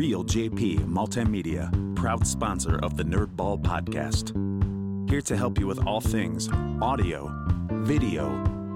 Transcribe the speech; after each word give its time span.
Reel 0.00 0.24
JP 0.24 0.86
Multimedia, 0.86 1.70
proud 1.94 2.26
sponsor 2.26 2.78
of 2.82 2.96
the 2.96 3.02
Nerdball 3.02 3.62
Podcast. 3.62 4.30
Here 5.10 5.20
to 5.20 5.36
help 5.36 5.58
you 5.58 5.66
with 5.66 5.86
all 5.86 6.00
things 6.00 6.48
audio, 6.80 7.30
video, 7.70 8.30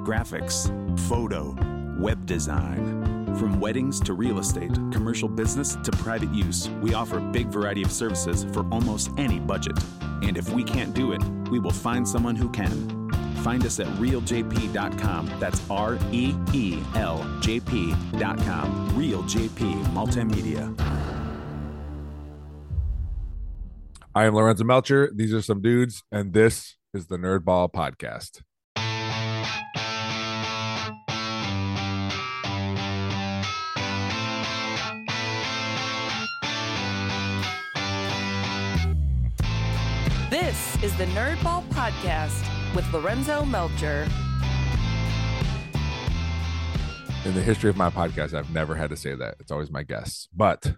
graphics, 0.04 0.68
photo, 1.08 1.56
web 1.98 2.26
design. 2.26 3.34
From 3.38 3.58
weddings 3.58 4.00
to 4.00 4.12
real 4.12 4.38
estate, 4.38 4.74
commercial 4.92 5.26
business 5.26 5.76
to 5.76 5.90
private 5.92 6.30
use, 6.30 6.68
we 6.82 6.92
offer 6.92 7.16
a 7.16 7.22
big 7.22 7.46
variety 7.46 7.82
of 7.82 7.90
services 7.90 8.44
for 8.52 8.68
almost 8.70 9.10
any 9.16 9.40
budget. 9.40 9.78
And 10.20 10.36
if 10.36 10.50
we 10.50 10.62
can't 10.62 10.92
do 10.92 11.12
it, 11.12 11.24
we 11.50 11.58
will 11.58 11.70
find 11.70 12.06
someone 12.06 12.36
who 12.36 12.50
can. 12.50 13.10
Find 13.36 13.64
us 13.64 13.80
at 13.80 13.86
reeljp.com. 13.96 15.30
That's 15.40 15.62
R 15.70 15.98
E 16.12 16.34
E 16.52 16.82
L 16.96 17.38
J 17.40 17.60
P.com. 17.60 18.94
Reel 18.94 19.22
JP 19.22 19.84
Multimedia. 19.94 21.03
I 24.16 24.26
am 24.26 24.34
Lorenzo 24.36 24.62
Melcher. 24.62 25.10
These 25.12 25.34
are 25.34 25.42
some 25.42 25.60
dudes, 25.60 26.04
and 26.12 26.32
this 26.32 26.76
is 26.92 27.08
the 27.08 27.16
Nerdball 27.16 27.72
Podcast. 27.72 28.42
This 40.30 40.80
is 40.84 40.96
the 40.96 41.06
Nerdball 41.06 41.64
Podcast 41.70 42.76
with 42.76 42.88
Lorenzo 42.92 43.44
Melcher. 43.44 44.06
In 47.24 47.34
the 47.34 47.42
history 47.42 47.68
of 47.68 47.76
my 47.76 47.90
podcast, 47.90 48.32
I've 48.32 48.52
never 48.52 48.76
had 48.76 48.90
to 48.90 48.96
say 48.96 49.16
that. 49.16 49.34
It's 49.40 49.50
always 49.50 49.72
my 49.72 49.82
guests. 49.82 50.28
But 50.32 50.76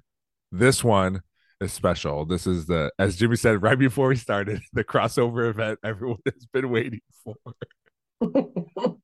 this 0.50 0.82
one 0.82 1.20
is 1.60 1.72
special. 1.72 2.24
This 2.24 2.46
is 2.46 2.66
the, 2.66 2.90
as 2.98 3.16
Jimmy 3.16 3.36
said 3.36 3.62
right 3.62 3.78
before 3.78 4.08
we 4.08 4.16
started, 4.16 4.60
the 4.72 4.84
crossover 4.84 5.48
event 5.48 5.78
everyone 5.84 6.18
has 6.24 6.46
been 6.52 6.70
waiting 6.70 7.00
for. 7.24 7.36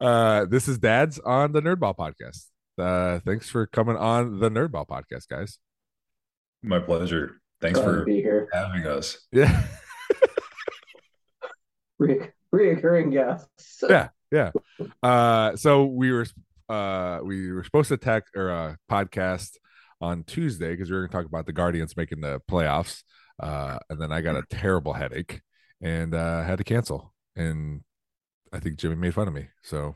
uh, 0.00 0.44
this 0.46 0.68
is 0.68 0.78
Dad's 0.78 1.18
on 1.18 1.52
the 1.52 1.60
Nerdball 1.62 1.96
Podcast. 1.96 2.46
Uh, 2.78 3.20
thanks 3.20 3.48
for 3.48 3.66
coming 3.66 3.96
on 3.96 4.38
the 4.40 4.50
Nerdball 4.50 4.86
Podcast, 4.86 5.28
guys. 5.28 5.58
My 6.62 6.78
pleasure. 6.78 7.40
Thanks 7.60 7.78
Glad 7.78 7.86
for 7.90 8.04
be 8.04 8.16
here. 8.22 8.48
having 8.52 8.86
us. 8.86 9.26
Yeah. 9.32 9.64
Re- 11.98 12.30
reoccurring 12.54 13.10
guests. 13.12 13.82
yeah 13.88 14.08
yeah 14.30 14.52
uh 15.02 15.56
so 15.56 15.84
we 15.84 16.12
were 16.12 16.26
uh 16.68 17.18
we 17.24 17.50
were 17.50 17.64
supposed 17.64 17.88
to 17.88 17.96
tech 17.96 18.24
or 18.36 18.50
uh 18.50 18.74
podcast 18.90 19.56
on 20.00 20.22
tuesday 20.24 20.70
because 20.70 20.90
we 20.90 20.96
were 20.96 21.02
going 21.02 21.10
to 21.10 21.16
talk 21.16 21.26
about 21.26 21.46
the 21.46 21.52
guardians 21.52 21.96
making 21.96 22.20
the 22.20 22.40
playoffs 22.50 23.02
uh 23.42 23.78
and 23.90 24.00
then 24.00 24.12
i 24.12 24.20
got 24.20 24.36
a 24.36 24.42
terrible 24.50 24.92
headache 24.92 25.40
and 25.80 26.14
uh 26.14 26.42
had 26.42 26.58
to 26.58 26.64
cancel 26.64 27.14
and 27.36 27.82
i 28.52 28.58
think 28.58 28.76
jimmy 28.76 28.94
made 28.94 29.14
fun 29.14 29.28
of 29.28 29.34
me 29.34 29.48
so 29.62 29.94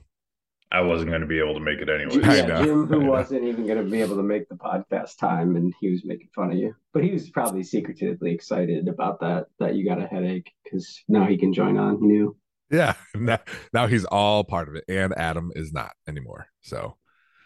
I 0.75 0.80
wasn't 0.80 1.11
going 1.11 1.20
to 1.20 1.27
be 1.27 1.39
able 1.39 1.53
to 1.53 1.61
make 1.61 1.80
it 1.80 1.91
anyway. 1.91 2.27
Yeah, 2.34 2.47
know, 2.47 2.64
Jim, 2.64 2.86
who 2.86 3.00
wasn't 3.05 3.45
even 3.45 3.67
going 3.67 3.84
to 3.84 3.91
be 3.91 4.00
able 4.00 4.17
to 4.17 4.23
make 4.23 4.48
the 4.48 4.55
podcast 4.55 5.19
time, 5.19 5.55
and 5.55 5.75
he 5.83 5.91
was 5.91 6.03
making 6.03 6.30
fun 6.34 6.50
of 6.50 6.56
you. 6.56 6.75
But 6.95 7.05
he 7.05 7.11
was 7.11 7.28
probably 7.28 7.62
secretively 7.62 8.33
excited 8.33 8.89
about 8.89 9.20
that 9.20 9.48
that 9.58 9.75
you 9.75 9.86
got 9.86 10.00
a 10.00 10.06
headache 10.06 10.50
because 10.64 11.05
now 11.08 11.27
he 11.27 11.36
can 11.36 11.53
join 11.53 11.77
on. 11.77 11.98
He 11.98 12.06
knew. 12.06 12.34
yeah 12.70 12.95
now, 13.14 13.39
now 13.75 13.86
he's 13.86 14.06
all 14.06 14.45
part 14.45 14.69
of 14.69 14.75
it 14.75 14.84
and 14.89 15.12
adam 15.19 15.53
is 15.55 15.73
not 15.73 15.92
anymore 16.08 16.47
so 16.62 16.97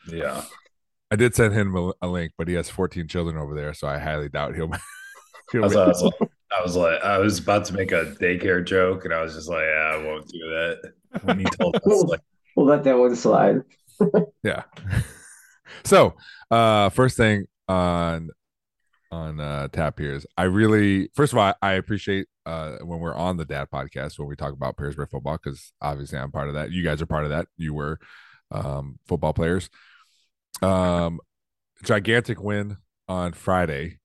Yeah. 0.08 0.42
I 1.10 1.16
did 1.16 1.34
send 1.34 1.54
him 1.54 1.74
a, 1.76 1.92
a 2.02 2.08
link 2.08 2.32
but 2.36 2.48
he 2.48 2.54
has 2.54 2.68
14 2.68 3.08
children 3.08 3.36
over 3.36 3.54
there 3.54 3.74
so 3.74 3.86
i 3.86 3.98
highly 3.98 4.28
doubt 4.28 4.54
he'll, 4.54 4.70
he'll 5.52 5.64
I 5.64 5.66
was, 5.66 5.76
I 5.76 5.86
was 5.86 6.02
like, 6.02 6.30
I 6.56 6.62
was 6.62 6.76
like, 6.76 7.02
I 7.02 7.18
was 7.18 7.38
about 7.38 7.64
to 7.66 7.74
make 7.74 7.90
a 7.90 8.14
daycare 8.20 8.64
joke, 8.64 9.04
and 9.04 9.12
I 9.12 9.20
was 9.20 9.34
just 9.34 9.48
like, 9.48 9.64
yeah, 9.64 9.94
I 9.94 10.04
won't 10.04 10.28
do 10.28 10.38
that. 10.38 10.92
When 11.22 11.40
he 11.40 11.44
told 11.44 11.74
us, 11.74 12.04
like, 12.04 12.20
We'll 12.56 12.66
let 12.66 12.84
that 12.84 12.98
one 12.98 13.14
slide. 13.14 13.62
yeah. 14.42 14.62
So 15.84 16.14
uh 16.50 16.88
first 16.88 17.16
thing 17.16 17.46
on 17.68 18.30
on 19.10 19.40
uh 19.40 19.68
tap 19.68 19.98
here 19.98 20.14
is 20.14 20.26
i 20.36 20.44
really 20.44 21.10
first 21.14 21.32
of 21.32 21.38
all 21.38 21.52
i 21.60 21.72
appreciate 21.72 22.26
uh 22.44 22.76
when 22.82 22.98
we're 23.00 23.14
on 23.14 23.36
the 23.36 23.44
dad 23.44 23.68
podcast 23.72 24.18
when 24.18 24.28
we 24.28 24.36
talk 24.36 24.52
about 24.52 24.76
Perrysburg 24.76 25.10
football 25.10 25.38
because 25.42 25.72
obviously 25.80 26.18
i'm 26.18 26.30
part 26.30 26.48
of 26.48 26.54
that. 26.54 26.70
You 26.70 26.82
guys 26.82 27.02
are 27.02 27.06
part 27.06 27.24
of 27.24 27.30
that. 27.30 27.46
You 27.56 27.74
were 27.74 27.98
um 28.50 28.98
football 29.06 29.32
players 29.32 29.68
um 30.62 31.20
gigantic 31.82 32.42
win 32.42 32.76
on 33.08 33.32
friday 33.32 33.98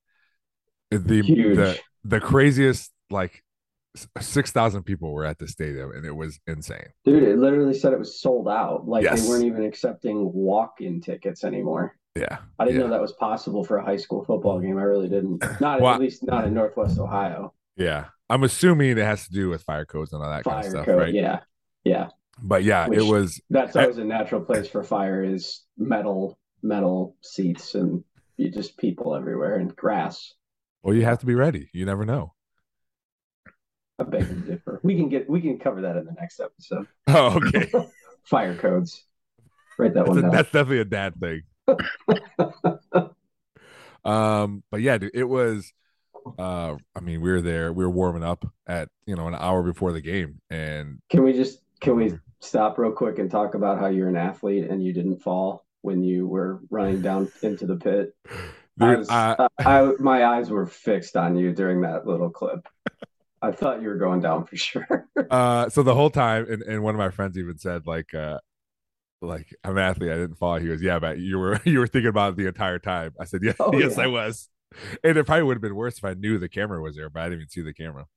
the 0.91 1.21
Huge. 1.21 1.55
the 1.57 1.79
the 2.03 2.19
craziest 2.19 2.91
like 3.09 3.43
6000 4.19 4.83
people 4.83 5.11
were 5.13 5.25
at 5.25 5.37
the 5.37 5.47
stadium 5.47 5.91
and 5.91 6.05
it 6.05 6.15
was 6.15 6.39
insane 6.47 6.87
Dude, 7.03 7.23
it 7.23 7.37
literally 7.37 7.73
said 7.73 7.91
it 7.91 7.99
was 7.99 8.19
sold 8.21 8.47
out. 8.47 8.87
Like 8.87 9.03
Yes. 9.03 9.21
they 9.23 9.29
weren't 9.29 9.43
even 9.43 9.65
accepting 9.65 10.31
walk-in 10.33 11.01
tickets 11.01 11.43
anymore. 11.43 11.95
yeah 12.15 12.37
I 12.57 12.63
didn't 12.65 12.79
yeah. 12.79 12.87
know 12.87 12.91
that 12.93 13.01
was 13.01 13.11
possible 13.13 13.65
for 13.65 13.77
a 13.77 13.85
high 13.85 13.97
school 13.97 14.23
football 14.23 14.59
game. 14.61 14.77
I 14.77 14.83
really 14.83 15.09
didn't. 15.09 15.43
Not 15.61 15.81
Well, 15.81 15.93
at 15.93 15.99
least 15.99 16.23
not 16.25 16.45
in 16.47 16.53
Northwest 16.53 16.99
Ohio. 16.99 17.53
Yeah. 17.75 18.05
I'm 18.29 18.43
assuming 18.43 18.91
it 18.91 18.97
has 18.97 19.27
to 19.27 19.33
do 19.33 19.49
with 19.49 19.61
fire 19.63 19.83
codes 19.85 20.13
and 20.13 20.23
all 20.23 20.29
that 20.29 20.45
kind 20.45 20.55
Fire 20.61 20.65
of 20.65 20.71
stuff, 20.71 20.85
code. 20.85 20.97
right? 20.97 21.13
Yeah. 21.13 21.39
Yeah. 21.83 22.09
But 22.41 22.63
yeah, 22.63 22.87
Which- 22.87 22.99
it 22.99 23.03
was 23.03 23.41
That's 23.49 23.75
always 23.75 23.97
a 23.97 24.05
natural 24.05 24.39
place 24.41 24.69
for 24.69 24.83
fire 24.83 25.21
is 25.21 25.63
metal 25.77 26.37
metal 26.63 27.15
seats 27.21 27.75
and 27.75 28.03
you 28.37 28.49
just 28.51 28.77
people 28.77 29.15
everywhere 29.15 29.55
and 29.55 29.75
grass. 29.75 30.33
well, 30.83 30.95
you 30.95 31.03
have 31.03 31.19
to 31.19 31.25
be 31.25 31.35
ready. 31.35 31.69
You 31.73 31.85
never 31.85 32.05
know. 32.05 32.33
I 33.99 34.03
beg 34.03 34.27
to 34.27 34.33
differ. 34.33 34.79
We 34.81 34.95
can 34.95 35.09
get 35.09 35.29
we 35.29 35.41
can 35.41 35.59
cover 35.59 35.81
that 35.81 35.95
in 35.97 36.05
the 36.05 36.13
next 36.13 36.39
episode. 36.39 36.87
Oh, 37.07 37.39
okay. 37.45 37.71
Fire 38.23 38.55
codes. 38.55 39.03
Write 39.77 39.93
that 39.93 40.05
that's, 40.05 40.09
one 40.09 40.17
a- 40.19 40.21
down. 40.23 40.31
that's 40.31 40.51
definitely 40.51 40.79
a 40.79 40.85
dad 40.85 41.13
thing. 41.19 41.41
um, 44.05 44.63
but 44.71 44.81
yeah, 44.81 44.97
dude, 44.97 45.11
it 45.13 45.23
was 45.25 45.71
uh 46.37 46.75
I 46.95 46.99
mean, 46.99 47.21
we 47.21 47.31
were 47.31 47.41
there, 47.41 47.73
we 47.73 47.83
were 47.83 47.89
warming 47.91 48.23
up 48.23 48.45
at 48.67 48.89
you 49.05 49.15
know 49.15 49.27
an 49.27 49.35
hour 49.35 49.61
before 49.63 49.91
the 49.91 50.01
game 50.01 50.39
and 50.49 50.99
Can 51.09 51.23
we 51.23 51.33
just 51.33 51.59
can 51.79 51.95
we 51.95 52.13
stop 52.39 52.77
real 52.77 52.91
quick 52.91 53.19
and 53.19 53.29
talk 53.29 53.53
about 53.55 53.79
how 53.79 53.87
you're 53.87 54.07
an 54.09 54.15
athlete 54.17 54.69
and 54.69 54.83
you 54.83 54.93
didn't 54.93 55.19
fall 55.19 55.65
when 55.81 56.03
you 56.03 56.27
were 56.27 56.61
running 56.69 57.01
down 57.01 57.31
into 57.41 57.65
the 57.65 57.75
pit? 57.75 58.15
I 58.79 58.95
was, 58.95 59.09
I, 59.09 59.35
I, 59.39 59.47
I 59.65 59.91
my 59.99 60.25
eyes 60.25 60.49
were 60.49 60.65
fixed 60.65 61.15
on 61.15 61.35
you 61.35 61.53
during 61.53 61.81
that 61.81 62.07
little 62.07 62.29
clip. 62.29 62.67
I 63.41 63.51
thought 63.51 63.81
you 63.81 63.89
were 63.89 63.97
going 63.97 64.21
down 64.21 64.45
for 64.45 64.55
sure. 64.55 65.07
uh 65.29 65.69
so 65.69 65.83
the 65.83 65.95
whole 65.95 66.09
time 66.09 66.45
and, 66.49 66.61
and 66.63 66.83
one 66.83 66.93
of 66.95 66.99
my 66.99 67.09
friends 67.09 67.37
even 67.37 67.57
said 67.57 67.87
like 67.87 68.13
uh 68.13 68.39
like 69.21 69.53
I'm 69.63 69.77
an 69.77 69.83
athlete, 69.83 70.11
I 70.11 70.15
didn't 70.15 70.37
fall. 70.37 70.57
He 70.57 70.67
goes, 70.67 70.81
Yeah, 70.81 70.99
but 70.99 71.19
you 71.19 71.37
were 71.37 71.59
you 71.65 71.79
were 71.79 71.87
thinking 71.87 72.09
about 72.09 72.33
it 72.33 72.37
the 72.37 72.47
entire 72.47 72.79
time. 72.79 73.13
I 73.19 73.25
said, 73.25 73.41
Yeah, 73.43 73.53
Oh, 73.59 73.77
yes, 73.77 73.97
yeah. 73.97 74.03
I 74.03 74.07
was. 74.07 74.49
And 75.03 75.17
it 75.17 75.25
probably 75.25 75.43
would 75.43 75.57
have 75.57 75.61
been 75.61 75.75
worse 75.75 75.97
if 75.97 76.05
I 76.05 76.13
knew 76.13 76.37
the 76.37 76.47
camera 76.49 76.81
was 76.81 76.95
there, 76.95 77.09
but 77.09 77.21
I 77.21 77.25
didn't 77.25 77.39
even 77.39 77.49
see 77.49 77.61
the 77.61 77.73
camera. 77.73 78.07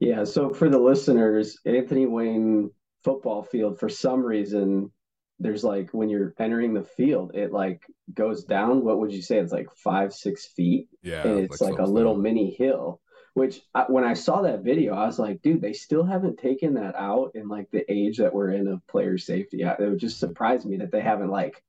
Yeah, 0.00 0.24
so 0.24 0.50
for 0.50 0.68
the 0.68 0.78
listeners, 0.78 1.58
Anthony 1.64 2.06
Wayne 2.06 2.72
football 3.04 3.44
field, 3.44 3.78
for 3.78 3.88
some 3.88 4.24
reason, 4.24 4.90
there's 5.38 5.64
like 5.64 5.90
when 5.92 6.08
you're 6.08 6.34
entering 6.38 6.74
the 6.74 6.84
field, 6.84 7.32
it 7.34 7.52
like 7.52 7.82
goes 8.14 8.44
down. 8.44 8.84
What 8.84 8.98
would 9.00 9.12
you 9.12 9.22
say? 9.22 9.38
It's 9.38 9.52
like 9.52 9.68
five, 9.76 10.12
six 10.14 10.46
feet, 10.46 10.88
Yeah. 11.02 11.26
and 11.26 11.38
it's 11.40 11.60
was 11.60 11.60
like 11.60 11.78
a 11.78 11.84
little 11.84 12.16
mini 12.16 12.50
hill. 12.50 13.00
Which 13.34 13.62
I, 13.74 13.84
when 13.88 14.04
I 14.04 14.12
saw 14.12 14.42
that 14.42 14.62
video, 14.62 14.94
I 14.94 15.06
was 15.06 15.18
like, 15.18 15.40
dude, 15.40 15.62
they 15.62 15.72
still 15.72 16.04
haven't 16.04 16.38
taken 16.38 16.74
that 16.74 16.94
out 16.94 17.30
in 17.34 17.48
like 17.48 17.70
the 17.70 17.90
age 17.90 18.18
that 18.18 18.34
we're 18.34 18.50
in 18.50 18.68
of 18.68 18.86
player 18.86 19.16
safety. 19.16 19.62
It 19.62 19.80
would 19.80 19.98
just 19.98 20.20
surprise 20.20 20.66
me 20.66 20.76
that 20.78 20.92
they 20.92 21.00
haven't 21.00 21.30
like 21.30 21.62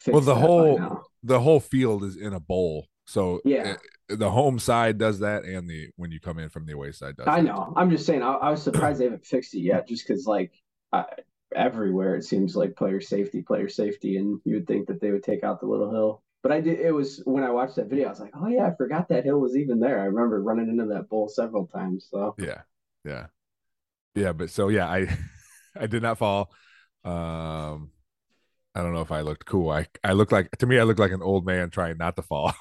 fixed 0.00 0.12
Well, 0.12 0.20
the 0.20 0.34
whole 0.34 1.02
the 1.22 1.40
whole 1.40 1.60
field 1.60 2.04
is 2.04 2.16
in 2.16 2.32
a 2.34 2.40
bowl. 2.40 2.86
So 3.06 3.40
Yeah. 3.44 3.76
uh, 4.10 4.16
the 4.16 4.30
home 4.30 4.58
side 4.58 4.98
does 4.98 5.20
that 5.20 5.44
and 5.44 5.68
the 5.68 5.88
when 5.96 6.10
you 6.10 6.20
come 6.20 6.38
in 6.38 6.50
from 6.50 6.66
the 6.66 6.74
away 6.74 6.92
side 6.92 7.16
does 7.16 7.26
I 7.28 7.38
it. 7.38 7.42
know. 7.44 7.72
I'm 7.76 7.90
just 7.90 8.04
saying. 8.06 8.22
I, 8.22 8.34
I 8.34 8.50
was 8.50 8.62
surprised 8.62 9.00
they 9.00 9.04
haven't 9.04 9.24
fixed 9.24 9.54
it 9.54 9.60
yet, 9.60 9.88
just 9.88 10.06
because 10.06 10.26
like 10.26 10.52
I, 10.92 11.06
everywhere 11.54 12.16
it 12.16 12.24
seems 12.24 12.56
like 12.56 12.76
player 12.76 13.00
safety, 13.00 13.42
player 13.42 13.68
safety, 13.68 14.16
and 14.16 14.40
you 14.44 14.54
would 14.56 14.66
think 14.66 14.86
that 14.88 15.00
they 15.00 15.10
would 15.10 15.22
take 15.22 15.44
out 15.44 15.60
the 15.60 15.66
little 15.66 15.90
hill. 15.90 16.22
But 16.42 16.52
I 16.52 16.60
did. 16.60 16.80
It 16.80 16.92
was 16.92 17.22
when 17.24 17.44
I 17.44 17.50
watched 17.50 17.76
that 17.76 17.88
video, 17.88 18.06
I 18.06 18.10
was 18.10 18.20
like, 18.20 18.32
oh 18.34 18.48
yeah, 18.48 18.66
I 18.66 18.74
forgot 18.74 19.08
that 19.08 19.24
hill 19.24 19.40
was 19.40 19.56
even 19.56 19.78
there. 19.78 20.00
I 20.00 20.04
remember 20.04 20.42
running 20.42 20.68
into 20.68 20.86
that 20.86 21.08
bowl 21.08 21.28
several 21.28 21.66
times. 21.66 22.08
So 22.10 22.34
Yeah. 22.38 22.62
Yeah. 23.04 23.26
Yeah, 24.14 24.32
but 24.32 24.50
so 24.50 24.68
yeah, 24.68 24.88
I 24.88 25.08
I 25.78 25.86
did 25.86 26.02
not 26.02 26.18
fall. 26.18 26.50
Um 27.04 27.90
I 28.74 28.82
don't 28.82 28.94
know 28.94 29.02
if 29.02 29.12
I 29.12 29.20
looked 29.20 29.46
cool. 29.46 29.70
I 29.70 29.86
I 30.02 30.12
looked 30.12 30.32
like 30.32 30.50
to 30.58 30.66
me 30.66 30.78
I 30.78 30.84
looked 30.84 31.00
like 31.00 31.12
an 31.12 31.22
old 31.22 31.44
man 31.44 31.70
trying 31.70 31.98
not 31.98 32.16
to 32.16 32.22
fall. 32.22 32.54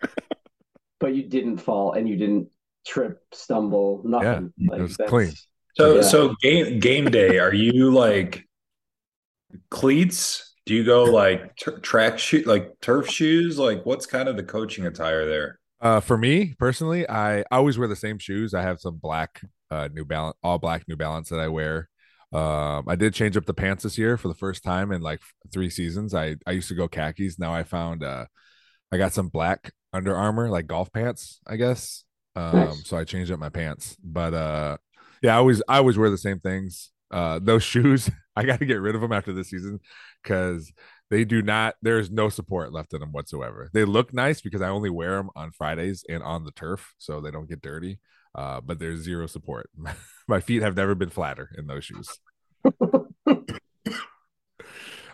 but 1.00 1.14
you 1.14 1.24
didn't 1.24 1.58
fall 1.58 1.92
and 1.92 2.08
you 2.08 2.16
didn't 2.16 2.48
trip, 2.86 3.20
stumble, 3.32 4.02
nothing. 4.04 4.52
Yeah, 4.56 4.76
it 4.76 4.80
was 4.80 4.96
that's- 4.96 5.46
So 5.76 5.96
Yeah. 5.96 6.02
so 6.02 6.34
game 6.40 6.78
game 6.78 7.10
day, 7.10 7.38
are 7.38 7.54
you 7.54 7.92
like 7.92 8.44
cleats 9.70 10.54
Do 10.66 10.74
you 10.74 10.84
go 10.84 11.04
like 11.04 11.56
t- 11.56 11.72
track 11.82 12.18
shoe, 12.18 12.42
like 12.46 12.80
turf 12.80 13.08
shoes? 13.08 13.58
Like, 13.58 13.84
what's 13.84 14.06
kind 14.06 14.28
of 14.28 14.36
the 14.36 14.42
coaching 14.44 14.86
attire 14.86 15.26
there? 15.26 15.58
Uh, 15.80 16.00
for 16.00 16.16
me 16.16 16.54
personally, 16.58 17.08
I 17.08 17.44
always 17.50 17.78
wear 17.78 17.88
the 17.88 17.96
same 17.96 18.18
shoes. 18.18 18.54
I 18.54 18.62
have 18.62 18.80
some 18.80 18.96
black 18.96 19.42
uh, 19.70 19.88
New 19.92 20.04
Balance, 20.04 20.36
all 20.42 20.58
black 20.58 20.88
New 20.88 20.96
Balance 20.96 21.28
that 21.28 21.40
I 21.40 21.48
wear. 21.48 21.88
Um, 22.32 22.84
I 22.88 22.96
did 22.96 23.14
change 23.14 23.36
up 23.36 23.44
the 23.46 23.54
pants 23.54 23.82
this 23.84 23.98
year 23.98 24.16
for 24.16 24.28
the 24.28 24.34
first 24.34 24.64
time 24.64 24.92
in 24.92 25.02
like 25.02 25.20
three 25.52 25.70
seasons. 25.70 26.14
I 26.14 26.36
I 26.46 26.52
used 26.52 26.68
to 26.68 26.74
go 26.74 26.88
khakis. 26.88 27.38
Now 27.38 27.52
I 27.54 27.64
found 27.64 28.02
uh, 28.02 28.26
I 28.92 28.98
got 28.98 29.12
some 29.14 29.28
black 29.28 29.72
Under 29.92 30.16
Armour 30.16 30.50
like 30.50 30.66
golf 30.66 30.92
pants, 30.92 31.40
I 31.46 31.56
guess. 31.56 32.04
Um, 32.36 32.52
Nice. 32.52 32.84
so 32.84 32.96
I 32.98 33.04
changed 33.04 33.32
up 33.32 33.40
my 33.40 33.50
pants. 33.50 33.96
But 34.02 34.34
uh, 34.34 34.78
yeah, 35.24 35.34
I 35.36 35.38
always 35.38 35.62
I 35.66 35.78
always 35.78 35.96
wear 35.96 36.10
the 36.10 36.18
same 36.18 36.38
things. 36.38 36.90
Uh, 37.10 37.40
those 37.42 37.62
shoes, 37.72 38.10
I 38.36 38.44
got 38.44 38.58
to 38.58 38.66
get 38.66 38.80
rid 38.82 38.94
of 38.94 39.00
them 39.00 39.12
after 39.12 39.32
this 39.32 39.48
season 39.48 39.80
because 40.22 40.70
they 41.08 41.24
do 41.24 41.40
not. 41.40 41.76
There's 41.80 42.10
no 42.10 42.28
support 42.28 42.74
left 42.74 42.92
in 42.92 43.00
them 43.00 43.12
whatsoever. 43.12 43.70
They 43.72 43.86
look 43.86 44.12
nice 44.12 44.42
because 44.42 44.60
I 44.60 44.68
only 44.68 44.90
wear 44.90 45.16
them 45.16 45.30
on 45.34 45.50
Fridays 45.50 46.04
and 46.10 46.22
on 46.22 46.44
the 46.44 46.50
turf, 46.50 46.94
so 46.98 47.22
they 47.22 47.30
don't 47.30 47.48
get 47.48 47.62
dirty. 47.62 48.00
Uh, 48.34 48.60
but 48.60 48.78
there's 48.78 49.00
zero 49.00 49.26
support. 49.26 49.70
my 50.28 50.40
feet 50.40 50.60
have 50.60 50.76
never 50.76 50.94
been 50.94 51.08
flatter 51.08 51.48
in 51.56 51.66
those 51.68 51.84
shoes. 51.84 52.08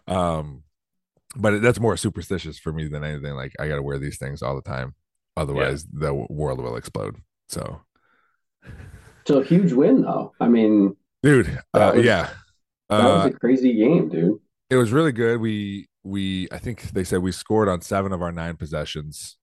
um, 0.09 0.65
but 1.37 1.63
that's 1.63 1.79
more 1.79 1.97
superstitious 1.97 2.59
for 2.59 2.73
me 2.73 2.89
than 2.89 3.05
anything. 3.05 3.35
Like 3.35 3.53
I 3.61 3.69
got 3.69 3.77
to 3.77 3.83
wear 3.83 3.99
these 3.99 4.19
things 4.19 4.43
all 4.43 4.57
the 4.57 4.63
time, 4.63 4.97
otherwise 5.37 5.85
the 5.85 6.13
world 6.13 6.61
will 6.61 6.75
explode. 6.75 7.17
So, 7.49 7.83
So 9.31 9.41
a 9.41 9.45
huge 9.45 9.73
win 9.73 10.03
though. 10.03 10.33
I 10.41 10.49
mean, 10.49 10.97
dude, 11.23 11.47
uh, 11.73 11.93
was- 11.95 12.05
yeah, 12.05 12.31
that 12.89 13.01
uh, 13.01 13.05
was 13.05 13.27
a 13.27 13.39
crazy 13.39 13.75
game, 13.75 14.09
dude. 14.09 14.41
it 14.71 14.77
was 14.77 14.91
really 14.91 15.13
good. 15.13 15.41
We 15.41 15.89
we 16.03 16.49
I 16.51 16.59
think 16.59 16.91
they 16.91 17.05
said 17.05 17.21
we 17.21 17.31
scored 17.31 17.69
on 17.69 17.81
seven 17.81 18.13
of 18.13 18.23
our 18.23 18.33
nine 18.33 18.57
possessions. 18.57 19.37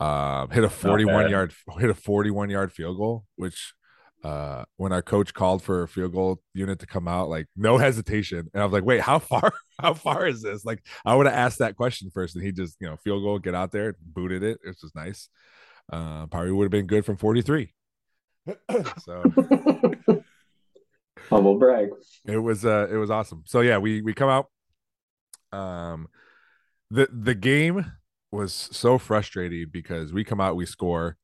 Um, 0.00 0.50
hit 0.50 0.64
a 0.64 0.68
41 0.68 1.30
yard 1.30 1.54
hit 1.78 1.88
a 1.88 1.94
41 1.94 2.50
yard 2.50 2.72
field 2.72 2.96
goal, 2.96 3.26
which 3.36 3.74
uh 4.24 4.64
when 4.76 4.92
our 4.92 5.02
coach 5.02 5.32
called 5.32 5.62
for 5.62 5.84
a 5.84 5.88
field 5.88 6.14
goal 6.14 6.42
unit 6.52 6.80
to 6.80 6.86
come 6.86 7.06
out, 7.06 7.28
like 7.28 7.46
no 7.56 7.78
hesitation. 7.78 8.48
And 8.52 8.60
I 8.60 8.64
was 8.64 8.72
like, 8.72 8.84
wait, 8.84 9.02
how 9.02 9.20
far 9.20 9.52
how 9.78 9.94
far 9.94 10.26
is 10.26 10.42
this? 10.42 10.64
Like 10.64 10.84
I 11.04 11.14
would 11.14 11.26
have 11.26 11.34
asked 11.36 11.60
that 11.60 11.76
question 11.76 12.10
first, 12.12 12.34
and 12.34 12.44
he 12.44 12.50
just, 12.50 12.76
you 12.80 12.88
know, 12.88 12.96
field 12.96 13.22
goal, 13.22 13.38
get 13.38 13.54
out 13.54 13.70
there, 13.70 13.94
booted 14.00 14.42
it. 14.42 14.58
It 14.64 14.76
was 14.82 14.92
nice. 14.96 15.28
Uh 15.92 16.26
probably 16.26 16.50
would 16.50 16.64
have 16.64 16.72
been 16.72 16.88
good 16.88 17.04
from 17.04 17.16
43. 17.16 17.72
so 18.98 19.22
Humble 21.28 21.58
brag. 21.58 21.90
it 22.26 22.38
was 22.38 22.64
uh 22.64 22.86
it 22.90 22.96
was 22.96 23.10
awesome 23.10 23.42
so 23.46 23.60
yeah 23.60 23.78
we 23.78 24.00
we 24.00 24.14
come 24.14 24.30
out 24.30 24.46
um 25.52 26.08
the 26.90 27.08
the 27.12 27.34
game 27.34 27.92
was 28.30 28.52
so 28.52 28.98
frustrating 28.98 29.66
because 29.70 30.12
we 30.12 30.24
come 30.24 30.40
out 30.40 30.56
we 30.56 30.66
score 30.66 31.16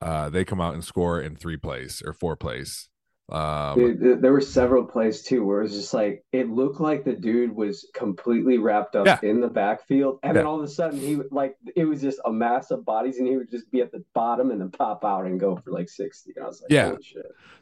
uh 0.00 0.28
they 0.28 0.44
come 0.44 0.60
out 0.60 0.74
and 0.74 0.84
score 0.84 1.20
in 1.20 1.36
three 1.36 1.56
plays 1.56 2.02
or 2.04 2.12
four 2.12 2.36
plays 2.36 2.88
um 3.28 3.76
Dude, 3.76 4.22
there 4.22 4.32
were 4.32 4.40
several 4.40 4.84
plays 4.84 5.22
too 5.22 5.44
where 5.44 5.58
it 5.58 5.64
was 5.64 5.72
just 5.72 5.92
like 5.92 6.24
it 6.32 6.48
looked 6.48 6.80
like 6.80 7.04
the 7.04 7.12
dude 7.12 7.50
was 7.54 7.88
completely 7.92 8.58
wrapped 8.58 8.94
up 8.94 9.06
Yeah. 9.06 9.18
in 9.28 9.40
the 9.40 9.48
backfield, 9.48 10.20
and 10.22 10.36
then 10.36 10.46
all 10.46 10.58
of 10.58 10.62
a 10.62 10.68
sudden 10.68 11.00
he 11.00 11.18
like 11.32 11.56
it 11.74 11.84
was 11.86 12.00
just 12.00 12.20
a 12.24 12.32
mass 12.32 12.70
of 12.70 12.84
bodies, 12.84 13.18
and 13.18 13.26
he 13.26 13.36
would 13.36 13.50
just 13.50 13.68
be 13.72 13.80
at 13.80 13.90
the 13.90 14.04
bottom 14.14 14.52
and 14.52 14.60
then 14.60 14.70
pop 14.70 15.04
out 15.04 15.26
and 15.26 15.40
go 15.40 15.56
for 15.56 15.72
like 15.72 15.88
sixty. 15.88 16.32
And 16.36 16.44
I 16.44 16.46
was 16.48 16.62
like, 16.62 16.70
Yeah. 16.70 16.94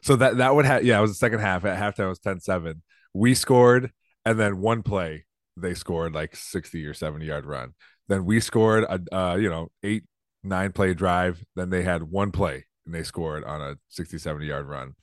so 0.01 0.15
that 0.17 0.37
that 0.37 0.53
would 0.53 0.65
have 0.65 0.83
yeah 0.85 0.99
it 0.99 1.01
was 1.01 1.11
the 1.11 1.15
second 1.15 1.39
half 1.39 1.65
at 1.65 1.79
halftime 1.79 2.05
it 2.05 2.09
was 2.09 2.19
10-7 2.19 2.81
we 3.13 3.33
scored 3.33 3.91
and 4.23 4.39
then 4.39 4.59
one 4.59 4.83
play 4.83 5.25
they 5.57 5.73
scored 5.73 6.13
like 6.13 6.35
60 6.35 6.85
or 6.85 6.93
70 6.93 7.25
yard 7.25 7.45
run 7.45 7.73
then 8.07 8.25
we 8.25 8.39
scored 8.39 8.83
a 8.83 8.99
uh 9.15 9.35
you 9.35 9.49
know 9.49 9.69
eight 9.81 10.03
nine 10.43 10.71
play 10.73 10.93
drive 10.93 11.43
then 11.55 11.69
they 11.71 11.81
had 11.81 12.03
one 12.03 12.31
play 12.31 12.65
and 12.85 12.93
they 12.93 13.01
scored 13.03 13.43
on 13.45 13.61
a 13.61 13.75
60 13.89 14.17
70 14.19 14.45
yard 14.45 14.67
run 14.67 14.93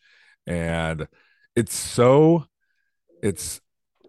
and 0.46 1.06
it's 1.56 1.74
so 1.74 2.46
it's 3.22 3.60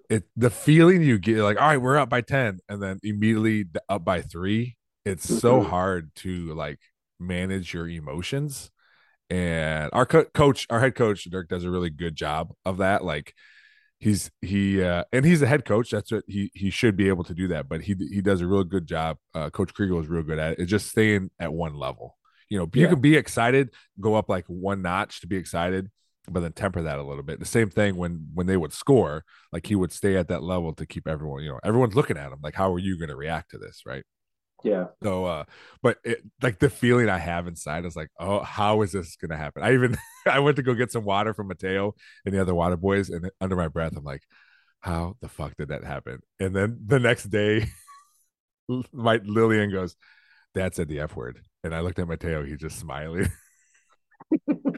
it 0.09 0.23
the 0.35 0.49
feeling 0.49 1.01
you 1.01 1.17
get 1.19 1.37
like 1.39 1.59
all 1.61 1.67
right 1.67 1.77
we're 1.81 1.97
up 1.97 2.09
by 2.09 2.21
10 2.21 2.59
and 2.69 2.81
then 2.81 2.99
immediately 3.03 3.65
up 3.89 4.03
by 4.05 4.21
3 4.21 4.77
it's 5.05 5.29
so 5.29 5.61
Mhm. 5.61 5.69
hard 5.69 6.15
to 6.17 6.53
like 6.53 6.79
manage 7.19 7.73
your 7.73 7.87
emotions. 7.89 8.71
And 9.29 9.89
our 9.93 10.05
co- 10.05 10.25
coach 10.25 10.67
our 10.69 10.79
head 10.79 10.95
coach 10.95 11.25
dirk 11.25 11.49
does 11.49 11.63
a 11.63 11.71
really 11.71 11.89
good 11.89 12.15
job 12.15 12.53
of 12.65 12.77
that. 12.77 13.03
Like 13.03 13.33
he's 13.99 14.31
he 14.41 14.81
uh 14.83 15.03
and 15.13 15.25
he's 15.25 15.41
a 15.41 15.47
head 15.47 15.65
coach. 15.65 15.91
That's 15.91 16.11
what 16.11 16.23
he 16.27 16.51
he 16.53 16.69
should 16.69 16.95
be 16.97 17.07
able 17.09 17.23
to 17.25 17.33
do 17.33 17.47
that. 17.49 17.67
But 17.69 17.81
he 17.81 17.95
he 18.11 18.21
does 18.21 18.41
a 18.41 18.47
real 18.47 18.63
good 18.63 18.87
job. 18.87 19.17
Uh 19.33 19.49
coach 19.49 19.73
kriegel 19.73 20.01
is 20.01 20.07
real 20.07 20.23
good 20.23 20.39
at 20.39 20.53
it. 20.53 20.59
It's 20.59 20.71
just 20.71 20.89
staying 20.89 21.31
at 21.39 21.53
one 21.53 21.75
level. 21.75 22.17
You 22.49 22.59
know 22.59 22.69
you 22.73 22.83
Yeah. 22.83 22.89
can 22.89 23.01
be 23.01 23.15
excited 23.17 23.69
go 23.99 24.15
up 24.15 24.29
like 24.29 24.45
one 24.47 24.81
notch 24.81 25.21
to 25.21 25.27
be 25.27 25.37
excited 25.37 25.89
but 26.29 26.41
then 26.41 26.53
temper 26.53 26.81
that 26.81 26.99
a 26.99 27.03
little 27.03 27.23
bit 27.23 27.39
the 27.39 27.45
same 27.45 27.69
thing 27.69 27.95
when 27.97 28.27
when 28.33 28.47
they 28.47 28.57
would 28.57 28.73
score 28.73 29.23
like 29.51 29.65
he 29.67 29.75
would 29.75 29.91
stay 29.91 30.15
at 30.15 30.27
that 30.29 30.43
level 30.43 30.73
to 30.73 30.85
keep 30.85 31.07
everyone 31.07 31.43
you 31.43 31.49
know 31.49 31.59
everyone's 31.63 31.95
looking 31.95 32.17
at 32.17 32.31
him 32.31 32.39
like 32.43 32.55
how 32.55 32.73
are 32.73 32.79
you 32.79 32.97
going 32.97 33.09
to 33.09 33.15
react 33.15 33.51
to 33.51 33.57
this 33.57 33.81
right 33.85 34.03
Yeah. 34.63 34.87
so, 35.03 35.25
uh, 35.25 35.43
but 35.81 35.97
it, 36.05 36.23
like 36.41 36.59
the 36.59 36.69
feeling 36.69 37.09
I 37.09 37.17
have 37.17 37.47
inside 37.47 37.85
is 37.85 37.95
like, 37.97 38.09
oh, 38.19 38.41
how 38.43 38.81
is 38.81 38.93
this 38.93 39.17
gonna 39.17 39.35
happen? 39.37 39.61
I 39.63 39.73
even 39.73 39.97
I 40.27 40.39
went 40.39 40.55
to 40.57 40.63
go 40.63 40.73
get 40.73 40.91
some 40.91 41.03
water 41.03 41.33
from 41.33 41.47
Mateo 41.49 41.95
and 42.25 42.33
the 42.33 42.41
other 42.41 42.55
water 42.55 42.77
boys, 42.77 43.09
and 43.09 43.29
under 43.41 43.55
my 43.57 43.67
breath, 43.67 43.93
I'm 43.97 44.03
like, 44.05 44.21
how 44.81 45.15
the 45.21 45.29
fuck 45.29 45.55
did 45.57 45.69
that 45.69 45.83
happen? 45.83 46.19
And 46.39 46.55
then 46.55 46.79
the 46.85 46.99
next 46.99 47.25
day, 47.25 47.67
my 48.93 49.19
Lillian 49.23 49.71
goes, 49.71 49.95
Dad 50.55 50.75
said 50.75 50.87
the 50.89 51.01
F 51.01 51.15
word, 51.15 51.41
and 51.63 51.75
I 51.75 51.81
looked 51.81 51.99
at 51.99 52.07
Mateo, 52.07 52.43
he's 52.45 52.59
just 52.59 52.79
smiling. 52.79 53.29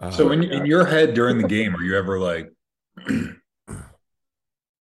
Uh, 0.00 0.10
So 0.10 0.32
in, 0.32 0.42
in 0.42 0.66
your 0.66 0.84
head 0.84 1.14
during 1.14 1.38
the 1.38 1.48
game, 1.48 1.74
are 1.76 1.82
you 1.82 1.96
ever 1.96 2.18
like, 2.18 2.50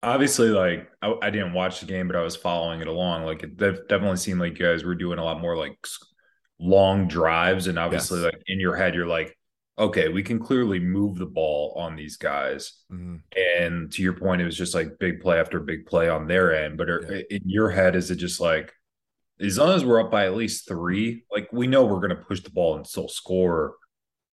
obviously, 0.03 0.49
like 0.49 0.89
I, 1.01 1.13
I 1.21 1.29
didn't 1.29 1.53
watch 1.53 1.79
the 1.79 1.85
game, 1.85 2.07
but 2.07 2.15
I 2.15 2.21
was 2.21 2.35
following 2.35 2.81
it 2.81 2.87
along. 2.87 3.23
Like 3.25 3.43
it 3.43 3.57
def- 3.57 3.87
definitely 3.87 4.17
seemed 4.17 4.39
like 4.39 4.57
you 4.59 4.65
guys 4.65 4.83
were 4.83 4.95
doing 4.95 5.19
a 5.19 5.23
lot 5.23 5.41
more 5.41 5.55
like 5.57 5.77
long 6.59 7.07
drives, 7.07 7.67
and 7.67 7.77
obviously, 7.79 8.21
Yes. 8.21 8.33
like 8.33 8.43
in 8.47 8.59
your 8.59 8.75
head, 8.75 8.95
you're 8.95 9.07
like, 9.07 9.37
okay, 9.79 10.09
we 10.09 10.21
can 10.21 10.37
clearly 10.37 10.79
move 10.79 11.17
the 11.17 11.25
ball 11.25 11.73
on 11.77 11.95
these 11.95 12.17
guys. 12.17 12.83
mhm. 12.91 13.21
And 13.57 13.91
to 13.93 14.03
your 14.03 14.13
point, 14.13 14.41
it 14.41 14.45
was 14.45 14.57
just 14.57 14.75
like 14.75 14.99
big 14.99 15.21
play 15.21 15.39
after 15.39 15.59
big 15.59 15.85
play 15.85 16.07
on 16.09 16.27
their 16.27 16.53
end. 16.65 16.77
But 16.77 16.89
are, 16.89 17.01
Yeah. 17.09 17.37
in 17.37 17.41
your 17.49 17.69
head, 17.69 17.95
is 17.95 18.11
it 18.11 18.17
just 18.17 18.39
like, 18.39 18.71
as 19.39 19.57
long 19.57 19.73
as 19.73 19.83
we're 19.83 19.99
up 20.01 20.11
by 20.11 20.25
at 20.25 20.35
least 20.35 20.67
three, 20.67 21.23
like 21.31 21.49
we 21.51 21.65
know 21.65 21.83
we're 21.85 21.99
going 22.05 22.09
to 22.15 22.23
push 22.27 22.41
the 22.41 22.51
ball 22.51 22.75
and 22.75 22.85
still 22.85 23.07
score. 23.07 23.75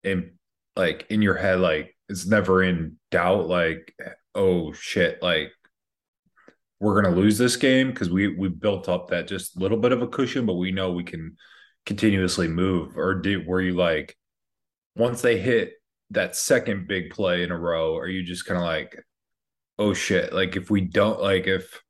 And 0.05 0.33
like 0.77 1.07
in 1.11 1.23
your 1.23 1.37
head, 1.37 1.61
like 1.61 1.97
it's 2.09 2.27
never 2.27 2.63
in 2.63 2.97
doubt, 3.11 3.49
like, 3.49 3.95
oh 4.35 4.73
shit, 4.73 5.23
like 5.23 5.53
we're 6.81 7.01
going 7.01 7.13
to 7.13 7.21
lose 7.21 7.39
this 7.39 7.57
game 7.57 7.89
because 7.89 8.11
we 8.11 8.29
we 8.29 8.49
built 8.49 8.89
up 8.89 9.09
that 9.11 9.29
just 9.29 9.61
little 9.61 9.79
bit 9.79 9.93
of 9.93 10.03
a 10.03 10.09
cushion, 10.09 10.47
but 10.47 10.55
we 10.55 10.71
know 10.73 10.93
we 10.93 11.05
can 11.05 11.37
continuously 11.87 12.49
move. 12.49 12.97
Or 12.97 13.15
did 13.15 13.47
were 13.47 13.61
you 13.61 13.75
like 13.75 14.17
once 14.97 15.21
they 15.23 15.39
hit 15.39 15.73
that 16.11 16.37
second 16.37 16.89
big 16.89 17.11
play 17.11 17.43
in 17.43 17.51
a 17.51 17.59
row, 17.59 17.97
are 17.97 18.09
you 18.09 18.23
just 18.23 18.47
kind 18.47 18.59
of 18.59 18.65
like, 18.65 18.97
oh 19.79 19.95
shit, 19.95 20.33
like 20.33 20.57
if 20.57 20.71
we 20.71 20.81
don't 20.81 21.21
like 21.21 21.47
if 21.47 21.83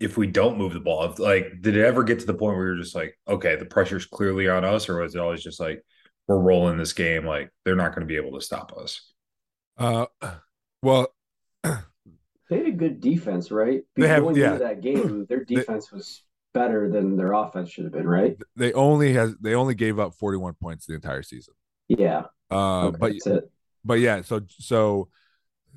if 0.00 0.16
we 0.16 0.26
don't 0.26 0.56
move 0.56 0.72
the 0.72 0.80
ball, 0.80 1.04
if, 1.04 1.18
like 1.18 1.60
did 1.60 1.76
it 1.76 1.84
ever 1.84 2.02
get 2.02 2.18
to 2.20 2.26
the 2.26 2.34
point 2.34 2.56
where 2.56 2.68
you're 2.68 2.76
just 2.76 2.94
like, 2.94 3.16
okay, 3.28 3.56
the 3.56 3.66
pressure's 3.66 4.06
clearly 4.06 4.48
on 4.48 4.64
us, 4.64 4.88
or 4.88 5.00
was 5.00 5.14
it 5.14 5.20
always 5.20 5.42
just 5.42 5.60
like 5.60 5.84
we're 6.30 6.38
rolling 6.38 6.76
this 6.78 6.92
game, 6.92 7.26
like 7.26 7.50
they're 7.64 7.74
not 7.74 7.88
going 7.92 8.02
to 8.02 8.06
be 8.06 8.14
able 8.16 8.38
to 8.38 8.40
stop 8.44 8.72
us? 8.78 9.00
uh, 9.78 10.06
well, 10.82 11.08
They 11.64 12.56
had 12.58 12.66
a 12.66 12.72
good 12.72 13.00
defense, 13.00 13.50
right? 13.50 13.82
They 13.96 14.06
have- 14.08 14.22
Going 14.22 14.36
yeah. 14.36 14.52
into 14.52 14.64
that 14.64 14.80
game, 14.80 15.26
their 15.28 15.44
defense 15.44 15.90
was 15.92 16.22
better 16.54 16.88
than 16.90 17.16
their 17.16 17.32
offense 17.32 17.70
should 17.70 17.84
have 17.84 17.92
been, 17.92 18.06
right? 18.08 18.36
they 18.56 18.72
only 18.72 19.12
has 19.14 19.34
they 19.40 19.54
only 19.54 19.74
gave 19.74 19.98
up 19.98 20.14
41 20.14 20.54
points 20.54 20.86
the 20.86 20.94
entire 20.94 21.22
season. 21.22 21.54
Yeah. 21.88 22.24
Uh, 22.50 22.86
Okay, 22.86 22.96
but 23.00 23.12
that's 23.12 23.26
it. 23.26 23.50
but 23.84 23.94
yeah, 24.00 24.22
so 24.22 24.40
so 24.48 25.08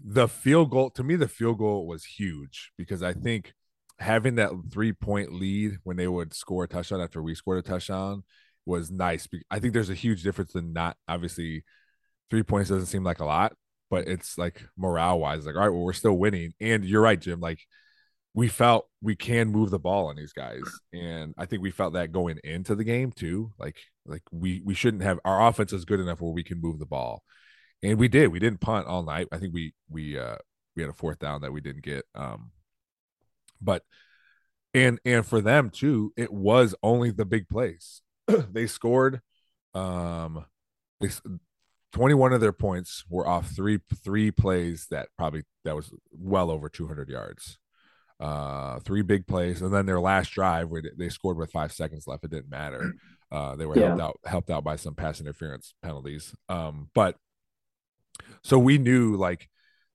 the 0.04 0.28
field 0.28 0.70
goal 0.72 0.90
to 0.92 1.04
me, 1.04 1.16
the 1.16 1.28
field 1.28 1.58
goal 1.60 1.86
was 1.88 2.04
huge 2.06 2.72
because 2.78 3.02
I 3.04 3.14
think 3.14 3.54
having 4.00 4.36
that 4.36 4.52
three 4.72 4.94
point 4.94 5.32
lead 5.34 5.78
when 5.84 5.98
they 5.98 6.08
would 6.08 6.34
score 6.34 6.64
a 6.64 6.68
touchdown 6.68 7.02
after 7.02 7.22
we 7.22 7.36
scored 7.36 7.60
a 7.60 7.62
touchdown 7.62 8.24
was 8.66 8.92
nice. 8.92 9.28
I 9.50 9.60
think 9.60 9.74
there's 9.74 9.90
a 9.90 9.96
huge 9.96 10.24
difference 10.24 10.56
in 10.56 10.74
not 10.74 10.98
obviously 11.08 11.64
three 12.30 12.44
points 12.44 12.70
doesn't 12.70 12.88
seem 12.88 13.04
like 13.04 13.20
a 13.20 13.26
lot, 13.26 13.54
but 13.90 14.08
it's 14.08 14.38
like 14.38 14.64
morale 14.78 15.20
wise, 15.20 15.46
like 15.46 15.56
all 15.56 15.62
right, 15.62 15.70
well 15.70 15.84
we're 15.84 15.94
still 15.94 16.18
winning. 16.18 16.54
And 16.62 16.86
you're 16.86 17.02
right, 17.02 17.20
Jim. 17.20 17.40
Like 17.40 17.60
we 18.34 18.48
felt 18.48 18.88
we 19.02 19.16
can 19.16 19.50
move 19.50 19.70
the 19.70 19.80
ball 19.80 20.08
on 20.08 20.16
these 20.16 20.34
guys, 20.34 20.64
and 20.94 21.34
I 21.38 21.46
think 21.46 21.62
we 21.62 21.72
felt 21.72 21.94
that 21.94 22.12
going 22.12 22.40
into 22.44 22.76
the 22.76 22.84
game 22.84 23.12
too. 23.12 23.52
Like 23.60 23.78
like 24.06 24.24
we 24.32 24.62
we 24.66 24.74
shouldn't 24.74 25.04
have 25.04 25.20
our 25.26 25.48
offense 25.48 25.74
is 25.74 25.86
good 25.86 26.00
enough 26.00 26.22
where 26.22 26.32
we 26.32 26.44
can 26.44 26.62
move 26.62 26.80
the 26.80 26.86
ball 26.86 27.24
and 27.82 27.98
we 27.98 28.10
did 28.10 28.28
we 28.30 28.40
didn't 28.40 28.60
punt 28.60 28.86
all 28.86 29.02
night 29.02 29.30
i 29.32 29.38
think 29.38 29.54
we 29.54 29.74
we 29.90 30.20
uh 30.20 30.36
we 30.76 30.82
had 30.82 30.90
a 30.90 30.94
fourth 30.94 31.20
down 31.20 31.42
that 31.42 31.54
we 31.54 31.62
didn't 31.62 31.84
get. 31.84 32.06
Um, 32.16 32.52
but 33.62 33.84
and 34.74 35.00
and 35.06 35.26
for 35.26 35.42
them 35.42 35.70
too, 35.70 36.14
it 36.18 36.34
was 36.34 36.76
only 36.84 37.12
the 37.12 37.26
big 37.26 37.48
plays. 37.50 38.02
they 38.52 38.68
scored. 38.68 39.22
Um, 39.74 40.46
they 41.00 41.10
21 41.94 42.34
of 42.34 42.42
their 42.42 42.52
points 42.52 43.04
were 43.10 43.28
off 43.28 43.52
three 43.56 43.80
three 44.04 44.32
plays 44.32 44.88
that 44.90 45.10
probably 45.18 45.44
that 45.64 45.76
was 45.76 45.92
well 46.12 46.52
over 46.52 46.68
200 46.68 47.08
yards 47.08 47.60
uh 48.20 48.80
three 48.80 49.02
big 49.02 49.26
plays 49.28 49.62
and 49.62 49.74
then 49.74 49.86
their 49.86 50.00
last 50.00 50.32
drive 50.32 50.70
where 50.70 50.82
they 50.98 51.10
scored 51.10 51.38
with 51.38 51.52
five 51.52 51.72
seconds 51.72 52.08
left 52.08 52.24
it 52.24 52.32
didn't 52.32 52.50
matter 52.50 52.94
uh 53.32 53.56
they 53.56 53.66
were 53.66 53.78
yeah. 53.78 53.88
helped 53.88 54.02
out 54.02 54.20
helped 54.26 54.50
out 54.50 54.64
by 54.64 54.76
some 54.76 54.96
pass 54.96 55.22
interference 55.22 55.74
penalties 55.82 56.34
um 56.50 56.90
but 56.94 57.16
so 58.44 58.58
we 58.58 58.78
knew 58.78 59.16
like 59.16 59.50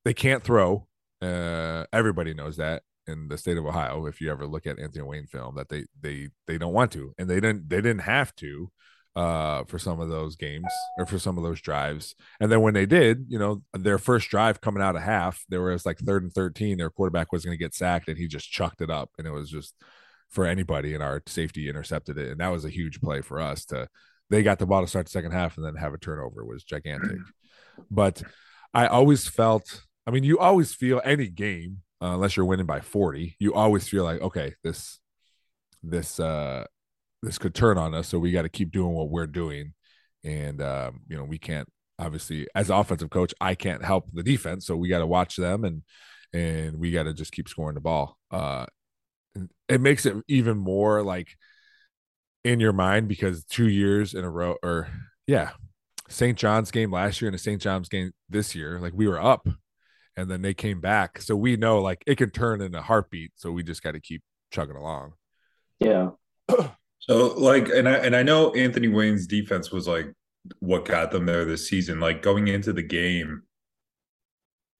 they 0.04 0.14
can't 0.14 0.42
throw 0.42 0.86
uh 1.22 1.84
everybody 1.92 2.34
knows 2.34 2.56
that 2.56 2.82
in 3.08 3.28
the 3.28 3.38
state 3.38 3.56
of 3.56 3.66
ohio 3.66 4.06
if 4.06 4.20
you 4.20 4.30
ever 4.30 4.46
look 4.46 4.66
at 4.66 4.78
anthony 4.78 5.02
wayne 5.02 5.26
film 5.26 5.54
that 5.56 5.68
they 5.68 5.84
they 6.00 6.28
they 6.46 6.58
don't 6.58 6.72
want 6.72 6.92
to 6.92 7.14
and 7.18 7.28
they 7.28 7.40
didn't 7.40 7.68
they 7.68 7.76
didn't 7.76 8.00
have 8.00 8.34
to 8.36 8.70
uh, 9.18 9.64
for 9.64 9.80
some 9.80 9.98
of 9.98 10.08
those 10.08 10.36
games 10.36 10.72
or 10.96 11.04
for 11.04 11.18
some 11.18 11.36
of 11.36 11.42
those 11.42 11.60
drives. 11.60 12.14
And 12.38 12.52
then 12.52 12.60
when 12.60 12.72
they 12.72 12.86
did, 12.86 13.26
you 13.28 13.36
know, 13.36 13.62
their 13.72 13.98
first 13.98 14.30
drive 14.30 14.60
coming 14.60 14.80
out 14.80 14.94
of 14.94 15.02
half, 15.02 15.42
there 15.48 15.60
was 15.60 15.84
like 15.84 15.98
third 15.98 16.22
and 16.22 16.32
13, 16.32 16.78
their 16.78 16.88
quarterback 16.88 17.32
was 17.32 17.44
going 17.44 17.56
to 17.56 17.62
get 17.62 17.74
sacked 17.74 18.08
and 18.08 18.16
he 18.16 18.28
just 18.28 18.48
chucked 18.48 18.80
it 18.80 18.90
up. 18.90 19.10
And 19.18 19.26
it 19.26 19.32
was 19.32 19.50
just 19.50 19.74
for 20.30 20.46
anybody, 20.46 20.94
and 20.94 21.02
our 21.02 21.20
safety 21.26 21.68
intercepted 21.68 22.16
it. 22.16 22.30
And 22.30 22.40
that 22.40 22.52
was 22.52 22.64
a 22.64 22.70
huge 22.70 23.00
play 23.00 23.20
for 23.20 23.40
us 23.40 23.64
to, 23.66 23.88
they 24.30 24.44
got 24.44 24.60
the 24.60 24.66
ball 24.66 24.82
to 24.82 24.86
start 24.86 25.06
the 25.06 25.10
second 25.10 25.32
half 25.32 25.56
and 25.56 25.66
then 25.66 25.74
have 25.74 25.94
a 25.94 25.98
turnover 25.98 26.44
was 26.44 26.62
gigantic. 26.62 27.18
But 27.90 28.22
I 28.72 28.86
always 28.86 29.26
felt, 29.26 29.82
I 30.06 30.12
mean, 30.12 30.22
you 30.22 30.38
always 30.38 30.74
feel 30.74 31.00
any 31.04 31.26
game, 31.26 31.78
uh, 32.00 32.14
unless 32.14 32.36
you're 32.36 32.46
winning 32.46 32.66
by 32.66 32.80
40, 32.80 33.36
you 33.38 33.54
always 33.54 33.88
feel 33.88 34.04
like, 34.04 34.20
okay, 34.20 34.54
this, 34.62 34.98
this, 35.82 36.20
uh, 36.20 36.64
this 37.22 37.38
could 37.38 37.54
turn 37.54 37.78
on 37.78 37.94
us. 37.94 38.08
So 38.08 38.18
we 38.18 38.30
got 38.30 38.42
to 38.42 38.48
keep 38.48 38.70
doing 38.70 38.92
what 38.92 39.10
we're 39.10 39.26
doing. 39.26 39.74
And, 40.24 40.62
um, 40.62 41.00
you 41.08 41.16
know, 41.16 41.24
we 41.24 41.38
can't 41.38 41.68
obviously, 41.98 42.46
as 42.54 42.70
offensive 42.70 43.10
coach, 43.10 43.34
I 43.40 43.54
can't 43.54 43.84
help 43.84 44.10
the 44.12 44.22
defense. 44.22 44.66
So 44.66 44.76
we 44.76 44.88
got 44.88 44.98
to 44.98 45.06
watch 45.06 45.36
them 45.36 45.64
and, 45.64 45.82
and 46.32 46.78
we 46.78 46.92
got 46.92 47.04
to 47.04 47.14
just 47.14 47.32
keep 47.32 47.48
scoring 47.48 47.74
the 47.74 47.80
ball. 47.80 48.16
Uh, 48.30 48.66
it 49.68 49.80
makes 49.80 50.06
it 50.06 50.16
even 50.28 50.56
more 50.56 51.02
like 51.02 51.36
in 52.44 52.60
your 52.60 52.72
mind 52.72 53.08
because 53.08 53.44
two 53.44 53.68
years 53.68 54.14
in 54.14 54.24
a 54.24 54.30
row, 54.30 54.56
or 54.62 54.88
yeah, 55.26 55.50
St. 56.08 56.38
John's 56.38 56.70
game 56.70 56.92
last 56.92 57.20
year 57.20 57.28
and 57.28 57.34
a 57.34 57.38
St. 57.38 57.60
John's 57.60 57.88
game 57.88 58.12
this 58.28 58.54
year, 58.54 58.78
like 58.80 58.92
we 58.94 59.08
were 59.08 59.20
up 59.20 59.48
and 60.18 60.28
then 60.28 60.42
they 60.42 60.52
came 60.52 60.80
back. 60.80 61.22
So 61.22 61.36
we 61.36 61.56
know 61.56 61.80
like 61.80 62.02
it 62.04 62.18
can 62.18 62.30
turn 62.30 62.60
in 62.60 62.74
a 62.74 62.82
heartbeat. 62.82 63.32
So 63.36 63.52
we 63.52 63.62
just 63.62 63.84
got 63.84 63.92
to 63.92 64.00
keep 64.00 64.22
chugging 64.50 64.76
along. 64.76 65.12
Yeah. 65.80 66.10
So 67.00 67.28
like, 67.28 67.68
and 67.68 67.88
I 67.88 67.94
and 67.94 68.14
I 68.14 68.24
know 68.24 68.52
Anthony 68.52 68.88
Wayne's 68.88 69.28
defense 69.28 69.70
was 69.70 69.86
like 69.86 70.12
what 70.58 70.84
got 70.84 71.12
them 71.12 71.26
there 71.26 71.44
this 71.44 71.68
season. 71.68 72.00
Like 72.00 72.22
going 72.22 72.48
into 72.48 72.72
the 72.72 72.82
game, 72.82 73.44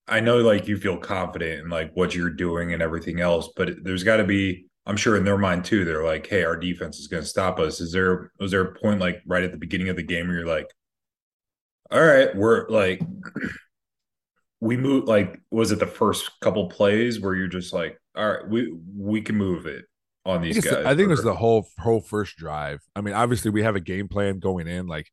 I 0.08 0.18
know 0.18 0.38
like 0.38 0.66
you 0.66 0.76
feel 0.76 0.98
confident 0.98 1.60
in 1.60 1.70
like 1.70 1.92
what 1.94 2.16
you're 2.16 2.28
doing 2.28 2.74
and 2.74 2.82
everything 2.82 3.20
else, 3.20 3.48
but 3.56 3.84
there's 3.84 4.02
got 4.02 4.16
to 4.16 4.24
be. 4.24 4.66
I'm 4.84 4.96
sure 4.96 5.16
in 5.16 5.24
their 5.24 5.38
mind 5.38 5.64
too, 5.64 5.84
they're 5.84 6.04
like, 6.04 6.26
"Hey, 6.26 6.42
our 6.42 6.56
defense 6.56 6.98
is 6.98 7.06
going 7.06 7.22
to 7.22 7.28
stop 7.28 7.60
us." 7.60 7.80
Is 7.80 7.92
there 7.92 8.32
was 8.40 8.50
there 8.50 8.62
a 8.62 8.74
point 8.74 9.00
like 9.00 9.22
right 9.24 9.44
at 9.44 9.52
the 9.52 9.56
beginning 9.56 9.88
of 9.88 9.96
the 9.96 10.02
game 10.02 10.26
where 10.26 10.38
you're 10.38 10.46
like, 10.46 10.70
"All 11.92 12.04
right, 12.04 12.34
we're 12.36 12.68
like." 12.68 13.00
we 14.60 14.76
move 14.76 15.04
like 15.04 15.40
was 15.50 15.70
it 15.70 15.78
the 15.78 15.86
first 15.86 16.30
couple 16.40 16.68
plays 16.68 17.20
where 17.20 17.34
you're 17.34 17.46
just 17.46 17.72
like 17.72 18.00
all 18.16 18.28
right 18.28 18.48
we 18.48 18.74
we 18.96 19.20
can 19.20 19.36
move 19.36 19.66
it 19.66 19.84
on 20.28 20.42
these 20.42 20.58
I 20.58 20.70
guys. 20.70 20.86
I 20.86 20.94
think 20.94 21.06
it 21.06 21.08
was 21.08 21.22
the 21.22 21.34
whole 21.34 21.66
whole 21.78 22.00
first 22.00 22.36
drive. 22.36 22.80
I 22.94 23.00
mean, 23.00 23.14
obviously 23.14 23.50
we 23.50 23.62
have 23.62 23.76
a 23.76 23.80
game 23.80 24.08
plan 24.08 24.38
going 24.38 24.68
in, 24.68 24.86
like 24.86 25.10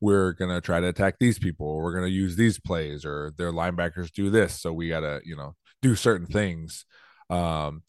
we're 0.00 0.32
gonna 0.32 0.60
try 0.60 0.80
to 0.80 0.88
attack 0.88 1.16
these 1.18 1.38
people, 1.38 1.66
or 1.66 1.82
we're 1.82 1.94
gonna 1.94 2.06
use 2.06 2.36
these 2.36 2.60
plays, 2.60 3.04
or 3.04 3.32
their 3.36 3.52
linebackers 3.52 4.10
do 4.12 4.30
this, 4.30 4.60
so 4.60 4.72
we 4.72 4.88
gotta, 4.88 5.20
you 5.24 5.36
know, 5.36 5.54
do 5.82 5.96
certain 5.96 6.26
things. 6.26 6.84
Um, 7.28 7.82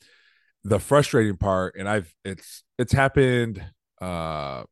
the 0.64 0.80
frustrating 0.80 1.38
part, 1.38 1.76
and 1.78 1.88
I've 1.88 2.14
it's 2.26 2.64
it's 2.78 2.94
happened. 2.94 3.64
Uh, 4.02 4.64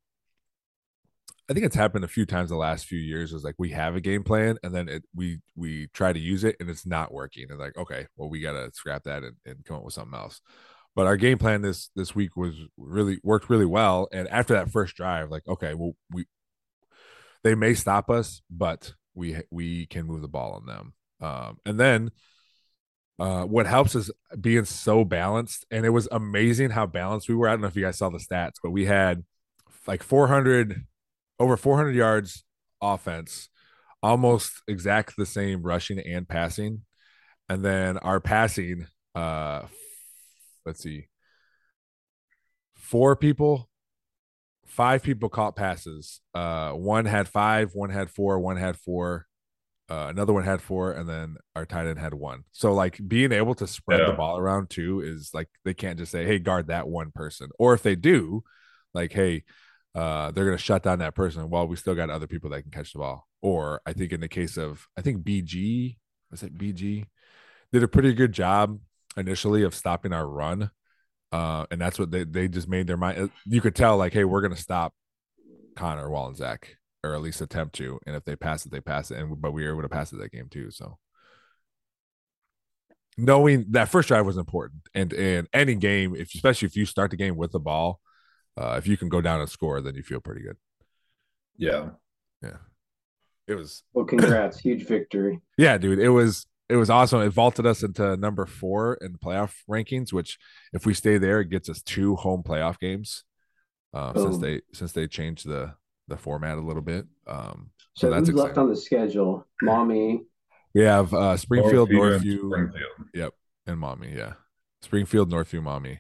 I 1.51 1.53
think 1.53 1.65
it's 1.65 1.75
happened 1.75 2.05
a 2.05 2.07
few 2.07 2.25
times 2.25 2.49
the 2.49 2.55
last 2.55 2.85
few 2.85 2.97
years. 2.97 3.33
Is 3.33 3.43
like 3.43 3.55
we 3.57 3.71
have 3.71 3.93
a 3.97 3.99
game 3.99 4.23
plan, 4.23 4.57
and 4.63 4.73
then 4.73 4.87
it 4.87 5.03
we 5.13 5.41
we 5.53 5.87
try 5.87 6.13
to 6.13 6.19
use 6.19 6.45
it, 6.45 6.55
and 6.61 6.69
it's 6.69 6.85
not 6.85 7.13
working. 7.13 7.47
And 7.49 7.59
like, 7.59 7.75
okay, 7.75 8.07
well, 8.15 8.29
we 8.29 8.39
gotta 8.39 8.71
scrap 8.73 9.03
that 9.03 9.23
and, 9.23 9.35
and 9.45 9.65
come 9.65 9.75
up 9.75 9.83
with 9.83 9.93
something 9.93 10.17
else. 10.17 10.39
But 10.95 11.07
our 11.07 11.17
game 11.17 11.37
plan 11.37 11.61
this 11.61 11.89
this 11.93 12.15
week 12.15 12.37
was 12.37 12.55
really 12.77 13.19
worked 13.21 13.49
really 13.49 13.65
well. 13.65 14.07
And 14.13 14.29
after 14.29 14.53
that 14.53 14.71
first 14.71 14.95
drive, 14.95 15.29
like, 15.29 15.45
okay, 15.45 15.73
well, 15.73 15.91
we 16.09 16.25
they 17.43 17.53
may 17.53 17.73
stop 17.73 18.09
us, 18.09 18.41
but 18.49 18.93
we 19.13 19.41
we 19.51 19.87
can 19.87 20.05
move 20.05 20.21
the 20.21 20.29
ball 20.29 20.53
on 20.53 20.65
them. 20.65 20.93
Um, 21.19 21.57
and 21.65 21.77
then 21.77 22.11
uh, 23.19 23.43
what 23.43 23.67
helps 23.67 23.93
is 23.93 24.09
being 24.39 24.63
so 24.63 25.03
balanced. 25.03 25.65
And 25.69 25.85
it 25.85 25.89
was 25.89 26.07
amazing 26.13 26.69
how 26.69 26.85
balanced 26.85 27.27
we 27.27 27.35
were. 27.35 27.49
I 27.49 27.51
don't 27.51 27.61
know 27.61 27.67
if 27.67 27.75
you 27.75 27.83
guys 27.83 27.97
saw 27.97 28.09
the 28.09 28.19
stats, 28.19 28.55
but 28.63 28.71
we 28.71 28.85
had 28.85 29.25
like 29.85 30.01
400 30.01 30.85
over 31.41 31.57
400 31.57 31.95
yards 31.95 32.43
offense, 32.81 33.49
almost 34.03 34.61
exact 34.67 35.15
the 35.17 35.25
same 35.25 35.63
rushing 35.63 35.99
and 35.99 36.27
passing. 36.27 36.83
And 37.49 37.65
then 37.65 37.97
our 37.97 38.19
passing, 38.19 38.85
uh, 39.15 39.63
let's 40.65 40.83
see, 40.83 41.07
four 42.75 43.15
people, 43.15 43.69
five 44.67 45.01
people 45.01 45.29
caught 45.29 45.55
passes. 45.55 46.21
Uh, 46.33 46.71
one 46.71 47.05
had 47.05 47.27
five, 47.27 47.71
one 47.73 47.89
had 47.89 48.09
four, 48.09 48.39
one 48.39 48.57
had 48.57 48.77
four. 48.77 49.25
Uh, 49.89 50.07
another 50.09 50.31
one 50.31 50.45
had 50.45 50.61
four, 50.61 50.93
and 50.93 51.09
then 51.09 51.35
our 51.53 51.65
tight 51.65 51.87
end 51.87 51.99
had 51.99 52.13
one. 52.13 52.43
So 52.53 52.71
like 52.71 52.97
being 53.05 53.33
able 53.33 53.55
to 53.55 53.67
spread 53.67 53.99
yeah. 53.99 54.11
the 54.11 54.13
ball 54.13 54.37
around 54.37 54.69
too 54.69 55.01
is 55.01 55.31
like 55.33 55.49
they 55.65 55.73
can't 55.73 55.99
just 55.99 56.13
say, 56.13 56.25
"Hey, 56.25 56.39
guard 56.39 56.67
that 56.67 56.87
one 56.87 57.11
person," 57.11 57.49
or 57.59 57.73
if 57.73 57.83
they 57.83 57.95
do, 57.95 58.43
like, 58.93 59.11
"Hey, 59.11 59.43
uh, 59.95 60.31
they're 60.31 60.45
gonna 60.45 60.57
shut 60.57 60.83
down 60.83 60.99
that 60.99 61.15
person." 61.15 61.49
While 61.49 61.67
we 61.67 61.75
still 61.75 61.95
got 61.95 62.09
other 62.09 62.27
people 62.27 62.49
that 62.51 62.61
can 62.61 62.71
catch 62.71 62.93
the 62.93 62.99
ball. 62.99 63.27
Or 63.41 63.81
I 63.85 63.93
think 63.93 64.11
in 64.11 64.21
the 64.21 64.27
case 64.27 64.57
of 64.57 64.87
I 64.97 65.01
think 65.01 65.23
BG 65.23 65.97
was 66.29 66.43
it 66.43 66.57
BG 66.57 67.05
did 67.71 67.83
a 67.83 67.87
pretty 67.87 68.13
good 68.13 68.33
job 68.33 68.79
initially 69.17 69.63
of 69.63 69.75
stopping 69.75 70.13
our 70.13 70.27
run. 70.27 70.71
Uh, 71.31 71.65
and 71.71 71.79
that's 71.79 71.97
what 71.97 72.11
they, 72.11 72.23
they 72.25 72.47
just 72.47 72.67
made 72.67 72.87
their 72.87 72.97
mind. 72.97 73.31
You 73.45 73.61
could 73.61 73.75
tell, 73.75 73.97
like, 73.97 74.13
hey, 74.13 74.25
we're 74.25 74.41
going 74.41 74.53
to 74.53 74.61
stop 74.61 74.93
Connor 75.75 76.09
Wallensack, 76.09 76.63
or 77.03 77.15
at 77.15 77.21
least 77.21 77.41
attempt 77.41 77.75
to. 77.75 77.99
And 78.05 78.15
if 78.15 78.25
they 78.25 78.35
pass 78.35 78.65
it, 78.65 78.71
they 78.71 78.81
pass 78.81 79.11
it. 79.11 79.17
And 79.17 79.41
but 79.41 79.51
we 79.51 79.63
were 79.63 79.71
able 79.71 79.83
to 79.83 79.89
pass 79.89 80.11
it 80.11 80.19
that 80.19 80.31
game 80.31 80.49
too. 80.49 80.71
So 80.71 80.97
knowing 83.17 83.65
that 83.69 83.89
first 83.89 84.09
drive 84.09 84.25
was 84.25 84.37
important, 84.37 84.81
and 84.93 85.13
in 85.13 85.47
any 85.53 85.75
game, 85.75 86.15
if 86.15 86.33
especially 86.35 86.65
if 86.65 86.75
you 86.75 86.85
start 86.85 87.11
the 87.11 87.17
game 87.17 87.37
with 87.37 87.51
the 87.53 87.59
ball, 87.59 88.01
uh, 88.57 88.75
if 88.77 88.87
you 88.87 88.97
can 88.97 89.09
go 89.09 89.21
down 89.21 89.39
and 89.39 89.49
score, 89.49 89.81
then 89.81 89.95
you 89.95 90.03
feel 90.03 90.19
pretty 90.19 90.41
good. 90.41 90.57
Yeah, 91.57 91.89
yeah. 92.41 92.57
It 93.47 93.55
was 93.55 93.83
well. 93.93 94.05
Congrats, 94.05 94.59
huge 94.59 94.85
victory. 94.85 95.39
Yeah, 95.57 95.77
dude. 95.77 95.99
It 95.99 96.09
was 96.09 96.45
it 96.69 96.77
was 96.77 96.89
awesome. 96.89 97.21
It 97.21 97.29
vaulted 97.29 97.65
us 97.65 97.83
into 97.83 98.15
number 98.17 98.45
four 98.45 98.95
in 99.01 99.11
the 99.11 99.17
playoff 99.17 99.53
rankings, 99.69 100.13
which 100.13 100.37
if 100.73 100.85
we 100.85 100.93
stay 100.93 101.17
there, 101.17 101.41
it 101.41 101.49
gets 101.49 101.69
us 101.69 101.81
two 101.81 102.15
home 102.15 102.43
playoff 102.43 102.79
games. 102.79 103.23
Um, 103.93 104.15
since 104.15 104.37
they 104.37 104.61
since 104.73 104.93
they 104.93 105.07
changed 105.07 105.45
the 105.45 105.73
the 106.07 106.17
format 106.17 106.57
a 106.57 106.61
little 106.61 106.81
bit. 106.81 107.05
Um, 107.27 107.71
so, 107.95 108.07
so 108.07 108.09
that's 108.11 108.29
who's 108.29 108.37
left 108.37 108.57
on 108.57 108.69
the 108.69 108.75
schedule? 108.75 109.47
Maumee. 109.61 110.21
We 110.73 110.83
have 110.83 111.13
uh, 111.13 111.35
Springfield, 111.35 111.89
Northview, 111.89 112.21
Northview 112.21 112.47
Springfield. 112.47 113.07
Yep, 113.13 113.33
and 113.67 113.79
Maumee. 113.79 114.15
Yeah, 114.15 114.33
Springfield, 114.81 115.29
Northview, 115.29 115.61
Maumee. 115.61 115.99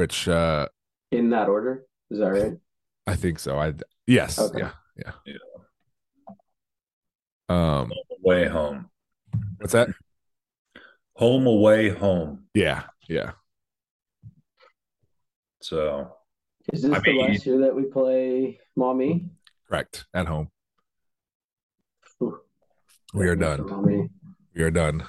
Which 0.00 0.28
uh 0.28 0.66
in 1.12 1.28
that 1.28 1.50
order 1.50 1.84
is 2.10 2.20
that 2.20 2.30
right? 2.30 2.54
I 3.06 3.16
think 3.16 3.38
so. 3.38 3.58
I 3.58 3.74
yes, 4.06 4.38
okay. 4.38 4.60
yeah, 4.60 4.72
yeah. 4.96 5.12
yeah. 5.26 5.34
Um, 7.50 7.92
away 8.24 8.48
home. 8.48 8.88
What's 9.58 9.74
that? 9.74 9.90
Home 11.16 11.46
away 11.46 11.90
home. 11.90 12.44
Yeah, 12.54 12.84
yeah. 13.10 13.32
So, 15.60 16.16
is 16.72 16.80
this 16.80 16.92
I 16.92 17.00
the 17.00 17.12
mean, 17.12 17.32
last 17.32 17.44
year 17.44 17.58
that 17.58 17.76
we 17.76 17.82
play 17.82 18.58
Maumee? 18.76 19.28
Correct. 19.68 20.06
At 20.14 20.28
home. 20.28 20.48
We 23.12 23.28
are 23.28 23.36
done. 23.36 24.08
We 24.54 24.62
are 24.62 24.70
done. 24.70 25.02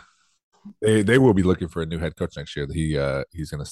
They 0.81 1.01
they 1.01 1.17
will 1.17 1.33
be 1.33 1.43
looking 1.43 1.69
for 1.69 1.81
a 1.81 1.85
new 1.85 1.97
head 1.97 2.17
coach 2.17 2.35
next 2.35 2.57
year. 2.57 2.67
He 2.69 2.97
uh 2.97 3.23
he's 3.31 3.51
gonna 3.51 3.63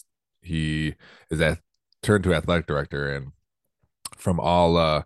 he 0.41 0.95
is 1.29 1.39
at 1.41 1.59
turned 2.01 2.23
to 2.23 2.33
athletic 2.33 2.65
director 2.67 3.09
and 3.13 3.31
from 4.15 4.39
all 4.39 4.77
uh 4.77 5.03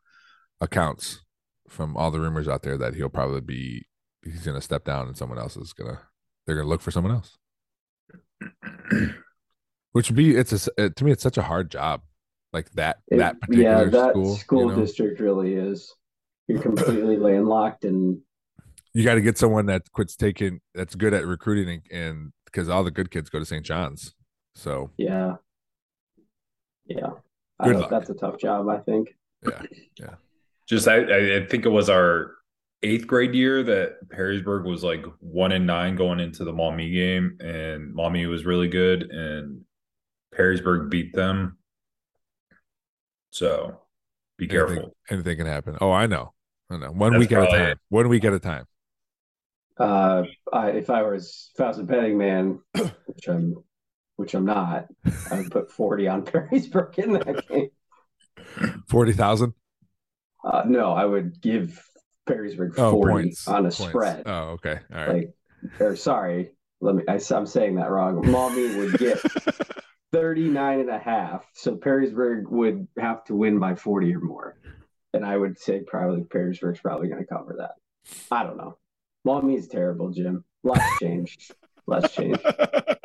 accounts 0.62 1.22
from 1.68 1.98
all 1.98 2.12
the 2.12 2.20
rumors 2.20 2.48
out 2.48 2.62
there 2.63 2.78
that 2.78 2.94
he'll 2.96 3.10
probably 3.10 3.42
be 3.42 3.86
he's 4.24 4.46
gonna 4.46 4.62
step 4.62 4.84
down 4.86 5.08
and 5.08 5.18
someone 5.18 5.40
else 5.40 5.58
is 5.58 5.74
gonna 5.74 6.00
they're 6.46 6.56
gonna 6.56 6.68
look 6.68 6.82
for 6.82 6.92
someone 6.92 7.13
else. 7.13 7.38
Which 9.92 10.10
would 10.10 10.16
be 10.18 10.36
it's 10.36 10.68
a 10.78 10.90
to 10.90 11.04
me 11.06 11.12
it's 11.12 11.24
such 11.24 11.38
a 11.38 11.44
hard 11.44 11.70
job, 11.70 12.02
like 12.52 12.70
that 12.72 12.98
It- 13.08 13.18
that 13.18 13.40
particular 13.40 13.70
yeah, 13.70 13.84
that 13.86 14.10
school. 14.12 14.36
school, 14.36 14.62
you 14.72 14.75
know? 14.75 14.82
district 14.82 15.20
really 15.20 15.54
is. 15.54 15.94
You're 16.48 16.62
completely 16.70 17.18
landlocked, 17.18 17.86
and 17.86 18.20
you 18.94 19.04
got 19.04 19.16
to 19.16 19.22
get 19.22 19.38
someone 19.38 19.68
that 19.68 19.92
quits 19.92 20.16
taking 20.16 20.60
that's 20.75 20.96
good 20.96 21.13
at 21.13 21.25
recruiting 21.25 21.82
and, 21.92 22.02
and 22.08 22.34
because 22.46 22.70
all 22.70 22.84
the 22.84 22.92
good 22.92 23.10
kids 23.12 23.30
go 23.30 23.40
to 23.40 23.46
St. 23.46 23.66
John's. 23.66 24.13
So 24.55 24.91
yeah, 24.98 25.36
yeah. 26.86 27.10
Good 27.63 27.77
luck. 27.77 27.89
That's 27.89 28.10
a 28.10 28.13
tough 28.13 28.38
job, 28.39 28.67
I 28.67 28.79
think. 28.79 29.15
yeah, 29.48 29.62
yeah. 30.00 30.13
Just 30.67 30.88
I, 30.88 31.38
I 31.38 31.45
think 31.45 31.65
it 31.65 31.69
was 31.69 31.89
our 31.89 32.31
eighth 32.83 33.07
grade 33.07 33.33
year 33.33 33.63
that 33.63 34.07
Perrysburg 34.10 34.65
was 34.65 34.83
like 34.83 35.05
one 35.19 35.51
and 35.51 35.67
nine 35.67 35.95
going 35.95 36.19
into 36.19 36.43
the 36.43 36.53
Maumee 36.53 36.91
game, 36.91 37.38
and 37.39 37.93
Maumee 37.93 38.27
was 38.27 38.45
really 38.45 38.67
good, 38.67 39.03
and 39.03 39.62
Perrysburg 40.36 40.89
beat 40.89 41.13
them. 41.13 41.57
So 43.31 43.81
be 44.38 44.45
anything, 44.45 44.75
careful. 44.75 44.95
anything 45.10 45.38
can 45.38 45.48
happen. 45.48 45.77
Oh, 45.81 45.91
I 45.91 46.07
know, 46.07 46.33
I 46.69 46.77
know. 46.77 46.91
One 46.91 47.13
That's 47.13 47.22
week 47.22 47.31
at 47.31 47.43
a 47.43 47.48
time. 47.48 47.67
it. 47.72 47.79
One 47.89 48.10
week 48.10 48.24
at 48.25 48.33
a 48.33 48.39
time. 48.39 48.65
Uh, 49.77 50.24
I, 50.51 50.69
if 50.72 50.89
I 50.89 51.01
was 51.01 51.50
if 51.55 51.62
I 51.62 51.67
was 51.67 51.79
a 51.79 51.83
betting 51.83 52.17
man, 52.17 52.60
which 52.74 53.27
I'm, 53.27 53.63
which 54.24 54.34
I'm 54.36 54.46
not, 54.46 54.86
I 55.30 55.39
would 55.39 55.51
put 55.51 55.70
forty 55.70 56.08
on 56.08 56.22
Perrysburg 56.25 56.98
in 56.98 57.12
that 57.13 57.46
game. 57.50 57.70
Forty 58.88 59.12
thousand. 59.12 59.53
Uh, 60.46 60.63
no, 60.65 60.94
I 60.94 61.03
would 61.03 61.42
give 61.42 61.86
Perrysburg 62.25 62.75
Oh, 62.77 62.92
forty 62.92 63.12
points 63.13 63.48
on 63.50 63.60
a 63.60 63.62
Points. 63.63 63.77
spread. 63.77 64.24
Oh, 64.25 64.51
okay. 64.51 64.80
All 64.94 64.98
right. 65.08 65.10
Like, 65.10 65.82
or 65.82 65.96
sorry, 65.98 66.51
let 66.80 66.96
me. 66.96 67.03
I, 67.10 67.20
am 67.32 67.46
saying 67.46 67.75
that 67.75 67.92
wrong. 67.92 68.25
Maumee 68.32 68.77
would 68.77 68.98
get 68.98 69.20
39 70.13 70.80
and 70.80 70.89
a 70.89 71.00
half. 71.00 71.46
So 71.53 71.75
Perrysburg 71.75 72.50
would 72.50 72.88
have 72.98 73.25
to 73.25 73.36
win 73.36 73.60
by 73.60 73.75
40 73.75 74.15
or 74.15 74.20
more. 74.22 74.58
And 75.13 75.25
I 75.25 75.36
would 75.36 75.60
say 75.60 75.82
probably 75.82 76.22
Perrysburg's 76.22 76.80
probably 76.80 77.10
going 77.10 77.22
to 77.22 77.27
cover 77.27 77.56
that. 77.60 77.72
I 78.32 78.44
don't 78.44 78.58
know. 78.58 78.77
Maumee's 79.25 79.68
terrible, 79.68 80.12
Jim. 80.12 80.46
Lots 80.63 80.84
changed. 81.00 81.53
Lots 81.88 82.13
changed. 82.13 82.42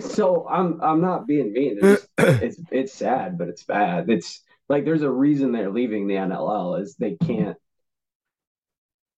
So 0.00 0.46
I'm 0.48 0.80
I'm 0.82 1.00
not 1.00 1.26
being 1.26 1.52
mean. 1.52 1.78
It's, 1.80 2.06
it's 2.18 2.60
it's 2.70 2.92
sad, 2.92 3.38
but 3.38 3.48
it's 3.48 3.64
bad. 3.64 4.10
It's 4.10 4.42
like 4.68 4.84
there's 4.84 5.02
a 5.02 5.10
reason 5.10 5.52
they're 5.52 5.70
leaving 5.70 6.06
the 6.06 6.14
NLL 6.14 6.80
is 6.80 6.96
they 6.96 7.16
can't. 7.16 7.56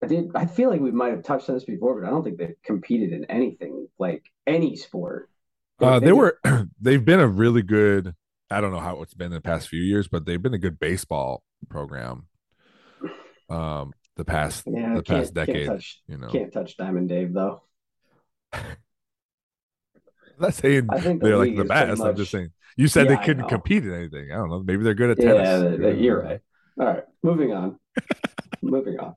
I 0.02 0.06
did. 0.06 0.30
I 0.34 0.46
feel 0.46 0.70
like 0.70 0.80
we 0.80 0.90
might 0.90 1.10
have 1.10 1.22
touched 1.22 1.48
on 1.48 1.56
this 1.56 1.64
before, 1.64 2.00
but 2.00 2.06
I 2.06 2.10
don't 2.10 2.24
think 2.24 2.38
they've 2.38 2.54
competed 2.64 3.12
in 3.12 3.24
anything 3.26 3.88
like 3.98 4.24
any 4.46 4.76
sport. 4.76 5.28
Uh, 5.80 5.92
Like, 5.92 6.04
they 6.04 6.12
were 6.12 6.38
they've 6.80 7.04
been 7.04 7.20
a 7.20 7.28
really 7.28 7.62
good. 7.62 8.14
I 8.50 8.60
don't 8.60 8.72
know 8.72 8.80
how 8.80 9.02
it's 9.02 9.14
been 9.14 9.26
in 9.26 9.32
the 9.32 9.40
past 9.40 9.68
few 9.68 9.80
years, 9.80 10.08
but 10.08 10.26
they've 10.26 10.42
been 10.42 10.54
a 10.54 10.58
good 10.58 10.78
baseball 10.78 11.42
program. 11.70 12.26
Um, 13.48 13.92
the 14.16 14.24
past 14.24 14.64
Yeah, 14.66 14.94
the 14.94 15.02
past 15.02 15.34
decade, 15.34 15.66
touch, 15.66 16.00
you 16.06 16.18
know. 16.18 16.28
can't 16.28 16.52
touch 16.52 16.76
Diamond 16.76 17.08
Dave 17.08 17.32
though. 17.32 17.62
I'm 20.38 20.42
not 20.42 20.54
saying 20.54 20.86
the 20.88 21.18
they're 21.20 21.36
like 21.36 21.54
the 21.56 21.62
is 21.62 21.68
pretty 21.68 21.86
best. 21.86 22.02
I'm 22.02 22.16
just 22.16 22.30
saying 22.30 22.50
you 22.76 22.88
said 22.88 23.08
Yeah, 23.08 23.16
they 23.16 23.24
couldn't 23.24 23.48
compete 23.48 23.84
in 23.84 23.92
anything. 23.92 24.32
I 24.32 24.36
don't 24.36 24.50
know. 24.50 24.62
Maybe 24.62 24.82
they're 24.82 24.94
good 24.94 25.10
at 25.10 25.22
Yeah, 25.22 25.34
tennis. 25.34 25.60
that- 25.62 25.80
that- 25.80 25.98
you're 25.98 26.22
right. 26.22 26.40
All 26.80 26.86
right, 26.86 27.04
moving 27.22 27.52
on. 27.52 27.78
moving 28.62 28.98
on. 28.98 29.14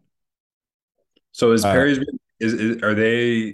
So 1.31 1.51
is 1.53 1.63
Uh, 1.65 1.95
is, 2.39 2.53
is 2.53 2.83
are 2.83 2.93
they 2.93 3.53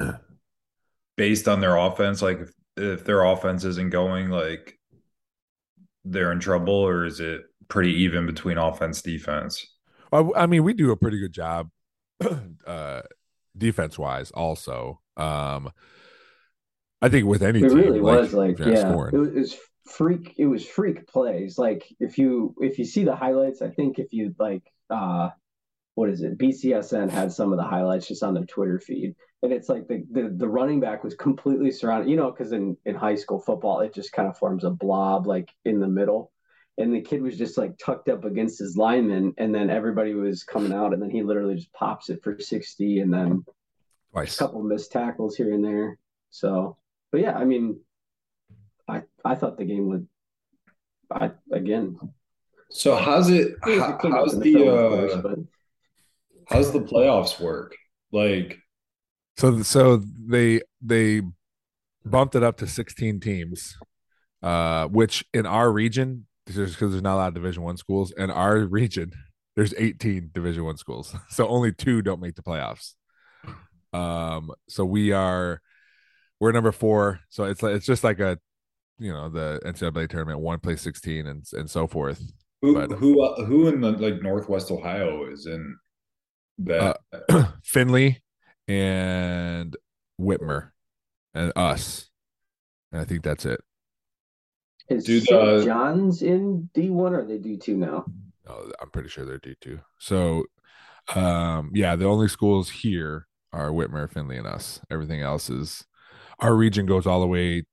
based 1.17 1.47
on 1.47 1.59
their 1.61 1.75
offense? 1.77 2.21
Like 2.21 2.39
if, 2.39 2.51
if 2.77 3.05
their 3.05 3.23
offense 3.23 3.63
isn't 3.63 3.91
going, 3.91 4.29
like 4.29 4.79
they're 6.03 6.31
in 6.31 6.39
trouble, 6.39 6.73
or 6.73 7.05
is 7.05 7.19
it 7.19 7.41
pretty 7.67 7.93
even 8.03 8.25
between 8.25 8.57
offense 8.57 9.01
defense? 9.01 9.65
I, 10.11 10.27
I 10.35 10.45
mean, 10.47 10.63
we 10.63 10.73
do 10.73 10.91
a 10.91 10.97
pretty 10.97 11.19
good 11.19 11.31
job, 11.31 11.69
uh, 12.67 13.01
defense 13.57 13.99
wise. 13.99 14.31
Also, 14.31 14.99
um, 15.15 15.71
I 17.01 17.09
think 17.09 17.25
with 17.25 17.41
any 17.41 17.59
It 17.59 17.69
team, 17.69 17.77
really 17.77 18.01
was 18.01 18.33
like 18.33 18.59
yeah, 18.59 18.91
it 18.91 18.95
was, 18.95 19.11
it 19.13 19.39
was 19.39 19.57
freak. 19.85 20.35
It 20.37 20.45
was 20.45 20.65
freak 20.65 21.07
plays. 21.07 21.57
Like 21.57 21.83
if 21.99 22.17
you 22.17 22.55
if 22.59 22.77
you 22.77 22.85
see 22.85 23.03
the 23.03 23.15
highlights, 23.15 23.61
I 23.61 23.69
think 23.69 23.99
if 23.99 24.13
you 24.13 24.35
like 24.37 24.63
uh, 24.89 25.29
what 25.95 26.09
is 26.09 26.21
it? 26.21 26.37
BCSN 26.37 27.09
had 27.09 27.31
some 27.31 27.51
of 27.51 27.57
the 27.57 27.63
highlights 27.63 28.07
just 28.07 28.23
on 28.23 28.33
their 28.33 28.45
Twitter 28.45 28.79
feed, 28.79 29.15
and 29.41 29.51
it's 29.51 29.69
like 29.69 29.87
the 29.87 30.05
the, 30.11 30.33
the 30.37 30.47
running 30.47 30.79
back 30.79 31.03
was 31.03 31.15
completely 31.15 31.71
surrounded. 31.71 32.09
You 32.09 32.17
know, 32.17 32.31
because 32.31 32.51
in 32.51 32.77
in 32.85 32.95
high 32.95 33.15
school 33.15 33.39
football, 33.39 33.79
it 33.81 33.93
just 33.93 34.11
kind 34.11 34.29
of 34.29 34.37
forms 34.37 34.63
a 34.63 34.69
blob 34.69 35.27
like 35.27 35.49
in 35.65 35.79
the 35.79 35.87
middle. 35.87 36.31
And 36.77 36.93
the 36.93 37.01
kid 37.01 37.21
was 37.21 37.37
just 37.37 37.57
like 37.57 37.77
tucked 37.77 38.09
up 38.09 38.23
against 38.25 38.59
his 38.59 38.77
lineman, 38.77 39.33
and 39.37 39.53
then 39.53 39.69
everybody 39.69 40.13
was 40.13 40.43
coming 40.43 40.71
out, 40.71 40.93
and 40.93 41.01
then 41.01 41.09
he 41.09 41.21
literally 41.21 41.55
just 41.55 41.73
pops 41.73 42.09
it 42.09 42.23
for 42.23 42.39
60, 42.39 42.99
and 42.99 43.13
then 43.13 43.43
a 44.39 44.45
couple 44.45 44.63
missed 44.63 44.91
tackles 44.91 45.35
here 45.35 45.53
and 45.53 45.63
there. 45.63 45.97
So, 46.29 46.77
but 47.11 47.21
yeah, 47.21 47.33
I 47.37 47.45
mean, 47.45 47.79
I 48.87 49.03
I 49.23 49.35
thought 49.35 49.57
the 49.57 49.65
game 49.65 49.87
would. 49.87 50.07
I 51.11 51.31
again, 51.51 51.97
So 52.71 52.95
how's 52.95 53.29
it? 53.29 53.55
it 53.65 53.79
How, 53.79 53.99
how's 54.09 54.33
in 54.33 54.39
the 54.39 54.45
film, 54.53 54.67
of 54.77 54.87
course, 54.87 55.13
uh, 55.13 55.21
but 55.21 55.39
how's 56.47 56.71
the 56.71 56.79
playoffs 56.81 57.39
work? 57.39 57.75
Like 58.11 58.59
So 59.37 59.61
so 59.63 60.03
they 60.27 60.61
they 60.81 61.21
bumped 62.05 62.35
it 62.35 62.43
up 62.43 62.57
to 62.57 62.67
16 62.67 63.19
teams, 63.19 63.77
uh, 64.43 64.87
which 64.87 65.25
in 65.33 65.45
our 65.45 65.71
region, 65.71 66.27
because 66.45 66.77
there's 66.79 67.01
not 67.01 67.15
a 67.15 67.17
lot 67.17 67.27
of 67.29 67.33
Division 67.35 67.63
One 67.63 67.77
schools. 67.77 68.13
In 68.17 68.31
our 68.31 68.59
region, 68.59 69.11
there's 69.55 69.73
18 69.77 70.31
Division 70.33 70.63
One 70.65 70.77
schools, 70.77 71.15
so 71.29 71.47
only 71.47 71.73
two 71.73 72.01
don't 72.01 72.21
make 72.21 72.35
the 72.35 72.43
playoffs. 72.43 72.93
Um, 73.93 74.51
so 74.69 74.85
we 74.85 75.11
are 75.11 75.61
we're 76.41 76.51
number 76.51 76.71
four. 76.73 77.21
So 77.29 77.45
it's 77.45 77.63
like 77.63 77.75
it's 77.75 77.85
just 77.85 78.03
like 78.03 78.19
a 78.19 78.37
you 78.99 79.13
know 79.13 79.29
the 79.29 79.61
NCAA 79.65 80.09
tournament, 80.09 80.39
one 80.39 80.59
plays 80.59 80.81
16 80.81 81.27
and 81.27 81.45
and 81.53 81.69
so 81.69 81.87
forth. 81.87 82.21
who 82.61 82.73
But- 82.73 82.91
who 82.97 83.21
uh, 83.23 83.45
who 83.45 83.67
in 83.69 83.79
the 83.79 83.91
like 83.91 84.21
Northwest 84.21 84.71
Ohio 84.71 85.31
is 85.31 85.45
in 85.45 85.77
that? 86.57 86.97
Findlay 87.63 88.21
and 88.67 89.77
Whitmer 90.19 90.71
and 91.33 91.53
us, 91.55 92.09
and 92.91 92.99
I 93.01 93.05
think 93.05 93.23
that's 93.23 93.45
it. 93.45 93.61
is 94.89 95.05
Dude, 95.05 95.23
St. 95.23 95.41
uh, 95.41 95.63
John's 95.63 96.21
in 96.23 96.69
D 96.73 96.89
one 96.89 97.13
or 97.13 97.21
are 97.21 97.25
they 97.25 97.37
D 97.37 97.57
two 97.57 97.77
now? 97.77 98.05
No, 98.47 98.71
I'm 98.81 98.89
pretty 98.89 99.09
sure 99.09 99.25
they're 99.25 99.37
D 99.37 99.55
two. 99.61 99.79
So, 99.99 100.45
um, 101.15 101.69
yeah, 101.73 101.95
the 101.95 102.05
only 102.05 102.27
schools 102.27 102.69
here 102.69 103.27
are 103.53 103.69
Whitmer, 103.69 104.11
Findlay, 104.11 104.37
and 104.37 104.47
us. 104.47 104.81
Everything 104.89 105.21
else 105.21 105.49
is 105.49 105.85
our 106.41 106.55
region 106.55 106.85
goes 106.85 107.07
all 107.07 107.21
the 107.21 107.27
way. 107.27 107.63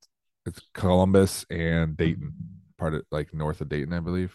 It's 0.47 0.61
Columbus 0.75 1.45
and 1.51 1.97
Dayton, 1.97 2.33
part 2.79 2.95
of 2.95 3.03
like 3.11 3.35
north 3.35 3.61
of 3.61 3.69
Dayton, 3.69 3.93
I 3.93 4.01
believe. 4.01 4.35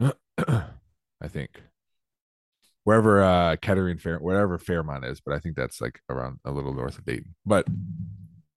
I 0.38 1.28
think 1.28 1.62
wherever 2.84 3.22
uh 3.22 3.56
Kettering 3.56 3.98
Fair, 3.98 4.18
wherever 4.18 4.58
Fairmont 4.58 5.04
is, 5.04 5.20
but 5.20 5.34
I 5.34 5.38
think 5.38 5.56
that's 5.56 5.80
like 5.80 6.00
around 6.08 6.38
a 6.44 6.52
little 6.52 6.74
north 6.74 6.98
of 6.98 7.04
Dayton. 7.04 7.34
But 7.44 7.66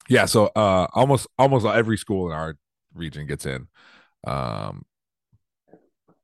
yeah, 0.07 0.25
so 0.25 0.47
uh 0.55 0.87
almost 0.93 1.27
almost 1.37 1.65
every 1.65 1.97
school 1.97 2.27
in 2.27 2.33
our 2.33 2.55
region 2.93 3.25
gets 3.25 3.45
in. 3.45 3.67
Um 4.27 4.85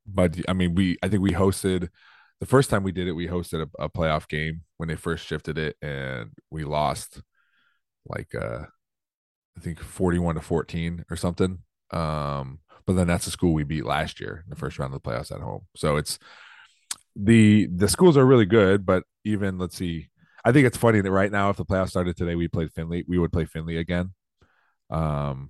but 0.06 0.38
I 0.48 0.54
mean, 0.54 0.76
we 0.76 0.98
I 1.02 1.08
think 1.08 1.22
we 1.24 1.32
hosted 1.32 1.90
the 2.40 2.46
first 2.46 2.70
time 2.70 2.84
we 2.84 2.92
did 2.92 3.08
it. 3.08 3.14
We 3.14 3.28
hosted 3.28 3.68
a, 3.68 3.84
a 3.84 3.90
playoff 3.90 4.28
game 4.28 4.62
when 4.78 4.90
they 4.90 4.96
first 4.96 5.26
shifted 5.26 5.58
it, 5.58 5.78
and 5.82 6.32
we 6.52 6.64
lost 6.64 7.22
like 8.06 8.36
uh 8.36 8.66
I 9.58 9.62
think 9.62 9.80
forty 9.80 10.20
one 10.20 10.36
to 10.36 10.42
fourteen 10.42 11.06
or 11.10 11.16
something. 11.16 11.60
Um, 11.92 12.60
but 12.86 12.94
then 12.94 13.08
that's 13.08 13.26
the 13.26 13.32
school 13.32 13.54
we 13.54 13.64
beat 13.64 13.86
last 13.86 14.20
year 14.20 14.44
in 14.46 14.50
the 14.50 14.56
first 14.56 14.78
round 14.78 14.94
of 14.94 15.02
the 15.02 15.10
playoffs 15.10 15.34
at 15.34 15.42
home. 15.42 15.62
So 15.76 15.96
it's 15.98 16.20
the 17.16 17.68
the 17.74 17.88
schools 17.88 18.18
are 18.18 18.26
really 18.26 18.46
good, 18.46 18.86
but 18.86 19.04
even 19.24 19.58
let's 19.58 19.78
see. 19.78 20.10
I 20.44 20.52
think 20.52 20.68
it's 20.68 20.78
funny 20.78 21.02
that 21.02 21.12
right 21.12 21.32
now, 21.32 21.50
if 21.50 21.58
the 21.58 21.66
playoffs 21.66 21.90
started 21.90 22.16
today, 22.16 22.36
we 22.36 22.48
played 22.48 22.72
Findlay, 22.74 23.04
we 23.08 23.18
would 23.18 23.32
play 23.32 23.46
Findlay 23.46 23.78
again. 23.78 24.14
Um, 24.92 25.50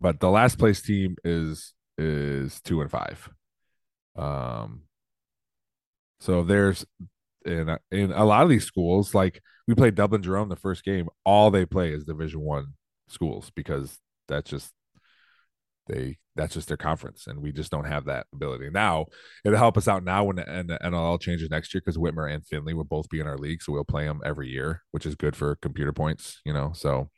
but 0.00 0.20
the 0.20 0.30
last 0.30 0.58
place 0.58 0.82
team 0.82 1.16
is 1.24 1.74
is 1.96 2.60
two 2.60 2.80
and 2.82 2.90
five. 2.90 3.30
Um, 4.16 4.82
so 6.20 6.42
there's 6.42 6.84
in 7.44 7.76
in 7.90 8.12
a 8.12 8.24
lot 8.24 8.42
of 8.42 8.48
these 8.48 8.64
schools, 8.64 9.14
like 9.14 9.42
we 9.66 9.74
played 9.74 9.94
Dublin 9.94 10.22
Jerome 10.22 10.48
the 10.48 10.56
first 10.56 10.84
game, 10.84 11.08
all 11.24 11.50
they 11.50 11.66
play 11.66 11.92
is 11.92 12.04
Division 12.04 12.40
One 12.40 12.74
schools 13.08 13.50
because 13.54 13.98
that's 14.26 14.50
just 14.50 14.72
they 15.86 16.18
that's 16.36 16.54
just 16.54 16.68
their 16.68 16.76
conference, 16.76 17.26
and 17.26 17.40
we 17.40 17.52
just 17.52 17.70
don't 17.70 17.86
have 17.86 18.04
that 18.04 18.26
ability. 18.32 18.70
Now 18.70 19.06
it'll 19.44 19.58
help 19.58 19.76
us 19.76 19.88
out 19.88 20.04
now 20.04 20.24
when 20.24 20.36
the, 20.36 20.48
and 20.48 20.68
the 20.68 20.78
NLL 20.82 21.20
changes 21.20 21.50
next 21.50 21.74
year 21.74 21.82
because 21.84 21.96
Whitmer 21.96 22.32
and 22.32 22.46
Findlay 22.46 22.74
will 22.74 22.84
both 22.84 23.08
be 23.08 23.20
in 23.20 23.26
our 23.26 23.38
league, 23.38 23.62
so 23.62 23.72
we'll 23.72 23.84
play 23.84 24.04
them 24.04 24.20
every 24.24 24.48
year, 24.48 24.82
which 24.90 25.06
is 25.06 25.14
good 25.14 25.34
for 25.34 25.56
computer 25.56 25.92
points. 25.92 26.40
You 26.44 26.52
know, 26.52 26.72
so 26.74 27.10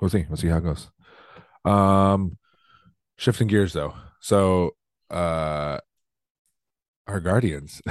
we'll 0.00 0.10
see. 0.10 0.26
We'll 0.28 0.36
see 0.36 0.48
how 0.48 0.58
it 0.58 0.64
goes. 0.64 0.90
Um, 1.64 2.38
shifting 3.16 3.48
gears 3.48 3.72
though. 3.72 3.94
So, 4.20 4.72
uh, 5.10 5.78
our 7.06 7.20
Guardians 7.20 7.80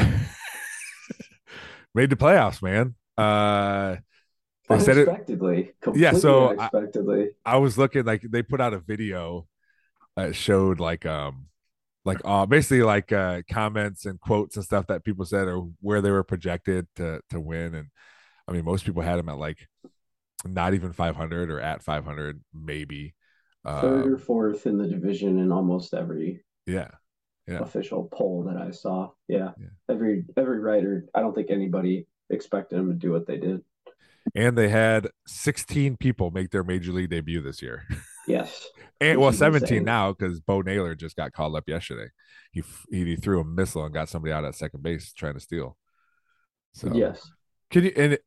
made 1.95 2.09
the 2.09 2.15
playoffs, 2.15 2.61
man. 2.61 2.95
Uh, 3.17 3.97
they 4.69 4.79
said 4.79 4.97
it. 4.97 5.07
Unexpectedly. 5.07 5.73
Yeah, 5.93 6.13
so 6.13 6.47
I- 6.47 6.53
unexpectedly. 6.53 7.29
I 7.45 7.57
was 7.57 7.77
looking 7.77 8.05
like 8.05 8.21
they 8.21 8.41
put 8.41 8.61
out 8.61 8.73
a 8.73 8.79
video 8.79 9.47
that 10.15 10.35
showed 10.35 10.79
like 10.79 11.05
um 11.05 11.47
like 12.05 12.21
uh 12.23 12.45
basically 12.45 12.83
like 12.83 13.11
uh 13.11 13.41
comments 13.49 14.05
and 14.05 14.19
quotes 14.19 14.55
and 14.55 14.65
stuff 14.65 14.87
that 14.87 15.03
people 15.03 15.25
said 15.25 15.47
or 15.47 15.69
where 15.81 16.01
they 16.01 16.11
were 16.11 16.23
projected 16.23 16.87
to 16.95 17.19
to 17.29 17.39
win 17.39 17.73
and 17.73 17.87
I 18.47 18.51
mean 18.51 18.65
most 18.65 18.85
people 18.85 19.01
had 19.01 19.17
them 19.17 19.29
at 19.29 19.37
like 19.37 19.67
not 20.45 20.73
even 20.73 20.93
500 20.93 21.49
or 21.49 21.59
at 21.59 21.83
500 21.83 22.41
maybe 22.53 23.15
Third 23.65 24.13
or 24.13 24.17
fourth 24.17 24.67
in 24.67 24.77
the 24.77 24.87
division 24.87 25.39
in 25.39 25.51
almost 25.51 25.93
every 25.93 26.43
yeah 26.67 26.91
Yeah. 27.47 27.59
official 27.59 28.07
poll 28.13 28.43
that 28.43 28.57
I 28.57 28.71
saw. 28.71 29.11
Yeah. 29.27 29.51
Yeah. 29.59 29.67
Every 29.89 30.25
every 30.37 30.59
writer, 30.59 31.05
I 31.13 31.19
don't 31.21 31.35
think 31.35 31.51
anybody 31.51 32.07
expected 32.29 32.77
them 32.79 32.87
to 32.89 32.93
do 32.95 33.11
what 33.11 33.27
they 33.27 33.37
did. 33.37 33.61
and 34.35 34.57
they 34.57 34.69
had 34.69 35.09
16 35.27 35.97
people 35.97 36.31
make 36.31 36.49
their 36.51 36.63
major 36.63 36.93
league 36.93 37.09
debut 37.09 37.41
this 37.41 37.61
year 37.61 37.83
Yes. 38.25 38.69
and 39.01 39.19
well 39.19 39.33
17 39.33 39.63
insane. 39.63 39.83
now 39.83 40.13
because 40.13 40.39
Bo 40.39 40.61
Naylor 40.61 40.95
just 40.95 41.17
got 41.17 41.33
called 41.33 41.57
up 41.57 41.67
yesterday 41.67 42.07
he, 42.53 42.63
he 42.89 43.03
he 43.03 43.15
threw 43.17 43.41
a 43.41 43.43
missile 43.43 43.83
and 43.83 43.93
got 43.93 44.07
somebody 44.07 44.31
out 44.31 44.45
at 44.45 44.55
second 44.55 44.81
base 44.81 45.11
trying 45.11 45.33
to 45.33 45.41
steal 45.41 45.75
so 46.73 46.93
Yes. 46.93 47.29
Can 47.69 47.83
you 47.83 47.91
and 47.97 48.17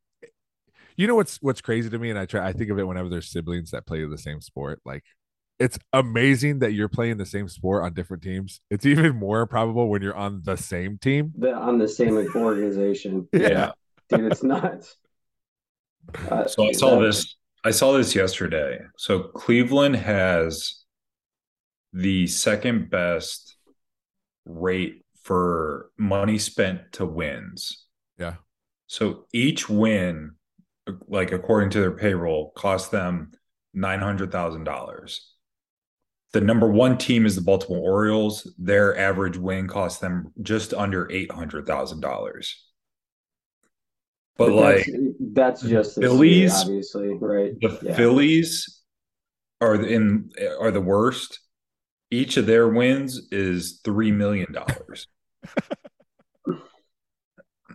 you 0.98 1.06
know 1.06 1.14
what's 1.14 1.36
what's 1.42 1.60
crazy 1.60 1.88
to 1.90 1.98
me, 1.98 2.10
and 2.10 2.18
I 2.18 2.24
try 2.26 2.46
I 2.46 2.52
think 2.52 2.70
of 2.70 2.78
it 2.78 2.86
whenever 2.86 3.08
there's 3.08 3.30
siblings 3.30 3.70
that 3.72 3.86
play 3.86 4.04
the 4.06 4.16
same 4.18 4.40
sport. 4.40 4.80
Like 4.84 5.04
it's 5.58 5.78
amazing 5.92 6.58
that 6.60 6.72
you're 6.72 6.88
playing 6.88 7.16
the 7.16 7.26
same 7.26 7.48
sport 7.48 7.84
on 7.84 7.94
different 7.94 8.22
teams. 8.22 8.60
It's 8.70 8.84
even 8.84 9.16
more 9.16 9.46
probable 9.46 9.88
when 9.88 10.02
you're 10.02 10.14
on 10.16 10.42
the 10.44 10.56
same 10.56 10.98
team. 10.98 11.32
The, 11.36 11.54
on 11.54 11.78
the 11.78 11.88
same 11.88 12.16
organization. 12.34 13.28
Yeah. 13.32 13.72
Dude, 14.08 14.30
it's 14.30 14.42
nuts. 14.42 14.96
Uh, 16.30 16.46
So 16.46 16.68
I 16.68 16.72
saw 16.72 16.96
that- 17.00 17.06
this. 17.06 17.36
I 17.64 17.70
saw 17.72 17.96
this 17.96 18.14
yesterday. 18.14 18.78
So 18.96 19.24
Cleveland 19.24 19.96
has 19.96 20.84
the 21.92 22.28
second 22.28 22.90
best 22.90 23.56
rate 24.44 25.04
for 25.24 25.90
money 25.98 26.38
spent 26.38 26.92
to 26.92 27.04
wins. 27.06 27.86
Yeah. 28.18 28.34
So 28.86 29.24
each 29.32 29.68
win, 29.68 30.36
like 31.08 31.32
according 31.32 31.70
to 31.70 31.80
their 31.80 31.90
payroll, 31.96 32.52
cost 32.56 32.92
them 32.92 33.32
nine 33.74 33.98
hundred 33.98 34.30
thousand 34.30 34.62
dollars. 34.62 35.32
The 36.36 36.42
number 36.42 36.68
one 36.68 36.98
team 36.98 37.24
is 37.24 37.34
the 37.34 37.40
Baltimore 37.40 37.78
Orioles. 37.78 38.52
Their 38.58 38.94
average 38.98 39.38
win 39.38 39.66
cost 39.66 40.02
them 40.02 40.34
just 40.42 40.74
under 40.74 41.10
eight 41.10 41.32
hundred 41.32 41.66
thousand 41.66 42.00
dollars. 42.00 42.62
But 44.36 44.50
like 44.52 44.86
that's, 45.32 45.62
that's 45.62 45.62
just 45.62 45.94
the 45.94 46.02
Phillies- 46.02 46.52
Phillies, 46.52 46.94
obviously, 46.94 47.14
right? 47.14 47.52
the 47.58 47.78
Yeah. 47.80 47.96
Phillies 47.96 48.82
are 49.62 49.78
the- 49.78 49.88
in 49.88 50.30
are 50.60 50.70
the 50.70 50.82
worst. 50.82 51.40
Each 52.10 52.36
of 52.36 52.44
their 52.44 52.68
wins 52.68 53.28
is 53.32 53.80
three 53.82 54.12
million 54.12 54.52
dollars. 54.52 55.06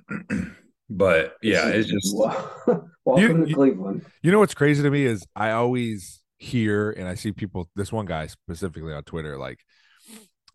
but 0.87 1.35
yeah, 1.41 1.69
it's 1.69 1.89
just 1.89 2.15
welcome 2.15 2.91
You- 3.17 3.45
to 3.47 3.53
Cleveland. 3.55 4.05
You 4.21 4.31
know 4.31 4.37
what's 4.37 4.53
crazy 4.53 4.83
to 4.83 4.91
me 4.91 5.05
is 5.05 5.25
I 5.35 5.49
always 5.49 6.19
hear 6.41 6.91
and 6.91 7.07
I 7.07 7.15
see 7.15 7.31
people. 7.31 7.69
This 7.75 7.91
one 7.91 8.05
guy 8.05 8.27
specifically 8.27 8.93
on 8.93 9.03
Twitter, 9.03 9.37
like, 9.37 9.59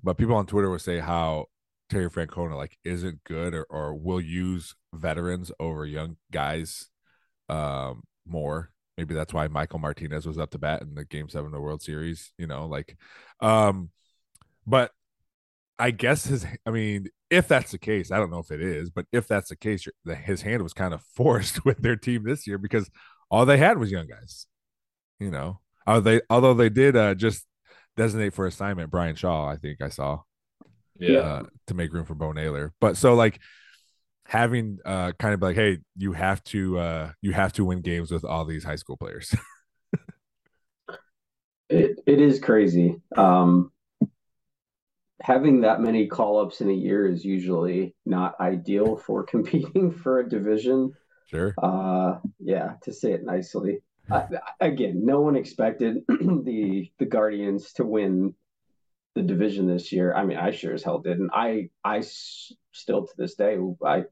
but 0.02 0.18
people 0.18 0.36
on 0.36 0.46
Twitter 0.46 0.68
will 0.68 0.78
say 0.78 0.98
how 0.98 1.46
Terry 1.88 2.10
Francona 2.10 2.56
like 2.56 2.76
isn't 2.84 3.22
good 3.24 3.54
or 3.54 3.64
or 3.70 3.94
will 3.94 4.20
use 4.20 4.74
veterans 4.92 5.52
over 5.60 5.86
young 5.86 6.16
guys 6.32 6.88
um 7.48 8.02
more. 8.26 8.70
Maybe 8.98 9.14
that's 9.14 9.32
why 9.34 9.46
Michael 9.48 9.78
Martinez 9.78 10.26
was 10.26 10.38
up 10.38 10.50
to 10.50 10.58
bat 10.58 10.82
in 10.82 10.94
the 10.94 11.04
game 11.04 11.28
seven 11.28 11.46
of 11.46 11.52
the 11.52 11.60
World 11.60 11.82
Series, 11.82 12.32
you 12.38 12.46
know, 12.46 12.66
like 12.66 12.96
um 13.40 13.90
but 14.66 14.90
I 15.78 15.90
guess 15.92 16.24
his 16.24 16.46
I 16.66 16.70
mean, 16.70 17.08
if 17.30 17.46
that's 17.48 17.72
the 17.72 17.78
case, 17.78 18.10
I 18.10 18.18
don't 18.18 18.30
know 18.30 18.38
if 18.40 18.50
it 18.50 18.60
is, 18.60 18.90
but 18.90 19.06
if 19.12 19.28
that's 19.28 19.50
the 19.50 19.56
case, 19.56 19.86
his 20.24 20.42
hand 20.42 20.62
was 20.62 20.72
kind 20.72 20.94
of 20.94 21.02
forced 21.14 21.64
with 21.64 21.78
their 21.78 21.96
team 21.96 22.24
this 22.24 22.46
year 22.46 22.58
because 22.58 22.90
all 23.30 23.46
they 23.46 23.58
had 23.58 23.78
was 23.78 23.90
young 23.90 24.06
guys. 24.08 24.46
You 25.20 25.30
know, 25.30 25.60
uh, 25.86 26.00
they 26.00 26.20
although 26.30 26.54
they 26.54 26.68
did 26.68 26.96
uh, 26.96 27.14
just 27.14 27.46
designate 27.96 28.34
for 28.34 28.46
assignment 28.46 28.90
Bryan 28.90 29.16
Shaw, 29.16 29.48
I 29.48 29.56
think 29.56 29.80
I 29.80 29.88
saw 29.88 30.20
yeah. 30.98 31.18
uh, 31.18 31.42
to 31.68 31.74
make 31.74 31.92
room 31.92 32.04
for 32.04 32.14
Bo 32.14 32.32
Naylor. 32.32 32.72
But 32.80 32.96
so 32.96 33.14
like 33.14 33.40
having 34.26 34.78
uh 34.84 35.12
kind 35.18 35.34
of 35.34 35.42
like, 35.42 35.56
hey, 35.56 35.78
you 35.96 36.12
have 36.12 36.42
to 36.44 36.78
uh 36.78 37.12
you 37.22 37.32
have 37.32 37.52
to 37.54 37.64
win 37.64 37.80
games 37.80 38.10
with 38.10 38.24
all 38.24 38.44
these 38.44 38.64
high 38.64 38.76
school 38.76 38.96
players. 38.96 39.34
It 41.68 41.98
it 42.06 42.20
is 42.20 42.38
crazy. 42.38 42.96
Um, 43.16 43.72
having 45.20 45.62
that 45.62 45.80
many 45.80 46.06
call 46.06 46.38
ups 46.40 46.60
in 46.60 46.70
a 46.70 46.74
year 46.74 47.08
is 47.08 47.24
usually 47.24 47.94
not 48.04 48.38
ideal 48.40 48.96
for 48.96 49.24
competing 49.34 49.90
for 49.90 50.20
a 50.20 50.28
division. 50.28 50.92
sure. 51.26 51.54
Uh, 51.60 52.18
yeah, 52.38 52.74
to 52.82 52.92
say 52.92 53.12
it 53.12 53.24
nicely. 53.24 53.80
Again, 54.60 55.04
no 55.04 55.20
one 55.20 55.36
expected 55.36 55.98
the 56.08 56.90
the 56.98 57.06
Guardians 57.06 57.72
to 57.74 57.84
win 57.84 58.34
the 59.14 59.22
division 59.22 59.66
this 59.66 59.92
year. 59.92 60.14
I 60.14 60.24
mean, 60.24 60.36
I 60.36 60.50
sure 60.50 60.74
as 60.74 60.82
hell 60.82 60.98
didn't. 60.98 61.30
I 61.32 61.70
I 61.84 62.02
still 62.72 63.06
to 63.06 63.12
this 63.16 63.34
day 63.34 63.58
I 63.84 64.04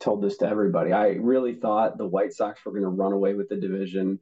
told 0.00 0.22
this 0.22 0.38
to 0.38 0.48
everybody. 0.48 0.92
I 0.92 1.08
really 1.08 1.54
thought 1.54 1.98
the 1.98 2.06
White 2.06 2.32
Sox 2.32 2.64
were 2.64 2.72
going 2.72 2.84
to 2.84 2.88
run 2.88 3.12
away 3.12 3.34
with 3.34 3.48
the 3.48 3.56
division. 3.56 4.20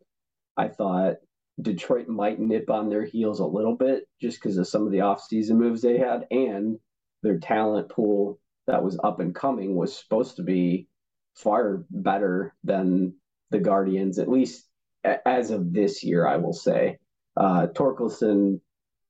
I 0.57 0.69
thought 0.69 1.17
Detroit 1.61 2.09
might 2.09 2.41
nip 2.41 2.71
on 2.71 2.89
their 2.89 3.05
heels 3.05 3.41
a 3.41 3.47
little 3.47 3.77
bit 3.77 4.05
just 4.21 4.41
because 4.41 4.59
of 4.59 4.67
some 4.67 4.87
of 4.87 4.93
the 4.93 4.99
offseason 4.99 5.57
moves 5.57 5.83
they 5.83 5.99
had 5.99 6.27
and 6.31 6.79
their 7.23 7.39
talent 7.39 7.91
pool 7.91 8.39
that 8.67 8.83
was 8.83 8.99
up 9.03 9.21
and 9.21 9.35
coming 9.35 9.75
was 9.75 9.97
supposed 9.97 10.37
to 10.37 10.43
be 10.43 10.89
far 11.35 11.85
better 11.91 12.55
than 12.65 13.15
the 13.51 13.59
Guardians, 13.59 14.19
at 14.19 14.29
least 14.29 14.67
as 15.05 15.51
of 15.51 15.73
this 15.73 16.03
year, 16.03 16.27
I 16.27 16.37
will 16.37 16.53
say. 16.53 16.99
Uh, 17.37 17.67
Torkelson 17.69 18.61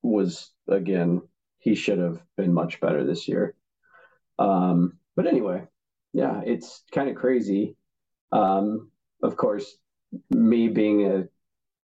was, 0.02 0.50
again, 0.68 1.22
he 1.58 1.74
should 1.74 1.98
have 1.98 2.20
been 2.36 2.52
much 2.52 2.80
better 2.80 3.04
this 3.04 3.28
year. 3.28 3.54
Um, 4.38 4.98
but 5.14 5.26
anyway, 5.26 5.64
yeah, 6.12 6.42
it's 6.44 6.82
kind 6.92 7.08
of 7.08 7.16
crazy. 7.16 7.76
Um, 8.32 8.90
of 9.22 9.36
course, 9.36 9.76
me 10.30 10.68
being 10.68 11.06
a 11.06 11.24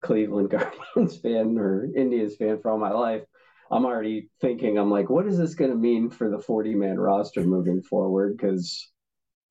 Cleveland 0.02 0.50
Guardians 0.94 1.18
fan 1.18 1.58
or 1.58 1.88
Indians 1.94 2.36
fan 2.36 2.60
for 2.60 2.70
all 2.70 2.78
my 2.78 2.92
life, 2.92 3.22
I'm 3.70 3.84
already 3.84 4.30
thinking, 4.40 4.78
I'm 4.78 4.90
like, 4.90 5.08
what 5.08 5.26
is 5.26 5.38
this 5.38 5.54
going 5.54 5.70
to 5.70 5.76
mean 5.76 6.10
for 6.10 6.28
the 6.28 6.40
40 6.40 6.74
man 6.74 6.98
roster 6.98 7.42
moving 7.44 7.82
forward? 7.82 8.36
Because 8.36 8.90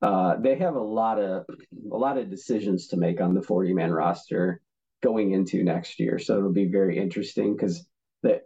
uh, 0.02 0.38
they 0.38 0.56
have 0.58 0.76
a 0.76 0.82
lot 0.82 1.20
of 1.20 1.46
a 1.92 1.98
lot 1.98 2.18
of 2.18 2.30
decisions 2.30 2.88
to 2.88 2.98
make 2.98 3.20
on 3.20 3.34
the 3.34 3.42
40 3.42 3.74
man 3.74 3.92
roster 3.92 4.62
going 5.02 5.32
into 5.32 5.64
next 5.64 6.00
year. 6.00 6.20
So 6.20 6.38
it'll 6.38 6.54
be 6.54 6.68
very 6.68 6.98
interesting 6.98 7.56
because 7.56 7.86
that 8.24 8.44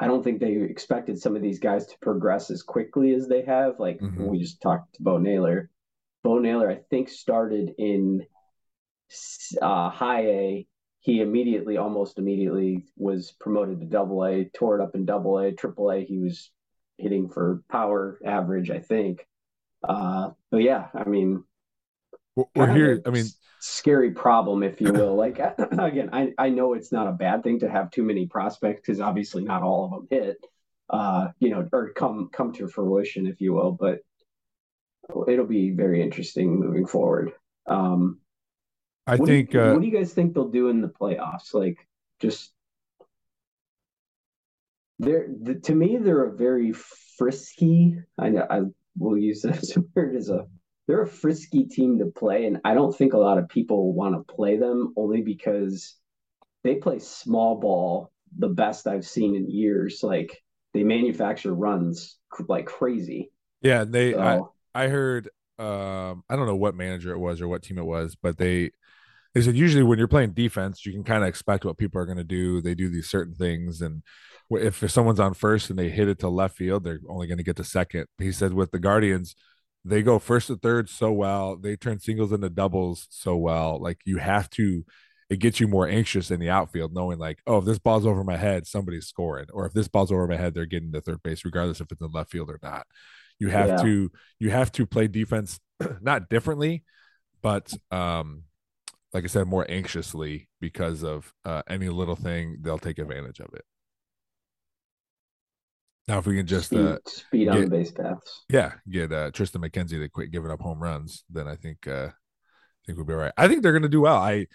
I 0.00 0.06
don't 0.06 0.22
think 0.22 0.40
they 0.40 0.54
expected 0.54 1.20
some 1.20 1.36
of 1.36 1.42
these 1.42 1.58
guys 1.58 1.86
to 1.86 1.98
progress 2.00 2.50
as 2.50 2.62
quickly 2.62 3.14
as 3.14 3.28
they 3.28 3.42
have. 3.42 3.78
Like 3.78 4.00
Mhm. 4.00 4.26
we 4.28 4.38
just 4.38 4.60
talked 4.60 4.94
to 4.94 5.02
Bo 5.02 5.18
Naylor. 5.18 5.70
Bo 6.22 6.38
Naylor, 6.38 6.70
I 6.70 6.76
think, 6.90 7.08
started 7.08 7.74
in 7.78 8.26
uh, 9.60 9.90
high 9.90 10.26
A. 10.26 10.66
He 11.00 11.20
immediately, 11.20 11.76
almost 11.76 12.18
immediately, 12.18 12.86
was 12.96 13.32
promoted 13.40 13.80
to 13.80 13.86
double 13.86 14.24
A, 14.24 14.44
tore 14.44 14.78
it 14.78 14.82
up 14.82 14.94
in 14.94 15.04
double 15.04 15.38
A, 15.38 15.52
triple 15.52 15.90
A. 15.90 16.04
He 16.04 16.18
was 16.18 16.50
hitting 16.96 17.28
for 17.28 17.62
power 17.68 18.18
average, 18.24 18.70
I 18.70 18.78
think. 18.78 19.26
Uh, 19.82 20.30
but 20.50 20.62
yeah, 20.62 20.88
I 20.94 21.04
mean, 21.04 21.44
We're- 22.36 22.48
We're 22.54 22.66
kind 22.66 22.70
of 22.70 22.76
here. 22.76 23.02
I 23.06 23.10
mean, 23.10 23.26
scary 23.60 24.10
problem, 24.12 24.62
if 24.62 24.80
you 24.80 24.92
will. 24.92 25.14
Like 25.16 25.38
again, 25.58 26.10
I 26.12 26.32
I 26.38 26.48
know 26.48 26.74
it's 26.74 26.90
not 26.92 27.08
a 27.08 27.12
bad 27.12 27.42
thing 27.42 27.60
to 27.60 27.68
have 27.68 27.90
too 27.90 28.02
many 28.02 28.26
prospects 28.26 28.80
because 28.80 29.00
obviously 29.00 29.44
not 29.44 29.62
all 29.62 29.84
of 29.84 29.90
them 29.90 30.06
hit, 30.10 30.36
uh, 30.90 31.28
you 31.40 31.50
know, 31.50 31.68
or 31.72 31.92
come 31.92 32.30
come 32.32 32.52
to 32.54 32.68
fruition, 32.68 33.26
if 33.26 33.40
you 33.40 33.52
will. 33.52 33.72
But 33.72 34.00
it'll 35.28 35.46
be 35.46 35.70
very 35.70 36.00
interesting 36.00 36.58
moving 36.58 36.86
forward. 36.86 37.32
Um, 37.66 38.20
I 39.06 39.16
what 39.16 39.26
do 39.26 39.32
you- 39.34 39.44
think 39.44 39.54
uh, 39.56 39.72
what 39.72 39.80
do 39.82 39.86
you 39.88 39.92
guys 39.96 40.12
think 40.14 40.32
they'll 40.32 40.48
do 40.48 40.68
in 40.68 40.80
the 40.80 40.88
playoffs? 40.88 41.52
Like 41.54 41.86
just 42.20 42.52
they're 44.98 45.26
the, 45.28 45.54
to 45.56 45.74
me 45.74 45.96
they're 45.98 46.24
a 46.24 46.32
very 46.36 46.72
frisky. 46.72 47.98
I 48.16 48.28
know 48.30 48.46
I 48.48 48.60
will 48.98 49.18
use 49.18 49.42
that 49.42 49.56
as 49.56 49.76
a 49.76 49.84
word 49.94 50.16
as 50.16 50.28
a 50.28 50.46
they're 50.86 51.02
a 51.02 51.06
frisky 51.06 51.64
team 51.64 51.98
to 51.98 52.06
play, 52.06 52.46
and 52.46 52.58
I 52.64 52.74
don't 52.74 52.96
think 52.96 53.12
a 53.12 53.18
lot 53.18 53.38
of 53.38 53.48
people 53.48 53.92
want 53.92 54.14
to 54.14 54.34
play 54.34 54.56
them 54.56 54.92
only 54.96 55.22
because 55.22 55.96
they 56.64 56.76
play 56.76 56.98
small 56.98 57.60
ball 57.60 58.10
the 58.36 58.48
best 58.48 58.86
I've 58.86 59.06
seen 59.06 59.36
in 59.36 59.48
years. 59.48 60.00
Like 60.02 60.42
they 60.74 60.82
manufacture 60.82 61.54
runs 61.54 62.18
like 62.48 62.66
crazy. 62.66 63.30
Yeah, 63.60 63.84
they. 63.84 64.12
So, 64.12 64.52
I 64.74 64.84
I 64.84 64.88
heard. 64.88 65.28
Um, 65.58 66.24
I 66.28 66.34
don't 66.34 66.46
know 66.46 66.56
what 66.56 66.74
manager 66.74 67.12
it 67.12 67.18
was 67.18 67.40
or 67.40 67.46
what 67.46 67.62
team 67.62 67.78
it 67.78 67.84
was, 67.84 68.16
but 68.20 68.36
they 68.36 68.72
they 69.34 69.42
said 69.42 69.56
usually 69.56 69.84
when 69.84 69.98
you're 69.98 70.08
playing 70.08 70.32
defense, 70.32 70.84
you 70.84 70.92
can 70.92 71.04
kind 71.04 71.22
of 71.22 71.28
expect 71.28 71.64
what 71.64 71.78
people 71.78 72.00
are 72.00 72.06
going 72.06 72.18
to 72.18 72.24
do. 72.24 72.60
They 72.60 72.74
do 72.74 72.88
these 72.88 73.08
certain 73.08 73.34
things, 73.34 73.80
and 73.80 74.02
if 74.56 74.90
someone's 74.90 75.20
on 75.20 75.34
first 75.34 75.70
and 75.70 75.78
they 75.78 75.88
hit 75.90 76.08
it 76.08 76.18
to 76.20 76.28
left 76.28 76.56
field, 76.56 76.84
they're 76.84 77.00
only 77.08 77.26
going 77.26 77.38
to 77.38 77.44
get 77.44 77.56
to 77.56 77.64
second. 77.64 78.06
He 78.18 78.32
said 78.32 78.52
with 78.52 78.70
the 78.70 78.78
Guardians, 78.78 79.34
they 79.84 80.02
go 80.02 80.18
first 80.18 80.46
to 80.48 80.56
third 80.56 80.88
so 80.88 81.12
well. 81.12 81.56
They 81.56 81.76
turn 81.76 81.98
singles 81.98 82.32
into 82.32 82.48
doubles 82.50 83.06
so 83.10 83.36
well. 83.36 83.80
Like 83.80 83.98
you 84.04 84.18
have 84.18 84.48
to, 84.50 84.84
it 85.30 85.38
gets 85.38 85.60
you 85.60 85.66
more 85.68 85.88
anxious 85.88 86.30
in 86.30 86.40
the 86.40 86.50
outfield, 86.50 86.94
knowing 86.94 87.18
like, 87.18 87.40
oh, 87.46 87.58
if 87.58 87.64
this 87.64 87.78
ball's 87.78 88.06
over 88.06 88.22
my 88.22 88.36
head, 88.36 88.66
somebody's 88.66 89.06
scoring, 89.06 89.46
or 89.52 89.66
if 89.66 89.72
this 89.72 89.88
ball's 89.88 90.12
over 90.12 90.26
my 90.26 90.36
head, 90.36 90.54
they're 90.54 90.66
getting 90.66 90.92
to 90.92 91.00
third 91.00 91.22
base, 91.22 91.44
regardless 91.44 91.80
if 91.80 91.90
it's 91.90 92.00
in 92.00 92.10
left 92.12 92.30
field 92.30 92.50
or 92.50 92.58
not. 92.62 92.86
You 93.38 93.48
have 93.48 93.68
Yeah. 93.68 93.82
to, 93.82 94.12
you 94.38 94.50
have 94.50 94.70
to 94.72 94.86
play 94.86 95.08
defense 95.08 95.58
not 96.00 96.28
differently, 96.28 96.84
but 97.42 97.72
um, 97.90 98.44
like 99.12 99.24
I 99.24 99.26
said, 99.26 99.46
more 99.46 99.66
anxiously 99.68 100.48
because 100.60 101.02
of 101.02 101.32
uh, 101.44 101.62
any 101.68 101.88
little 101.88 102.16
thing, 102.16 102.58
they'll 102.60 102.78
take 102.78 102.98
advantage 102.98 103.40
of 103.40 103.48
it. 103.54 103.64
Now, 106.08 106.18
if 106.18 106.26
we 106.26 106.36
can 106.36 106.46
just 106.46 106.66
speed, 106.66 106.80
uh, 106.80 106.98
speed 107.06 107.48
on 107.48 107.56
get- 107.60 107.70
the 107.70 107.76
base 107.76 107.92
paths. 107.92 108.44
yeah, 108.48 108.72
get 108.90 109.12
uh, 109.12 109.30
Triston 109.30 109.64
McKenzie 109.64 110.00
to 110.00 110.08
quit 110.08 110.30
giving 110.32 110.50
up 110.50 110.60
home 110.60 110.82
runs, 110.82 111.24
then 111.30 111.46
I 111.46 111.54
think 111.56 111.86
uh, 111.86 112.08
I 112.10 112.86
think 112.86 112.96
we'll 112.98 113.06
be 113.06 113.12
all 113.14 113.20
right. 113.20 113.32
I 113.36 113.46
think 113.48 113.62
they're 113.62 113.72
going 113.72 113.82
to 113.84 113.88
do 113.88 114.00
well. 114.00 114.16
I 114.16 114.46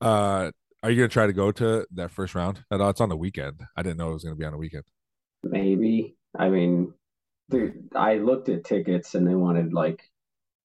uh, 0.00 0.50
are 0.82 0.90
you 0.90 0.96
going 0.98 1.08
to 1.08 1.12
try 1.12 1.26
to 1.26 1.32
go 1.32 1.50
to 1.52 1.86
that 1.94 2.10
first 2.10 2.34
round? 2.34 2.62
I 2.70 2.76
know 2.76 2.88
it's 2.88 3.00
on 3.00 3.08
the 3.08 3.16
weekend. 3.16 3.60
I 3.76 3.82
didn't 3.82 3.96
know 3.98 4.10
it 4.10 4.14
was 4.14 4.24
going 4.24 4.36
to 4.36 4.38
be 4.38 4.44
on 4.46 4.52
the 4.52 4.58
weekend. 4.58 4.84
Maybe. 5.42 6.16
I 6.38 6.48
mean, 6.48 6.92
dude, 7.50 7.88
I 7.94 8.14
looked 8.16 8.48
at 8.48 8.64
tickets 8.64 9.14
and 9.14 9.26
they 9.26 9.34
wanted 9.34 9.72
like 9.72 10.02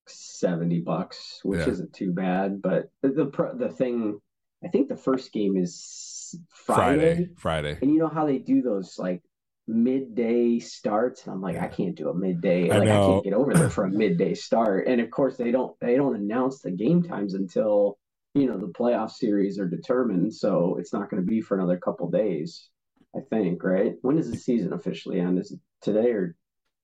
70 0.08 0.82
bucks, 0.82 1.39
which 1.44 1.62
Yeah. 1.62 1.70
isn't 1.70 1.94
too 1.94 2.12
bad. 2.13 2.62
But 2.62 2.89
the, 3.02 3.32
the 3.58 3.70
thing, 3.70 4.20
I 4.63 4.68
think 4.68 4.89
the 4.89 4.98
first 4.98 5.32
game 5.32 5.58
is 5.58 6.36
Friday. 6.50 7.15
Friday, 7.15 7.30
Friday. 7.38 7.78
And 7.82 7.92
you 7.92 8.00
know 8.00 8.08
how 8.10 8.26
they 8.26 8.38
do 8.39 8.62
those 8.62 8.98
like 9.00 9.22
midday 9.69 10.60
starts? 10.60 11.23
And 11.25 11.34
I'm 11.34 11.41
like, 11.41 11.58
I 11.58 11.67
can't 11.67 11.95
do 11.95 12.10
a 12.10 12.13
midday. 12.13 12.69
I 12.69 12.79
Like 12.79 12.89
I, 12.89 12.95
can't 12.97 13.23
get 13.23 13.34
over 13.34 13.53
there 13.53 13.69
for 13.69 13.86
a 13.86 13.89
midday 13.89 14.34
start. 14.34 14.88
And 14.88 14.99
of 14.99 15.12
course 15.12 15.38
they 15.38 15.51
don't 15.51 15.79
they 15.79 15.95
don't 15.95 16.15
announce 16.15 16.60
the 16.62 16.71
game 16.71 17.03
times 17.03 17.34
until 17.36 17.97
you 18.34 18.47
know 18.47 18.58
the 18.58 18.67
playoff 18.67 19.12
series 19.12 19.60
are 19.60 19.67
determined. 19.67 20.34
So 20.34 20.77
it's 20.79 20.91
not 20.93 21.10
going 21.10 21.21
to 21.23 21.27
be 21.27 21.41
for 21.41 21.55
another 21.58 21.77
couple 21.77 22.10
days, 22.10 22.69
I 23.15 23.19
think, 23.29 23.63
right? 23.63 23.93
When 24.01 24.15
does 24.17 24.29
the 24.32 24.38
season 24.38 24.73
officially 24.73 25.19
end? 25.19 25.39
Is 25.39 25.51
it 25.51 25.60
today 25.82 26.12
or 26.12 26.36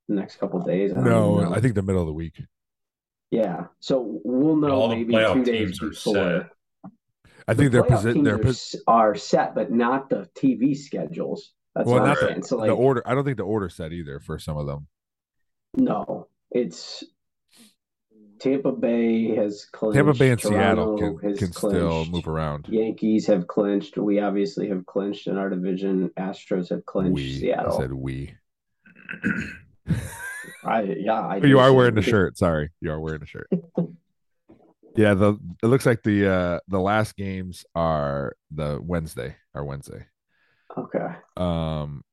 the 0.07 0.15
next 0.15 0.37
couple 0.37 0.59
days? 0.61 0.91
I 0.95 1.01
No, 1.01 1.39
know. 1.41 1.53
I 1.53 1.59
think 1.59 1.75
the 1.75 1.81
middle 1.81 2.01
of 2.01 2.07
the 2.07 2.13
week. 2.13 2.41
yeah. 3.31 3.65
So 3.79 4.21
we'll 4.23 4.55
know 4.57 4.69
All 4.69 4.87
maybe 4.89 5.13
two 5.13 5.43
days 5.43 5.79
teams 5.79 5.81
are 5.81 5.89
before. 5.89 6.13
set. 6.13 6.49
I 7.47 7.53
think 7.53 7.71
the 7.71 7.77
they're 7.81 7.83
playoff 7.83 8.01
posi- 8.03 8.13
teams 8.13 8.25
they're 8.25 8.37
pos- 8.39 8.75
are 8.87 9.15
set, 9.15 9.53
but 9.55 9.71
not 9.71 10.09
the 10.09 10.27
TV 10.35 10.75
schedules. 10.75 11.53
That's 11.75 11.87
well, 11.87 12.05
not 12.05 12.19
the. 12.19 12.41
So 12.43 12.57
like, 12.57 12.69
the 12.69 12.75
order. 12.75 13.03
I 13.05 13.13
don't 13.13 13.25
think 13.25 13.37
the 13.37 13.43
order 13.43 13.69
set 13.69 13.91
either 13.91 14.19
for 14.19 14.39
some 14.39 14.57
of 14.57 14.65
them. 14.65 14.87
no, 15.75 16.27
it's 16.49 17.03
Tampa 18.39 18.71
Bay 18.71 19.35
has 19.35 19.65
clinched. 19.65 19.95
Tampa 19.95 20.13
Bay 20.13 20.31
and 20.31 20.39
Toronto 20.39 20.97
Seattle 20.97 21.19
can 21.19 21.29
has 21.29 21.39
can 21.39 21.51
still 21.51 22.05
move 22.05 22.27
around. 22.27 22.67
Yankees 22.69 23.27
have 23.27 23.47
clinched. 23.47 23.97
We 23.97 24.19
obviously 24.19 24.69
have 24.69 24.85
clinched 24.85 25.27
in 25.27 25.37
our 25.37 25.49
division. 25.49 26.09
Astros 26.17 26.69
have 26.69 26.85
clinched. 26.85 27.15
We 27.15 27.35
I 27.35 27.39
Seattle. 27.39 27.79
said 27.79 27.93
we. 27.93 28.35
I, 30.63 30.81
yeah, 30.81 31.19
I 31.19 31.37
you 31.37 31.59
are 31.59 31.73
wearing 31.73 31.95
the 31.95 32.01
shirt. 32.01 32.37
Sorry, 32.37 32.71
you 32.81 32.91
are 32.91 32.99
wearing 32.99 33.21
a 33.21 33.25
shirt. 33.25 33.49
yeah, 34.95 35.13
the 35.13 35.37
it 35.61 35.67
looks 35.67 35.85
like 35.85 36.03
the 36.03 36.31
uh 36.31 36.59
the 36.67 36.79
last 36.79 37.15
games 37.15 37.65
are 37.75 38.35
the 38.51 38.79
Wednesday. 38.81 39.35
Are 39.53 39.63
Wednesday. 39.63 40.05
Okay, 40.77 41.15
Um, 41.37 42.03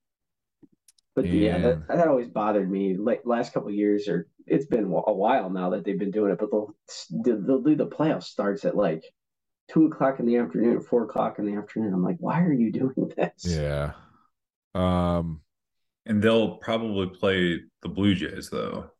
but 1.15 1.31
yeah, 1.33 1.59
that 1.59 1.89
that 1.89 2.09
always 2.09 2.29
bothered 2.29 2.71
me. 2.71 2.97
Like 2.97 3.23
last 3.25 3.53
couple 3.53 3.69
of 3.69 3.75
years, 3.75 4.09
or 4.09 4.29
it's 4.47 4.67
been 4.67 4.85
a 4.85 5.13
while 5.13 5.51
now 5.51 5.71
that 5.71 5.85
they've 5.85 5.99
been 5.99 6.11
doing 6.11 6.33
it. 6.33 6.39
But 6.39 6.51
they'll 6.51 6.75
they'll 7.11 7.61
do 7.63 7.77
the 7.77 7.87
playoff 7.87 8.23
starts 8.23 8.65
at 8.65 8.77
like 8.77 9.05
two 9.71 9.87
o'clock 9.87 10.21
in 10.21 10.27
the 10.27 10.37
afternoon, 10.39 10.81
four 10.81 11.05
o'clock 11.05 11.39
in 11.39 11.47
the 11.47 11.57
afternoon. 11.57 11.93
I'm 11.93 12.05
like, 12.05 12.19
why 12.21 12.41
are 12.43 12.53
you 12.53 12.73
doing 12.81 13.13
this? 13.17 13.47
yeah. 13.47 13.93
Um, 14.75 15.43
And 16.07 16.23
they'll 16.23 16.57
probably 16.59 17.09
play 17.09 17.61
the 17.83 17.89
Blue 17.89 18.15
Jays 18.15 18.51
though. 18.51 18.91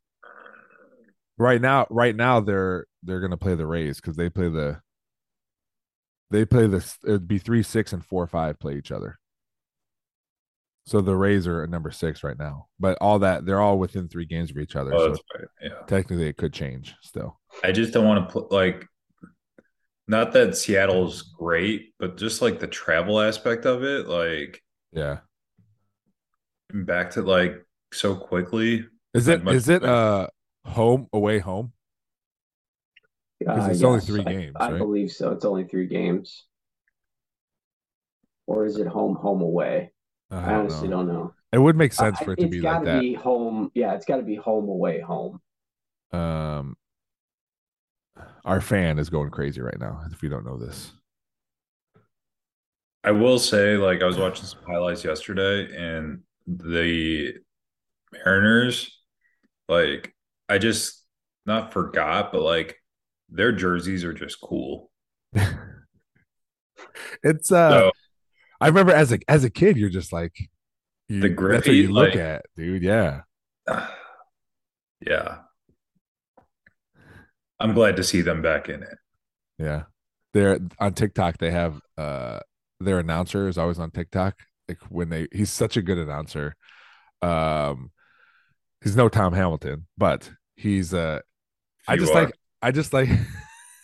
right 1.37 1.61
now, 1.61 1.87
right 1.89 2.15
now 2.15 2.39
they're 2.39 2.85
they're 3.03 3.21
gonna 3.21 3.37
play 3.37 3.55
the 3.55 3.67
Rays 3.67 3.99
because 3.99 4.15
they 4.15 4.29
play 4.29 4.49
the 4.49 4.81
they 6.31 6.45
play 6.45 6.67
this. 6.67 6.97
It'd 7.05 7.27
be 7.27 7.37
three, 7.37 7.63
six, 7.63 7.93
and 7.93 8.03
four, 8.03 8.25
five 8.27 8.59
play 8.59 8.75
each 8.77 8.91
other. 8.91 9.19
So 10.85 10.99
the 10.99 11.15
Rays 11.15 11.47
are 11.47 11.63
at 11.63 11.69
number 11.69 11.91
six 11.91 12.23
right 12.23 12.37
now, 12.37 12.67
but 12.79 12.97
all 12.99 13.19
that 13.19 13.45
they're 13.45 13.61
all 13.61 13.79
within 13.79 14.09
three 14.09 14.25
games 14.25 14.51
of 14.51 14.57
each 14.57 14.75
other. 14.75 14.93
Oh, 14.93 14.97
so 14.97 15.07
that's 15.09 15.21
right. 15.35 15.47
Yeah. 15.61 15.85
technically, 15.87 16.27
it 16.27 16.35
could 16.37 16.51
change 16.53 16.93
still. 17.01 17.39
I 17.63 17.71
just 17.71 17.93
don't 17.93 18.05
want 18.05 18.27
to 18.27 18.33
put 18.33 18.51
like 18.51 18.85
not 20.09 20.33
that 20.33 20.57
Seattle's 20.57 21.21
great, 21.21 21.93
but 21.99 22.17
just 22.17 22.41
like 22.41 22.59
the 22.59 22.67
travel 22.67 23.21
aspect 23.21 23.65
of 23.65 23.83
it, 23.83 24.07
like 24.07 24.61
Yeah. 24.91 25.19
back 26.73 27.11
to 27.11 27.21
like 27.21 27.65
so 27.93 28.13
quickly. 28.15 28.85
Is 29.13 29.29
I'd 29.29 29.35
it 29.39 29.43
much 29.45 29.55
is 29.55 29.69
it 29.69 29.81
prefer- 29.81 30.27
uh 30.65 30.69
home 30.69 31.07
away 31.13 31.39
home? 31.39 31.71
'Cause 33.45 33.67
Uh, 33.67 33.71
it's 33.71 33.83
only 33.83 33.97
yes, 33.99 34.05
three 34.07 34.21
I- 34.25 34.33
games, 34.33 34.55
I, 34.59 34.71
right? 34.71 34.77
believe 34.77 35.11
so. 35.11 35.31
It's 35.31 35.45
only 35.45 35.63
three 35.63 35.87
games. 35.87 36.45
Or 38.47 38.65
is 38.65 38.77
it 38.77 38.87
home, 38.87 39.15
home, 39.15 39.41
away? 39.41 39.91
I, 40.37 40.53
I, 40.53 40.55
honestly 40.55 40.87
know. 40.87 40.97
don't 40.97 41.07
know. 41.07 41.33
It 41.51 41.59
would 41.59 41.75
make 41.75 41.93
sense 41.93 42.19
I- 42.21 42.25
for 42.25 42.33
it 42.33 42.39
to 42.39 42.45
it's 42.45 42.51
be 42.51 42.61
got 42.61 42.73
like 42.73 42.79
to 42.81 42.85
that. 42.85 43.01
be 43.01 43.13
home. 43.13 43.71
Yeah, 43.73 43.93
it's 43.93 44.05
got 44.05 44.17
to 44.17 44.23
be 44.23 44.35
home, 44.35 44.67
away, 44.67 44.99
home. 44.99 45.39
Um, 46.11 46.77
our 48.45 48.61
fan 48.61 48.99
is 48.99 49.09
going 49.09 49.31
crazy 49.31 49.61
right 49.61 49.79
now. 49.79 50.01
If 50.11 50.21
you 50.23 50.29
don't 50.29 50.45
know 50.45 50.57
this, 50.57 50.91
I 53.03 53.11
will 53.11 53.39
say, 53.39 53.75
like, 53.77 54.01
I 54.01 54.05
was 54.05 54.17
watching 54.17 54.45
some 54.45 54.61
highlights 54.65 55.03
yesterday, 55.03 55.75
and 55.75 56.21
the 56.47 57.33
Mariners, 58.11 58.99
like, 59.67 60.15
I 60.49 60.57
just 60.57 61.03
not 61.45 61.73
forgot, 61.73 62.31
but 62.31 62.41
like, 62.41 62.77
their 63.29 63.51
jerseys 63.51 64.03
are 64.03 64.13
just 64.13 64.39
cool. 64.41 64.91
it's 67.23 67.51
uh. 67.51 67.69
So 67.71 67.91
I 68.63 68.67
remember 68.67 68.93
as 68.93 69.11
a 69.11 69.19
as 69.27 69.43
a 69.43 69.49
kid, 69.49 69.75
you're 69.77 69.89
just 69.89 70.13
like, 70.13 70.31
you, 71.09 71.19
The 71.21 71.29
That's 71.29 71.67
what 71.67 71.75
you 71.75 71.91
look 71.91 72.11
like- 72.11 72.19
at, 72.19 72.45
dude. 72.55 72.81
Yeah, 72.83 73.21
yeah, 75.05 75.37
I'm 77.59 77.73
glad 77.73 77.95
to 77.97 78.03
see 78.03 78.21
them 78.21 78.41
back 78.41 78.69
in 78.69 78.83
it. 78.83 78.97
yeah. 79.57 79.83
They're 80.33 80.57
on 80.79 80.93
TikTok. 80.95 81.37
They 81.37 81.51
have 81.51 81.79
uh 81.97 82.39
their 82.79 82.97
announcer 82.97 83.47
is 83.47 83.57
always 83.59 83.77
on 83.77 83.91
TikTok. 83.91 84.33
Like 84.67 84.79
when 84.89 85.09
they, 85.09 85.27
he's 85.31 85.51
such 85.51 85.77
a 85.77 85.81
good 85.83 85.99
announcer. 85.99 86.55
Um, 87.21 87.91
he's 88.83 88.95
no 88.95 89.09
Tom 89.09 89.33
Hamilton, 89.33 89.85
but 89.95 90.31
he's 90.55 90.91
uh 90.91 91.19
I 91.87 91.97
just 91.97 92.13
are. 92.13 92.23
like 92.23 92.33
I 92.63 92.71
just 92.71 92.93
like 92.93 93.09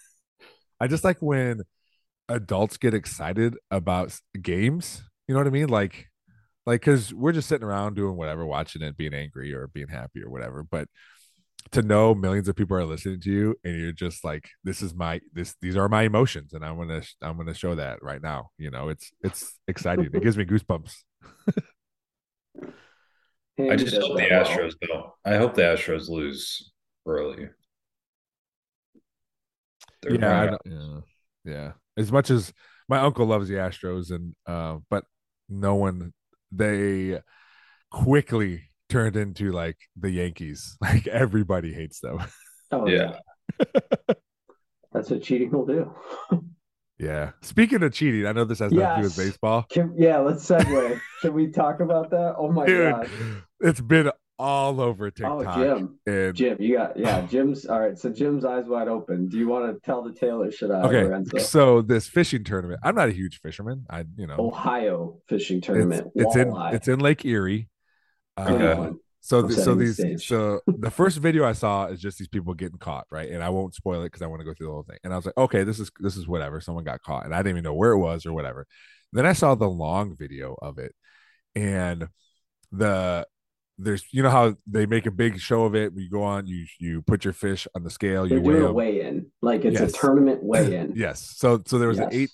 I 0.80 0.88
just 0.88 1.04
like 1.04 1.18
when 1.22 1.62
adults 2.30 2.78
get 2.78 2.94
excited 2.94 3.58
about 3.72 4.18
games. 4.42 5.04
You 5.28 5.34
know 5.34 5.39
what 5.42 5.48
I 5.48 5.52
mean? 5.52 5.68
Like 5.70 6.08
like 6.65 6.82
cuz 6.82 7.13
we're 7.13 7.32
just 7.32 7.50
sitting 7.50 7.68
around 7.68 7.96
doing 7.96 8.15
whatever, 8.15 8.46
watching 8.46 8.82
it, 8.82 8.96
being 8.98 9.13
angry 9.13 9.54
or 9.54 9.68
being 9.68 9.88
happy 9.89 10.22
or 10.24 10.30
whatever, 10.30 10.63
but 10.63 10.88
to 11.72 11.82
know 11.82 12.15
millions 12.15 12.48
of 12.48 12.56
people 12.56 12.78
are 12.78 12.86
listening 12.86 13.20
to 13.22 13.30
you 13.32 13.56
and 13.63 13.78
you're 13.78 13.92
just 13.92 14.24
like 14.24 14.50
this 14.63 14.82
is 14.82 14.94
my 14.94 15.20
this 15.34 15.56
these 15.62 15.76
are 15.76 15.89
my 15.89 16.04
emotions 16.04 16.54
and 16.54 16.63
I'm 16.63 16.78
going 16.78 16.89
to 16.89 17.08
I'm 17.22 17.36
going 17.36 17.48
to 17.48 17.54
show 17.54 17.76
that 17.76 18.02
right 18.02 18.22
now. 18.22 18.50
You 18.58 18.72
know, 18.72 18.89
it's 18.89 19.12
it's 19.22 19.60
exciting. 19.68 20.10
it 20.13 20.24
gives 20.24 20.38
me 20.38 20.46
goosebumps. 20.46 20.94
I 23.60 23.76
just 23.76 23.98
hope 23.98 24.15
the. 24.18 24.24
Astros 24.24 24.74
don't. 24.82 25.08
I 25.26 25.36
hope 25.36 25.54
the 25.54 25.63
Astros 25.63 26.08
lose 26.08 26.72
early. 27.06 27.50
Yeah, 30.10 30.12
I 30.12 30.46
running 30.46 30.58
don't- 30.65 31.06
yeah, 31.46 31.52
yeah. 31.54 31.72
As 32.00 32.12
much 32.12 32.32
as 32.32 32.54
my 32.88 33.00
uncle 33.00 33.26
loves 33.26 33.50
the 33.50 33.56
Astros, 33.56 34.10
and 34.12 34.34
uh, 34.48 34.78
but 34.90 35.04
no 35.50 35.76
one 35.76 36.14
they 36.52 37.20
quickly 37.92 38.70
turned 38.90 39.16
into 39.16 39.52
like 39.52 39.78
the 39.96 40.10
Yankees. 40.10 40.78
Like 40.82 41.08
everybody 41.08 41.74
hates 41.74 42.00
them. 42.00 42.20
Oh 42.72 42.88
Yeah. 42.88 43.18
That's 44.94 45.10
what 45.10 45.24
cheating 45.24 45.50
will 45.50 45.66
do. 45.66 45.92
Yeah. 47.00 47.32
Speaking 47.42 47.82
of 47.82 47.94
cheating, 47.94 48.28
I 48.28 48.32
know 48.32 48.46
this 48.46 48.60
has 48.60 48.72
nothing 48.72 48.96
to 48.96 49.02
do 49.02 49.08
with 49.08 49.18
baseball. 49.18 49.66
Can, 49.72 49.96
yeah, 49.98 50.20
let's 50.20 50.48
segue. 50.48 51.00
Can 51.22 51.34
we 51.34 51.48
talk 51.50 51.80
about 51.80 52.12
that? 52.12 52.36
Oh 52.38 52.52
my 52.52 52.68
Dude, 52.68 52.92
god. 52.92 53.10
it's 53.62 53.82
been 53.82 54.12
all 54.39 54.80
over 54.80 55.12
Oh, 55.23 55.43
Jim. 55.54 55.99
and 56.08 56.34
Jim, 56.34 56.58
you 56.60 56.78
got 56.78 56.97
yeah, 56.97 57.21
Jim's 57.30 57.65
all 57.65 57.80
right. 57.80 57.99
So 57.99 58.10
Jim's 58.10 58.45
eyes 58.45 58.65
wide 58.65 58.88
open. 58.88 59.28
Do 59.28 59.38
you 59.38 59.47
want 59.47 59.71
to 59.73 59.80
tell 59.86 60.02
the 60.02 60.13
tale 60.13 60.41
or 60.41 60.52
should 60.52 60.71
I, 60.71 60.82
okay, 60.84 61.04
Lorenzo? 61.04 61.38
so 61.39 61.82
this 61.82 62.08
fishing 62.08 62.43
tournament. 62.43 62.80
I'm 62.84 62.95
not 62.95 63.10
a 63.10 63.12
huge 63.12 63.41
fisherman. 63.41 63.86
I, 63.89 64.06
you 64.15 64.25
know, 64.25 64.38
Ohio 64.39 65.17
fishing 65.28 65.62
tournament. 65.62 66.12
it's 66.15 66.36
in 66.36 66.54
it's 66.56 66.88
in 66.88 66.99
Lake 66.99 67.25
Erie. 67.25 67.69
Uh. 68.38 68.91
So, 69.21 69.49
so 69.49 69.75
these, 69.75 69.95
stage. 69.95 70.25
so 70.25 70.62
the 70.65 70.89
first 70.89 71.17
video 71.17 71.45
I 71.45 71.52
saw 71.52 71.88
is 71.88 71.99
just 71.99 72.17
these 72.17 72.30
people 72.30 72.54
getting 72.54 72.78
caught, 72.78 73.06
right? 73.12 73.30
And 73.30 73.43
I 73.43 73.49
won't 73.49 73.75
spoil 73.75 74.02
it 74.02 74.06
because 74.06 74.21
I 74.21 74.28
want 74.28 74.39
to 74.39 74.45
go 74.45 74.54
through 74.54 74.67
the 74.67 74.71
whole 74.71 74.84
thing. 74.84 74.97
And 75.04 75.12
I 75.12 75.17
was 75.17 75.25
like, 75.25 75.38
okay, 75.38 75.65
this 75.65 75.78
is 75.78 75.91
this 75.99 76.15
is 76.15 76.25
whatever. 76.25 76.62
Someone 76.62 76.86
got 76.86 77.02
caught, 77.02 77.25
and 77.25 77.36
I 77.36 77.39
didn't 77.39 77.52
even 77.52 77.63
know 77.65 77.73
where 77.73 77.91
it 77.91 77.99
was 77.99 78.25
or 78.25 78.32
whatever. 78.32 78.65
Then 79.12 79.25
I 79.25 79.34
saw 79.34 79.56
the 79.56 79.69
long 79.69 80.15
video 80.17 80.56
of 80.62 80.78
it, 80.78 80.95
and 81.54 82.08
the 82.71 83.28
there's 83.82 84.04
you 84.12 84.22
know 84.22 84.30
how 84.30 84.56
they 84.68 84.86
make 84.86 85.06
a 85.06 85.12
big 85.12 85.39
show 85.39 85.63
of 85.63 85.74
it. 85.74 85.94
You 85.96 86.10
go 86.10 86.22
on, 86.24 86.46
you 86.46 86.65
you 86.80 87.02
put 87.02 87.24
your 87.24 87.34
fish 87.34 87.68
on 87.76 87.84
the 87.84 87.89
scale, 87.89 88.28
They're 88.28 88.38
you 88.39 88.44
weigh 88.44 88.60
a 88.62 88.72
weigh 88.72 89.02
in. 89.02 89.28
Like 89.42 89.63
it's 89.65 89.80
Yes. 89.80 89.94
a 89.94 89.98
tournament 89.98 90.44
weigh 90.44 90.76
in. 90.76 90.94
Yes. 90.96 91.34
So 91.38 91.62
so 91.65 91.80
there 91.80 91.88
was 91.89 92.00
an 92.00 92.10
eight. 92.12 92.32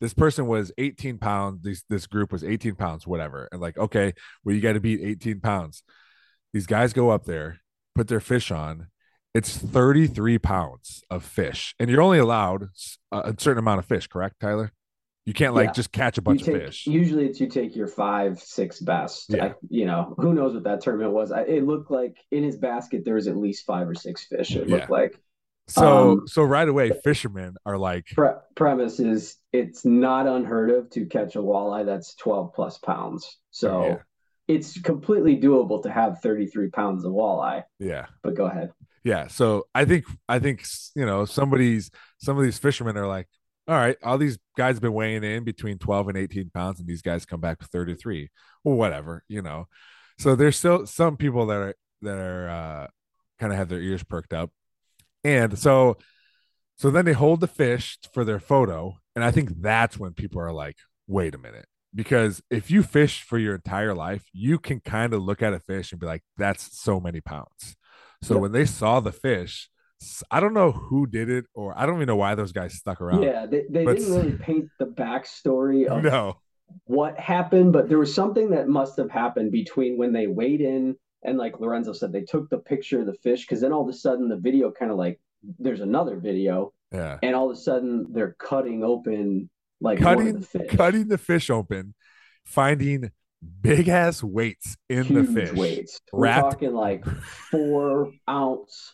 This 0.00 0.14
person 0.14 0.46
was 0.46 0.72
18 0.78 1.18
pounds. 1.18 1.62
This 1.62 1.82
this 1.90 2.06
group 2.06 2.32
was 2.32 2.42
18 2.42 2.74
pounds, 2.76 3.06
whatever. 3.06 3.48
And 3.52 3.60
like, 3.60 3.76
okay, 3.78 4.14
well, 4.44 4.54
you 4.54 4.60
got 4.60 4.72
to 4.72 4.80
beat 4.80 5.00
18 5.02 5.40
pounds. 5.40 5.82
These 6.52 6.66
guys 6.66 6.92
go 6.92 7.10
up 7.10 7.24
there, 7.24 7.60
put 7.94 8.08
their 8.08 8.20
fish 8.20 8.50
on. 8.50 8.86
It's 9.34 9.54
33 9.58 10.38
pounds 10.38 11.04
of 11.10 11.22
fish, 11.22 11.74
and 11.78 11.90
you're 11.90 12.00
only 12.00 12.18
allowed 12.18 12.68
a 13.12 13.34
certain 13.38 13.58
amount 13.58 13.80
of 13.80 13.84
fish. 13.84 14.06
Correct, 14.06 14.36
Tyler? 14.40 14.72
You 15.26 15.34
can't 15.34 15.54
like 15.54 15.66
Yeah. 15.68 15.72
just 15.72 15.92
catch 15.92 16.18
a 16.18 16.22
bunch 16.22 16.44
take, 16.44 16.54
of 16.54 16.62
fish. 16.62 16.86
Usually 16.86 17.26
it's 17.26 17.40
you 17.40 17.48
take 17.48 17.74
your 17.76 17.88
five, 17.88 18.38
six 18.40 18.80
best. 18.80 19.26
Yeah. 19.28 19.44
I, 19.46 19.54
you 19.68 19.84
know, 19.84 20.14
who 20.18 20.32
knows 20.32 20.54
what 20.54 20.62
that 20.64 20.80
tournament 20.80 21.12
was. 21.12 21.32
I, 21.32 21.42
it 21.42 21.64
looked 21.66 21.90
like 21.90 22.16
in 22.30 22.44
his 22.44 22.56
basket 22.56 23.04
there 23.04 23.16
was 23.16 23.26
at 23.26 23.36
least 23.36 23.66
five 23.66 23.88
or 23.88 23.94
six 23.94 24.24
fish. 24.24 24.54
It 24.54 24.68
looked 24.68 24.88
like. 24.88 25.20
so 25.68 26.10
um, 26.12 26.28
so 26.28 26.42
right 26.44 26.68
away, 26.68 26.92
fishermen 27.02 27.56
are 27.66 27.76
like, 27.76 28.06
Pre- 28.14 28.28
premise 28.54 29.00
is 29.00 29.36
it's 29.52 29.84
not 29.84 30.28
unheard 30.28 30.70
of 30.70 30.90
to 30.90 31.06
catch 31.06 31.34
a 31.34 31.40
walleye 31.40 31.84
that's 31.84 32.14
12 32.14 32.54
plus 32.54 32.78
pounds. 32.78 33.36
So 33.50 33.84
Yeah. 33.84 33.96
it's 34.46 34.80
completely 34.80 35.36
doable 35.40 35.82
to 35.82 35.90
have 35.90 36.20
33 36.20 36.70
pounds 36.70 37.04
of 37.04 37.10
walleye. 37.10 37.64
yeah, 37.80 38.06
But 38.22 38.36
go 38.36 38.44
ahead. 38.46 38.70
Yeah. 39.02 39.26
So 39.26 39.66
I 39.74 39.86
think 39.86 40.04
I 40.28 40.38
think 40.38 40.64
you 40.94 41.04
know 41.04 41.24
somebody's 41.24 41.90
some 42.18 42.38
of 42.38 42.44
these 42.44 42.58
fishermen 42.58 42.96
are 42.96 43.08
like, 43.08 43.26
all 43.68 43.74
right, 43.76 43.96
all 44.02 44.18
these 44.18 44.38
guys 44.56 44.76
have 44.76 44.82
been 44.82 44.92
weighing 44.92 45.24
in 45.24 45.44
between 45.44 45.78
12 45.78 46.08
and 46.08 46.18
18 46.18 46.50
pounds, 46.50 46.78
and 46.80 46.88
these 46.88 47.02
guys 47.02 47.26
come 47.26 47.40
back 47.40 47.60
with 47.60 47.70
33. 47.70 48.30
Well, 48.64 48.76
whatever, 48.76 49.24
you 49.28 49.42
know. 49.42 49.66
So 50.18 50.34
there's 50.36 50.56
still 50.56 50.86
some 50.86 51.16
people 51.16 51.46
that 51.46 51.56
are 51.56 51.74
that 52.02 52.18
are 52.18 52.48
uh 52.48 52.86
kind 53.38 53.52
of 53.52 53.58
have 53.58 53.68
their 53.68 53.80
ears 53.80 54.02
perked 54.04 54.32
up. 54.32 54.50
And 55.24 55.58
so 55.58 55.98
so 56.76 56.90
then 56.90 57.04
they 57.06 57.12
hold 57.12 57.40
the 57.40 57.46
fish 57.48 57.98
for 58.12 58.24
their 58.24 58.40
photo. 58.40 58.98
And 59.14 59.24
I 59.24 59.30
think 59.30 59.60
that's 59.62 59.98
when 59.98 60.12
people 60.12 60.40
are 60.40 60.52
like, 60.52 60.76
wait 61.06 61.34
a 61.34 61.38
minute. 61.38 61.66
Because 61.94 62.42
if 62.50 62.70
you 62.70 62.82
fish 62.82 63.22
for 63.22 63.38
your 63.38 63.54
entire 63.54 63.94
life, 63.94 64.24
you 64.32 64.58
can 64.58 64.80
kind 64.80 65.14
of 65.14 65.22
look 65.22 65.40
at 65.42 65.54
a 65.54 65.60
fish 65.60 65.92
and 65.92 66.00
be 66.00 66.06
like, 66.06 66.22
that's 66.36 66.78
so 66.78 67.00
many 67.00 67.20
pounds. 67.22 67.76
So 68.22 68.34
Yep. 68.34 68.42
when 68.42 68.52
they 68.52 68.66
saw 68.66 69.00
the 69.00 69.12
fish, 69.12 69.70
I 70.30 70.40
don't 70.40 70.54
know 70.54 70.72
who 70.72 71.06
did 71.06 71.30
it, 71.30 71.46
or 71.54 71.76
I 71.76 71.86
don't 71.86 71.96
even 71.96 72.06
know 72.06 72.16
why 72.16 72.34
those 72.34 72.52
guys 72.52 72.74
stuck 72.74 73.00
around. 73.00 73.22
Yeah, 73.22 73.46
they, 73.46 73.64
they 73.70 73.84
But- 73.84 73.96
didn't 73.96 74.14
really 74.14 74.32
paint 74.40 74.68
the 74.78 74.86
backstory 74.86 75.86
of 75.86 76.02
No. 76.02 76.36
what 76.84 77.18
happened, 77.18 77.72
but 77.72 77.88
there 77.88 77.98
was 77.98 78.14
something 78.14 78.50
that 78.50 78.68
must 78.68 78.96
have 78.98 79.10
happened 79.10 79.52
between 79.52 79.96
when 79.98 80.12
they 80.12 80.26
weighed 80.26 80.60
in 80.60 80.96
and 81.24 81.38
like 81.38 81.58
Lorenzo 81.60 81.92
said, 81.92 82.12
they 82.12 82.20
took 82.22 82.48
the 82.50 82.58
picture 82.58 83.00
of 83.00 83.06
the 83.06 83.14
fish 83.14 83.42
because 83.46 83.60
then 83.60 83.72
all 83.72 83.82
of 83.82 83.88
a 83.88 83.92
sudden 83.96 84.28
the 84.28 84.36
video 84.36 84.70
kind 84.70 84.90
of 84.90 84.96
like 84.98 85.18
there's 85.58 85.80
another 85.80 86.16
video 86.18 86.72
Yeah. 86.92 87.18
and 87.22 87.34
all 87.34 87.50
of 87.50 87.56
a 87.56 87.60
sudden 87.60 88.06
they're 88.12 88.36
cutting 88.38 88.84
open 88.84 89.48
like 89.80 89.98
Cutting 89.98 90.40
the 90.40 90.46
fish. 90.46 90.70
cutting 90.70 91.08
the 91.08 91.18
fish 91.18 91.50
open, 91.50 91.94
finding 92.44 93.10
big 93.60 93.88
ass 93.88 94.22
weights 94.22 94.76
in 94.88 95.12
the 95.14 95.24
fish. 95.24 95.52
weights. 95.52 96.00
We're 96.12 96.20
wrapped- 96.24 96.52
talking 96.52 96.74
like 96.74 97.04
four 97.50 98.12
ounce 98.28 98.92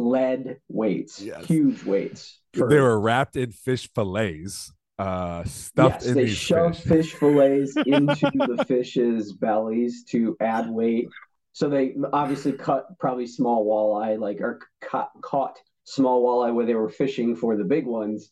lead 0.00 0.58
weights, 0.68 1.20
Yes. 1.20 1.44
huge 1.46 1.84
weights. 1.84 2.40
for- 2.54 2.68
They 2.68 2.80
were 2.80 2.98
wrapped 2.98 3.36
in 3.36 3.52
fish 3.52 3.88
fillets, 3.94 4.72
uh, 4.98 5.44
stuffed 5.44 6.02
yes, 6.02 6.06
in 6.06 6.14
they 6.14 6.24
these 6.24 6.36
shoved 6.36 6.76
fish. 6.76 7.12
fish 7.12 7.14
fillets 7.14 7.76
into 7.86 8.30
the 8.34 8.64
fish's 8.66 9.32
bellies 9.34 10.04
to 10.10 10.36
add 10.40 10.70
weight. 10.70 11.08
So 11.52 11.68
they 11.68 11.94
obviously 12.12 12.52
cut 12.52 12.86
probably 12.98 13.26
small 13.26 13.66
walleye, 13.66 14.18
like 14.18 14.40
or 14.40 14.60
caught, 14.80 15.10
caught 15.22 15.58
small 15.84 16.22
walleye 16.24 16.54
where 16.54 16.66
they 16.66 16.74
were 16.74 16.88
fishing 16.88 17.36
for 17.36 17.56
the 17.56 17.64
big 17.64 17.86
ones. 17.86 18.30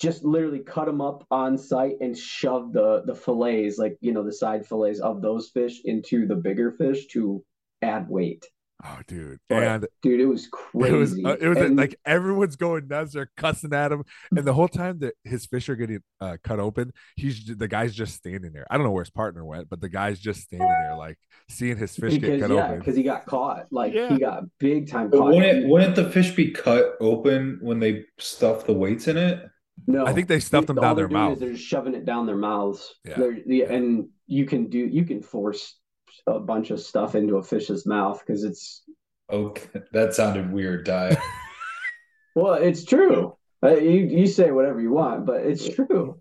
Just 0.00 0.24
literally 0.24 0.60
cut 0.60 0.86
them 0.86 1.00
up 1.00 1.26
on 1.30 1.58
site 1.58 1.96
and 2.00 2.16
shoved 2.16 2.72
the 2.72 3.02
the 3.04 3.14
fillets, 3.16 3.78
like 3.78 3.98
you 4.00 4.12
know 4.12 4.22
the 4.22 4.32
side 4.32 4.64
fillets 4.66 5.00
of 5.00 5.20
those 5.22 5.48
fish, 5.50 5.80
into 5.84 6.26
the 6.26 6.36
bigger 6.36 6.70
fish 6.72 7.06
to 7.08 7.44
add 7.82 8.08
weight. 8.08 8.46
Oh, 8.84 8.98
dude. 9.08 9.40
And 9.50 9.86
Dude, 10.02 10.20
it 10.20 10.26
was 10.26 10.46
crazy. 10.46 10.88
it 10.94 10.96
was 10.96 11.12
uh, 11.24 11.36
it 11.40 11.48
was 11.48 11.58
And- 11.58 11.76
like 11.76 11.96
everyone's 12.04 12.54
going 12.56 12.86
nuts. 12.86 13.12
They're 13.14 13.30
cussing 13.36 13.72
at 13.74 13.90
him, 13.90 14.04
and 14.30 14.44
the 14.46 14.52
whole 14.52 14.68
time 14.68 15.00
that 15.00 15.14
his 15.24 15.46
fish 15.46 15.68
are 15.68 15.74
getting 15.74 16.00
uh, 16.20 16.36
cut 16.44 16.60
open, 16.60 16.92
he's 17.16 17.44
the 17.44 17.66
guy's 17.66 17.92
just 17.94 18.14
standing 18.14 18.52
there. 18.52 18.66
I 18.70 18.76
don't 18.76 18.84
know 18.86 18.92
where 18.92 19.02
his 19.02 19.10
partner 19.10 19.44
went, 19.44 19.68
but 19.68 19.80
the 19.80 19.88
guy's 19.88 20.20
just 20.20 20.42
standing 20.42 20.68
there, 20.68 20.96
like 20.96 21.18
seeing 21.48 21.76
his 21.76 21.96
fish 21.96 22.18
get 22.18 22.40
cut 22.40 22.50
yeah, 22.50 22.66
open. 22.66 22.78
because 22.78 22.94
he 22.96 23.02
got 23.02 23.26
caught. 23.26 23.66
Like 23.72 23.94
Yeah. 23.94 24.10
he 24.10 24.18
got 24.18 24.44
big 24.60 24.88
time 24.88 25.10
But 25.10 25.18
caught. 25.18 25.34
wouldn't 25.34 25.68
wouldn't 25.68 25.96
the 25.96 26.10
fish 26.10 26.34
be 26.36 26.52
cut 26.52 26.94
open 27.00 27.58
when 27.60 27.80
they 27.80 28.04
stuff 28.18 28.64
the 28.64 28.72
weights 28.74 29.08
in 29.08 29.16
it? 29.16 29.44
No, 29.86 30.06
I 30.06 30.12
think 30.12 30.28
they 30.28 30.40
stuffed 30.40 30.66
them 30.68 30.78
all 30.78 30.82
down 30.82 30.96
they're 30.96 31.08
their 31.08 31.16
doing 31.18 31.22
is 31.22 31.30
mouth. 31.30 31.38
They're 31.40 31.52
just 31.52 31.64
shoving 31.64 31.94
it 31.94 32.04
down 32.04 32.26
their 32.26 32.36
mouths. 32.36 32.94
Yeah. 33.04 33.14
They're- 33.16 33.66
and 33.72 34.08
you 34.26 34.44
can 34.44 34.68
do 34.68 34.78
you 34.78 35.04
can 35.04 35.22
force 35.22 35.77
a 36.26 36.40
bunch 36.40 36.70
of 36.70 36.80
stuff 36.80 37.14
into 37.14 37.36
a 37.36 37.42
fish's 37.42 37.86
mouth 37.86 38.22
because 38.24 38.44
it's 38.44 38.82
Okay, 39.30 39.80
that 39.92 40.14
sounded 40.14 40.52
weird, 40.52 40.84
Di. 40.84 41.16
well, 42.34 42.54
it's 42.54 42.84
true. 42.84 43.36
Uh, 43.62 43.76
you 43.76 44.06
you 44.06 44.26
say 44.26 44.50
whatever 44.50 44.80
you 44.80 44.92
want, 44.92 45.26
but 45.26 45.42
it's 45.42 45.68
true. 45.68 46.18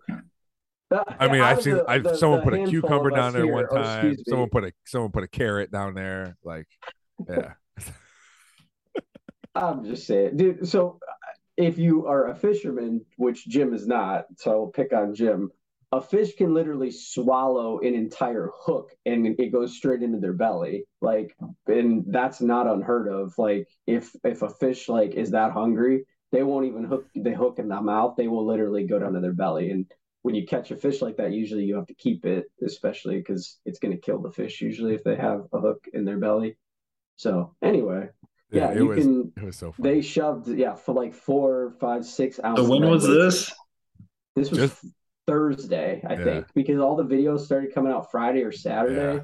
Uh, 0.89 1.03
I 1.19 1.27
mean, 1.27 1.41
I've 1.41 1.61
seen 1.61 1.75
the- 1.75 1.89
I've 1.89 2.03
the- 2.03 2.15
someone 2.15 2.39
the 2.39 2.45
put 2.45 2.53
a 2.53 2.65
cucumber 2.65 3.09
down 3.11 3.33
there 3.33 3.43
here- 3.43 3.53
one 3.53 3.65
oh, 3.69 3.75
time. 3.75 4.07
excuse 4.07 4.17
me. 4.17 4.23
Someone 4.27 4.49
put 4.49 4.63
a 4.65 4.71
someone 4.85 5.11
put 5.11 5.23
a 5.23 5.27
carrot 5.27 5.71
down 5.71 5.93
there. 5.93 6.37
Like, 6.43 6.67
yeah, 7.29 7.53
I'm 9.55 9.85
just 9.85 10.07
saying, 10.07 10.37
dude. 10.37 10.67
So 10.67 10.99
uh, 11.07 11.13
if 11.57 11.77
you 11.77 12.07
are 12.07 12.29
a 12.29 12.35
fisherman, 12.35 13.05
which 13.17 13.47
Jim 13.47 13.73
is 13.73 13.87
not, 13.87 14.25
so 14.37 14.51
I'll 14.51 14.67
pick 14.67 14.93
on 14.93 15.13
Jim. 15.15 15.51
A 15.93 16.01
fish 16.01 16.35
can 16.35 16.53
literally 16.53 16.91
swallow 16.91 17.79
an 17.79 17.93
entire 17.95 18.49
hook 18.59 18.91
and 19.05 19.25
it 19.39 19.51
goes 19.53 19.75
straight 19.77 20.03
into 20.03 20.19
their 20.19 20.33
belly. 20.33 20.83
Like, 21.01 21.33
and 21.67 22.03
that's 22.07 22.41
not 22.41 22.67
unheard 22.67 23.07
of. 23.07 23.33
Like, 23.37 23.67
if 23.85 24.13
if 24.23 24.41
a 24.41 24.49
fish 24.49 24.89
like 24.89 25.13
is 25.13 25.31
that 25.31 25.53
hungry, 25.53 26.03
they 26.33 26.43
won't 26.43 26.65
even 26.65 26.83
hook 26.83 27.05
the 27.15 27.31
hook 27.31 27.59
in 27.59 27.69
the 27.69 27.81
mouth. 27.81 28.15
They 28.17 28.27
will 28.27 28.45
literally 28.45 28.85
go 28.85 28.99
down 28.99 29.13
to 29.13 29.21
their 29.21 29.33
belly. 29.33 29.71
And 29.71 29.85
when 30.23 30.35
you 30.35 30.45
catch 30.45 30.71
a 30.71 30.75
fish 30.75 31.01
like 31.01 31.15
that, 31.17 31.31
usually 31.31 31.63
you 31.63 31.75
have 31.75 31.87
to 31.87 31.93
keep 31.93 32.25
it, 32.25 32.47
especially 32.65 33.17
because 33.19 33.57
it's 33.65 33.79
going 33.79 33.93
to 33.95 34.01
kill 34.01 34.21
the 34.21 34.31
fish. 34.31 34.59
Usually, 34.59 34.93
if 34.93 35.05
they 35.05 35.15
have 35.15 35.45
a 35.53 35.59
hook 35.61 35.85
in 35.93 36.03
their 36.03 36.17
belly. 36.17 36.57
So 37.15 37.55
anyway, 37.61 38.09
yeah, 38.51 38.71
it 38.71 38.75
you 38.77 38.87
was 38.87 39.05
can 39.05 39.31
it 39.37 39.43
was 39.43 39.55
so 39.55 39.71
funny. 39.71 39.89
they 39.89 40.01
shoved 40.01 40.49
yeah 40.49 40.75
for 40.75 40.93
like 40.93 41.13
four 41.13 41.75
five 41.79 42.05
six 42.05 42.41
ounces 42.43 42.65
So 42.65 42.71
when 42.71 42.89
was 42.89 43.07
this? 43.07 43.53
this 44.35 44.51
was 44.51 44.59
Just- 44.59 44.85
thursday 45.27 46.01
i 46.07 46.13
Yeah. 46.13 46.23
think 46.23 46.45
because 46.55 46.79
all 46.79 46.95
the 46.95 47.03
videos 47.03 47.41
started 47.41 47.73
coming 47.73 47.91
out 47.91 48.09
friday 48.09 48.41
or 48.43 48.51
saturday 48.51 49.15
Yeah. 49.17 49.23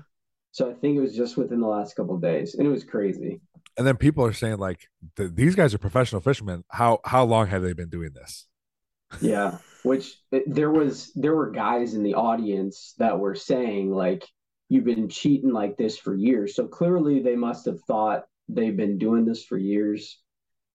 so 0.51 0.69
i 0.69 0.73
think 0.73 0.97
it 0.97 1.01
was 1.01 1.15
just 1.15 1.37
within 1.37 1.59
the 1.61 1.67
last 1.67 1.95
couple 1.95 2.15
of 2.15 2.21
days 2.21 2.55
and 2.55 2.67
it 2.67 2.71
was 2.71 2.83
crazy 2.83 3.41
and 3.75 3.87
then 3.87 3.97
people 3.97 4.23
are 4.23 4.33
saying 4.33 4.57
like, 4.57 4.87
th- 5.17 5.31
these 5.33 5.55
guys 5.55 5.73
are 5.73 5.79
professional 5.79 6.21
fishermen. 6.21 6.63
How 6.69 6.99
how 7.05 7.23
long 7.23 7.47
have 7.47 7.63
they 7.63 7.73
been 7.73 7.89
doing 7.89 8.11
this? 8.13 8.45
yeah 9.21 9.57
which 9.83 10.15
eh, 10.31 10.41
there 10.45 10.69
was 10.69 11.11
there 11.15 11.35
were 11.35 11.49
guys 11.49 11.95
in 11.95 12.03
the 12.03 12.13
audience 12.13 12.93
that 12.99 13.17
were 13.17 13.33
saying 13.33 13.91
like 13.91 14.27
you've 14.69 14.83
been 14.85 15.09
cheating 15.09 15.51
like 15.51 15.75
this 15.77 15.97
for 15.97 16.15
years 16.15 16.55
so 16.55 16.67
clearly 16.67 17.21
they 17.23 17.35
must 17.35 17.65
have 17.65 17.81
thought 17.85 18.25
they've 18.47 18.77
been 18.77 18.97
doing 18.99 19.25
this 19.25 19.43
for 19.43 19.57
years 19.57 20.19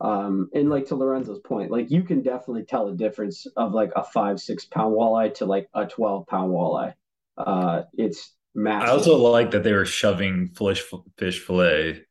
um 0.00 0.48
and 0.54 0.70
like 0.70 0.86
to 0.86 0.94
lorenzo's 0.94 1.40
point 1.40 1.70
like 1.70 1.90
you 1.90 2.02
can 2.04 2.22
definitely 2.22 2.64
tell 2.64 2.86
the 2.86 2.96
difference 2.96 3.46
of 3.56 3.72
like 3.72 3.90
a 3.96 4.04
five 4.04 4.38
six 4.40 4.64
pound 4.64 4.94
walleye 4.94 5.32
to 5.34 5.44
like 5.44 5.68
a 5.74 5.84
12 5.86 6.26
pound 6.26 6.52
walleye 6.52 6.92
uh 7.36 7.82
it's 7.94 8.34
massive. 8.54 8.88
I 8.88 8.92
also 8.92 9.16
like 9.16 9.50
that 9.52 9.62
they 9.64 9.72
were 9.72 9.84
shoving 9.84 10.48
fish 10.56 10.82
fish 11.16 11.40
fillet 11.40 12.02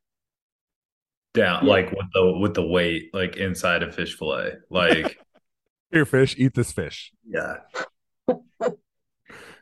down, 1.33 1.65
Yeah. 1.65 1.69
like 1.71 1.91
with 1.91 2.05
the 2.13 2.37
with 2.39 2.53
the 2.55 2.65
weight, 2.65 3.09
like 3.13 3.35
inside 3.37 3.83
of 3.83 3.93
fish 3.93 4.17
fillet. 4.17 4.53
Like, 4.69 5.17
Here, 5.91 6.05
fish, 6.05 6.35
eat 6.37 6.53
this 6.53 6.71
fish. 6.71 7.11
yeah, 7.27 7.57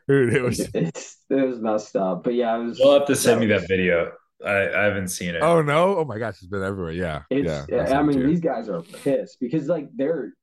Dude, 0.08 0.34
it 0.34 0.42
was. 0.42 0.60
it's, 0.72 1.18
it 1.30 1.34
was 1.46 1.58
messed 1.58 1.96
up, 1.96 2.22
but 2.24 2.34
yeah, 2.34 2.56
it 2.56 2.64
was. 2.64 2.78
you'll 2.78 2.96
have 2.98 3.06
to 3.08 3.16
send 3.16 3.40
me 3.40 3.46
that 3.46 3.66
video. 3.68 4.12
I, 4.44 4.68
I 4.68 4.82
haven't 4.84 5.08
seen 5.08 5.34
it. 5.34 5.42
Oh 5.42 5.62
no! 5.62 5.96
Oh 5.96 6.04
my 6.04 6.18
gosh, 6.18 6.34
it's 6.34 6.46
been 6.46 6.62
everywhere. 6.62 6.92
Yeah, 6.92 7.22
It's, 7.30 7.68
yeah. 7.68 7.98
I 7.98 8.02
mean, 8.02 8.26
these 8.26 8.40
guys 8.40 8.68
are 8.68 8.82
pissed 8.82 9.38
because 9.40 9.68
like 9.68 9.88
they're 9.96 10.34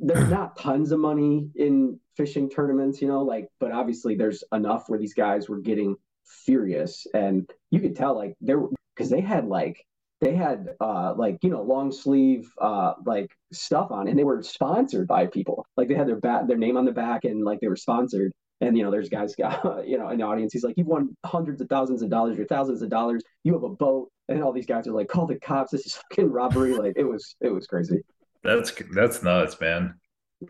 there's 0.00 0.30
not 0.30 0.56
tons 0.58 0.92
of 0.92 1.00
money 1.00 1.48
in 1.54 1.98
fishing 2.16 2.50
tournaments, 2.50 3.00
you 3.00 3.08
know, 3.08 3.22
like, 3.22 3.48
but 3.60 3.72
obviously 3.72 4.14
there's 4.14 4.44
enough 4.52 4.88
where 4.88 4.98
these 4.98 5.14
guys 5.14 5.48
were 5.48 5.60
getting 5.60 5.96
furious, 6.44 7.06
and 7.14 7.48
you 7.70 7.80
could 7.80 7.96
tell 7.96 8.16
like 8.16 8.34
they're 8.40 8.62
because 8.94 9.10
they 9.10 9.20
had 9.20 9.46
like 9.46 9.84
they 10.20 10.34
had 10.34 10.68
uh 10.80 11.14
like 11.16 11.38
you 11.42 11.50
know 11.50 11.62
long 11.62 11.92
sleeve 11.92 12.50
uh 12.60 12.94
like 13.06 13.30
stuff 13.52 13.90
on, 13.90 14.08
and 14.08 14.18
they 14.18 14.24
were 14.24 14.42
sponsored 14.42 15.06
by 15.06 15.26
people, 15.26 15.64
like 15.76 15.88
they 15.88 15.94
had 15.94 16.08
their 16.08 16.20
bat 16.20 16.48
their 16.48 16.58
name 16.58 16.76
on 16.76 16.84
the 16.84 16.92
back, 16.92 17.24
and 17.24 17.44
like 17.44 17.60
they 17.60 17.68
were 17.68 17.76
sponsored. 17.76 18.32
And 18.60 18.76
you 18.76 18.84
know, 18.84 18.90
there's 18.90 19.08
guys 19.08 19.34
got 19.38 19.86
you 19.86 19.98
know 19.98 20.08
in 20.10 20.18
the 20.18 20.24
audience. 20.24 20.52
He's 20.52 20.64
like, 20.64 20.76
"You've 20.76 20.86
won 20.86 21.16
hundreds 21.24 21.60
of 21.60 21.68
thousands 21.68 22.02
of 22.02 22.10
dollars 22.10 22.38
or 22.38 22.44
thousands 22.44 22.82
of 22.82 22.90
dollars. 22.90 23.22
You 23.42 23.52
have 23.54 23.62
a 23.62 23.68
boat." 23.68 24.10
And 24.28 24.42
all 24.42 24.52
these 24.52 24.66
guys 24.66 24.86
are 24.86 24.92
like, 24.92 25.08
"Call 25.08 25.26
the 25.26 25.38
cops! 25.38 25.72
This 25.72 25.86
is 25.86 25.94
fucking 26.10 26.30
robbery!" 26.30 26.74
Like 26.74 26.94
it 26.96 27.04
was, 27.04 27.36
it 27.40 27.50
was 27.50 27.66
crazy. 27.66 28.02
That's 28.42 28.72
that's 28.94 29.22
nuts, 29.22 29.60
man. 29.60 29.94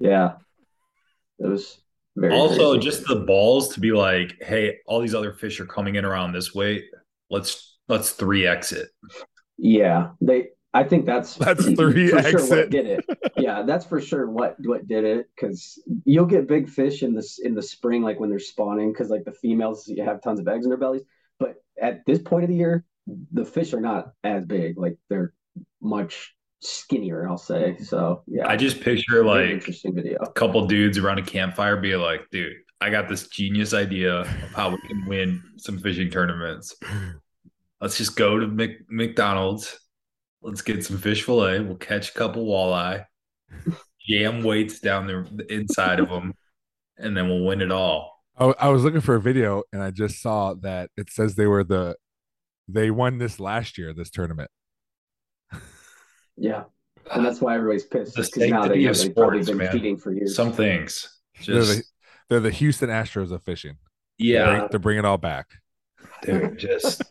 Yeah, 0.01 0.35
it 1.39 1.47
was 1.47 1.79
very. 2.17 2.35
also, 2.35 2.79
just 2.79 3.07
the 3.07 3.17
balls 3.17 3.69
to 3.75 3.81
be 3.81 3.93
like, 3.93 4.35
hey, 4.43 4.79
all 4.87 5.01
these 5.01 5.15
other 5.15 5.33
fish 5.33 5.61
are 5.61 5.67
coming 5.67 5.97
in 5.97 6.05
around 6.05 6.33
this 6.33 6.55
way. 6.55 6.85
Let's 7.31 7.79
let's 7.89 8.11
three 8.13 8.47
exit. 8.47 8.89
yeah, 9.57 10.11
they. 10.21 10.49
I 10.75 10.83
think 10.83 11.07
that's 11.07 11.35
That's 11.37 11.65
three 11.77 12.09
for 12.09 12.23
sure 12.23 12.49
what 12.49 12.71
did 12.71 12.87
it. 12.87 13.33
Yeah, 13.37 13.63
that's 13.63 13.87
for 13.87 14.01
sure 14.01 14.29
what 14.29 14.57
what 14.65 14.87
did 14.87 15.05
it 15.05 15.31
because 15.35 15.81
you'll 16.05 16.27
get 16.27 16.49
big 16.49 16.69
fish 16.69 17.03
in 17.03 17.15
this 17.15 17.39
in 17.39 17.55
the 17.55 17.63
spring, 17.63 18.03
like 18.03 18.21
when 18.21 18.29
they're 18.29 18.39
spawning, 18.41 18.93
because 18.93 19.09
like 19.09 19.25
the 19.25 19.33
females 19.33 19.87
you 19.89 20.05
have 20.05 20.21
tons 20.21 20.41
of 20.41 20.49
eggs 20.49 20.67
in 20.67 20.71
their 20.71 20.79
bellies. 20.79 21.03
But 21.39 21.57
at 21.81 22.05
this 22.07 22.19
point 22.19 22.45
of 22.45 22.51
the 22.51 22.57
year, 22.57 22.85
the 23.33 23.45
fish 23.45 23.73
are 23.73 23.81
not 23.81 24.13
as 24.25 24.45
big. 24.45 24.77
Like 24.77 24.99
they're 25.09 25.33
much 25.81 26.35
skinnier, 26.61 27.29
I'll 27.29 27.39
say. 27.39 27.77
So 27.79 28.23
yeah, 28.27 28.49
I 28.49 28.57
just 28.57 28.81
picture 28.81 29.25
like 29.25 29.51
interesting 29.51 29.95
video. 29.95 30.19
a 30.21 30.33
couple 30.33 30.67
dudes 30.67 30.99
around 30.99 31.19
a 31.19 31.23
campfire 31.23 31.77
be 31.77 31.95
like, 31.95 32.29
dude, 32.31 32.57
I 32.81 32.91
got 32.91 33.09
this 33.09 33.29
genius 33.29 33.75
idea 33.75 34.13
of 34.13 34.27
how 34.27 34.71
we 34.71 34.79
can 34.89 35.07
win 35.07 35.43
some 35.57 35.79
fishing 35.79 36.11
tournaments. 36.11 36.75
Let's 37.81 37.97
just 37.97 38.17
go 38.17 38.39
to 38.39 38.47
Mc- 38.47 38.91
McDonald's. 38.91 39.79
Let's 40.45 40.63
get 40.63 40.85
some 40.85 40.99
fish 40.99 41.23
fillet. 41.25 41.61
We'll 41.61 41.77
catch 41.77 42.11
a 42.11 42.13
couple 42.13 42.45
walleye, 42.47 43.07
jam 44.07 44.43
weights 44.43 44.79
down 44.79 45.07
the, 45.07 45.27
the 45.33 45.53
inside 45.53 45.99
of 46.01 46.09
them, 46.11 46.35
and 46.99 47.17
then 47.17 47.29
we'll 47.29 47.45
win 47.45 47.61
it 47.63 47.73
all. 47.73 48.23
I, 48.39 48.55
I 48.59 48.69
was 48.69 48.85
looking 48.85 49.01
for 49.01 49.15
a 49.15 49.21
video 49.21 49.63
and 49.73 49.83
I 49.83 49.91
just 49.91 50.21
saw 50.21 50.55
that 50.55 50.91
it 50.97 51.09
says 51.11 51.35
they 51.37 51.47
were 51.47 51.65
the 51.65 51.97
they 52.69 52.91
won 52.91 53.19
this 53.19 53.39
last 53.41 53.79
year, 53.79 53.93
this 53.95 54.11
tournament. 54.11 54.51
Yeah, 56.37 56.65
and 57.13 57.25
that's 57.25 57.41
why 57.41 57.55
everybody's 57.55 57.85
pissed 57.85 58.17
The 58.17 58.23
because 58.23 58.51
now 58.51 58.63
they, 58.67 58.85
sanctity 58.85 58.87
of 58.87 58.97
they've 58.99 59.13
sports, 59.13 59.47
been 59.49 59.59
man. 59.59 59.73
feeding 59.73 59.97
for 59.97 60.13
years. 60.13 60.35
Some 60.35 60.53
things 60.53 61.09
They're 61.47 61.63
the, 61.65 61.83
they're 62.29 62.41
the 62.41 62.51
Houston 62.51 62.89
Astros 62.91 63.31
of 63.31 63.43
fishing. 63.45 63.77
yeah, 64.19 64.45
They're, 64.45 64.69
they're 64.69 64.79
bringing 64.81 65.05
it 65.05 65.07
all 65.07 65.19
back. 65.19 65.47
They're 66.23 66.51
just 66.57 67.04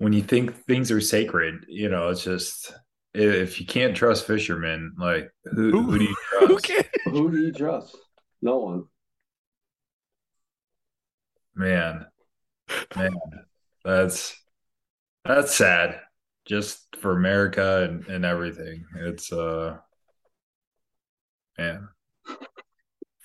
when 0.00 0.14
you 0.14 0.22
think 0.22 0.64
things 0.64 0.90
are 0.90 1.00
sacred, 1.00 1.66
you 1.68 1.90
know, 1.90 2.08
it's 2.08 2.24
just 2.24 2.72
if 3.12 3.60
you 3.60 3.66
can't 3.66 3.94
trust 3.94 4.26
fishermen, 4.26 4.94
like 4.98 5.30
who 5.44 5.70
who, 5.82 5.98
do 5.98 6.04
you 6.04 6.16
trust? 6.30 6.52
Okay. 6.52 6.88
Who 7.04 7.30
do 7.30 7.38
you 7.38 7.52
trust? 7.52 7.94
No 8.40 8.58
one. 8.60 8.84
Man, 11.54 12.06
man, 12.96 13.12
that's 13.84 14.34
that's 15.22 15.54
sad. 15.54 16.00
Just 16.46 16.96
for 17.02 17.12
America 17.12 17.82
and, 17.82 18.06
and 18.06 18.24
everything. 18.24 18.86
It's 19.00 19.30
uh 19.30 19.76
man. 21.58 21.88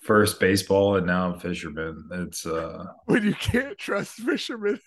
First 0.04 0.42
baseball 0.42 0.98
and 0.98 1.08
now 1.08 1.38
fisherman. 1.40 2.10
It's 2.12 2.46
uh 2.46 2.84
When 3.06 3.24
you 3.24 3.34
can't 3.34 3.78
trust 3.78 4.16
fishermen. 4.16 4.82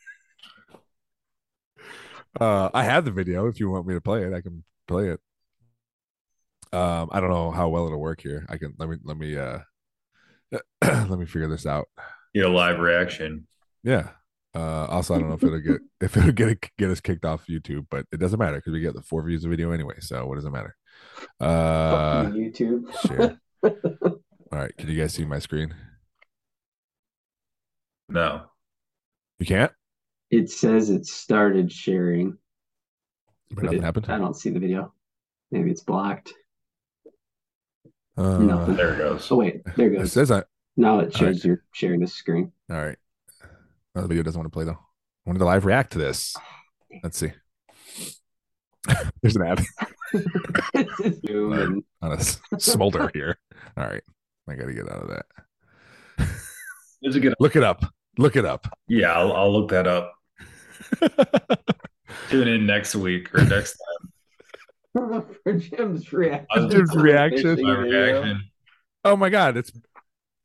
Uh, 2.38 2.70
I 2.74 2.84
have 2.84 3.04
the 3.04 3.10
video. 3.10 3.46
If 3.46 3.60
you 3.60 3.70
want 3.70 3.86
me 3.86 3.94
to 3.94 4.00
play 4.00 4.24
it, 4.24 4.32
I 4.32 4.40
can 4.40 4.64
play 4.86 5.08
it. 5.08 5.20
Um, 6.72 7.08
I 7.12 7.20
don't 7.20 7.30
know 7.30 7.50
how 7.50 7.68
well 7.68 7.86
it'll 7.86 8.00
work 8.00 8.20
here. 8.20 8.46
I 8.48 8.58
can 8.58 8.74
let 8.78 8.88
me 8.88 8.96
let 9.02 9.16
me 9.16 9.36
uh 9.36 9.60
let 10.82 11.18
me 11.18 11.26
figure 11.26 11.48
this 11.48 11.66
out. 11.66 11.88
you 12.34 12.42
know 12.42 12.50
live 12.50 12.78
reaction. 12.78 13.46
Yeah. 13.82 14.10
Uh, 14.54 14.86
also, 14.86 15.14
I 15.14 15.18
don't 15.18 15.28
know 15.28 15.34
if 15.34 15.44
it'll 15.44 15.60
get 15.60 15.80
if 16.00 16.16
it'll 16.16 16.32
get 16.32 16.48
it, 16.48 16.70
get 16.78 16.90
us 16.90 17.00
kicked 17.00 17.24
off 17.24 17.46
YouTube, 17.46 17.86
but 17.90 18.06
it 18.12 18.18
doesn't 18.18 18.38
matter 18.38 18.56
because 18.56 18.72
we 18.72 18.80
get 18.80 18.94
the 18.94 19.02
four 19.02 19.22
views 19.22 19.44
of 19.44 19.50
video 19.50 19.70
anyway. 19.70 19.96
So 20.00 20.26
what 20.26 20.36
does 20.36 20.44
it 20.44 20.50
matter? 20.50 20.76
Uh, 21.40 22.26
YouTube. 22.26 22.92
share. 23.06 23.40
All 23.62 24.58
right, 24.58 24.76
can 24.76 24.88
you 24.88 25.00
guys 25.00 25.14
see 25.14 25.24
my 25.24 25.38
screen? 25.38 25.74
No. 28.08 28.46
You 29.38 29.46
can't. 29.46 29.72
It 30.30 30.50
says 30.50 30.90
it 30.90 31.06
started 31.06 31.72
sharing. 31.72 32.36
But 33.50 33.64
nothing 33.64 33.78
It- 33.78 33.84
happened. 33.84 34.06
I 34.08 34.18
don't 34.18 34.36
see 34.36 34.50
the 34.50 34.60
video. 34.60 34.92
Maybe 35.50 35.70
it's 35.70 35.82
blocked. 35.82 36.32
Uh, 38.16 38.38
Nothing. 38.38 38.76
There 38.76 38.94
it 38.94 38.98
goes. 38.98 39.30
Oh 39.30 39.36
wait, 39.36 39.62
there 39.76 39.86
it 39.86 39.90
goes. 39.90 39.96
It 39.96 40.02
goes. 40.02 40.12
says 40.12 40.30
I. 40.30 40.42
Now 40.76 40.98
it 41.00 41.12
shows 41.12 41.20
Alright. 41.22 41.44
you're 41.44 41.62
sharing 41.72 42.00
the 42.00 42.06
screen. 42.06 42.52
All 42.70 42.76
right. 42.76 42.98
Oh, 43.94 44.02
the 44.02 44.08
video 44.08 44.22
doesn't 44.22 44.38
want 44.38 44.46
to 44.52 44.54
play 44.54 44.64
though. 44.64 44.72
I 44.72 44.76
wanted 45.24 45.38
to 45.38 45.44
live 45.46 45.64
react 45.64 45.92
to 45.92 45.98
this. 45.98 46.36
Let's 47.02 47.16
see. 47.18 47.32
There's 49.22 49.36
an 49.36 49.42
ad 49.46 49.64
Zoom 51.26 51.52
and 51.52 51.84
on 52.02 52.12
a 52.12 52.16
s- 52.16 52.40
smolder 52.58 53.10
here. 53.14 53.38
All 53.76 53.86
right. 53.86 54.02
I 54.48 54.54
got 54.54 54.66
to 54.66 54.72
get 54.74 54.90
out 54.90 55.02
of 55.02 55.08
that. 55.08 55.26
There's 57.02 57.16
a 57.16 57.20
good 57.20 57.34
Look 57.38 57.54
it 57.56 57.62
up. 57.62 57.84
Look 58.16 58.36
it 58.36 58.44
up. 58.44 58.66
Yeah, 58.88 59.12
I'll, 59.12 59.32
I'll 59.32 59.52
look 59.52 59.70
that 59.70 59.86
up. 59.86 60.14
Tune 62.30 62.48
in 62.48 62.66
next 62.66 62.94
week 62.94 63.34
or 63.34 63.44
next 63.44 63.76
time. 64.94 65.24
for 65.44 65.52
Jim's 65.54 66.12
reaction. 66.12 66.70
Jim's 66.70 66.94
reaction. 66.96 67.62
My 67.62 67.76
reaction. 67.76 68.42
oh 69.04 69.16
my 69.16 69.28
god, 69.30 69.56
it's 69.56 69.70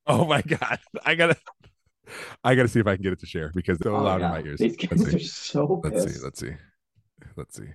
Oh 0.05 0.25
my 0.25 0.41
god. 0.41 0.79
I 1.05 1.15
got 1.15 1.27
to 1.27 1.37
I 2.43 2.55
got 2.55 2.63
to 2.63 2.67
see 2.67 2.79
if 2.79 2.87
I 2.87 2.95
can 2.95 3.03
get 3.03 3.13
it 3.13 3.19
to 3.21 3.25
share 3.25 3.51
because 3.55 3.77
it's 3.77 3.85
so 3.85 3.95
Oh, 3.95 4.03
loud 4.03 4.19
yeah. 4.21 4.27
in 4.27 4.31
my 4.43 4.47
ears. 4.49 4.59
These 4.59 4.75
Let's 4.91 5.03
guys 5.03 5.11
see. 5.11 5.15
are 5.15 5.19
so 5.19 5.81
Let's 5.83 6.05
pissed. 6.05 6.15
see. 6.19 6.23
Let's 6.23 6.39
see. 6.39 6.53
Let's 7.37 7.55
see. 7.55 7.67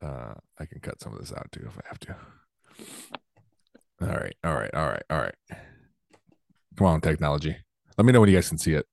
Uh, 0.00 0.34
I 0.60 0.64
can 0.66 0.80
cut 0.80 1.00
some 1.00 1.12
of 1.12 1.18
this 1.18 1.32
out 1.32 1.50
too 1.50 1.66
if 1.66 1.76
I 1.76 1.82
have 1.88 1.98
to. 2.00 2.16
All 4.00 4.08
right. 4.08 4.34
All 4.44 4.54
right. 4.54 4.70
All 4.74 4.86
right. 4.88 5.02
All 5.10 5.18
right. 5.18 5.34
Come 6.76 6.86
on, 6.86 7.00
technology. 7.00 7.56
Let 7.96 8.04
me 8.06 8.12
know 8.12 8.20
when 8.20 8.28
you 8.30 8.36
guys 8.36 8.48
can 8.48 8.58
see 8.58 8.74
it. 8.74 8.86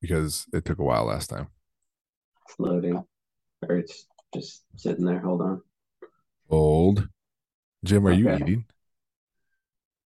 Because 0.00 0.46
it 0.52 0.64
took 0.64 0.78
a 0.78 0.84
while 0.84 1.04
last 1.04 1.28
time. 1.30 1.48
It's 2.48 2.58
loading. 2.58 3.04
Or 3.68 3.76
it's 3.76 4.06
just 4.34 4.62
sitting 4.76 5.04
there. 5.04 5.20
Hold 5.20 5.42
on. 5.42 5.62
Old. 6.48 7.08
Jim, 7.84 8.06
are 8.06 8.12
you 8.12 8.32
eating? 8.32 8.64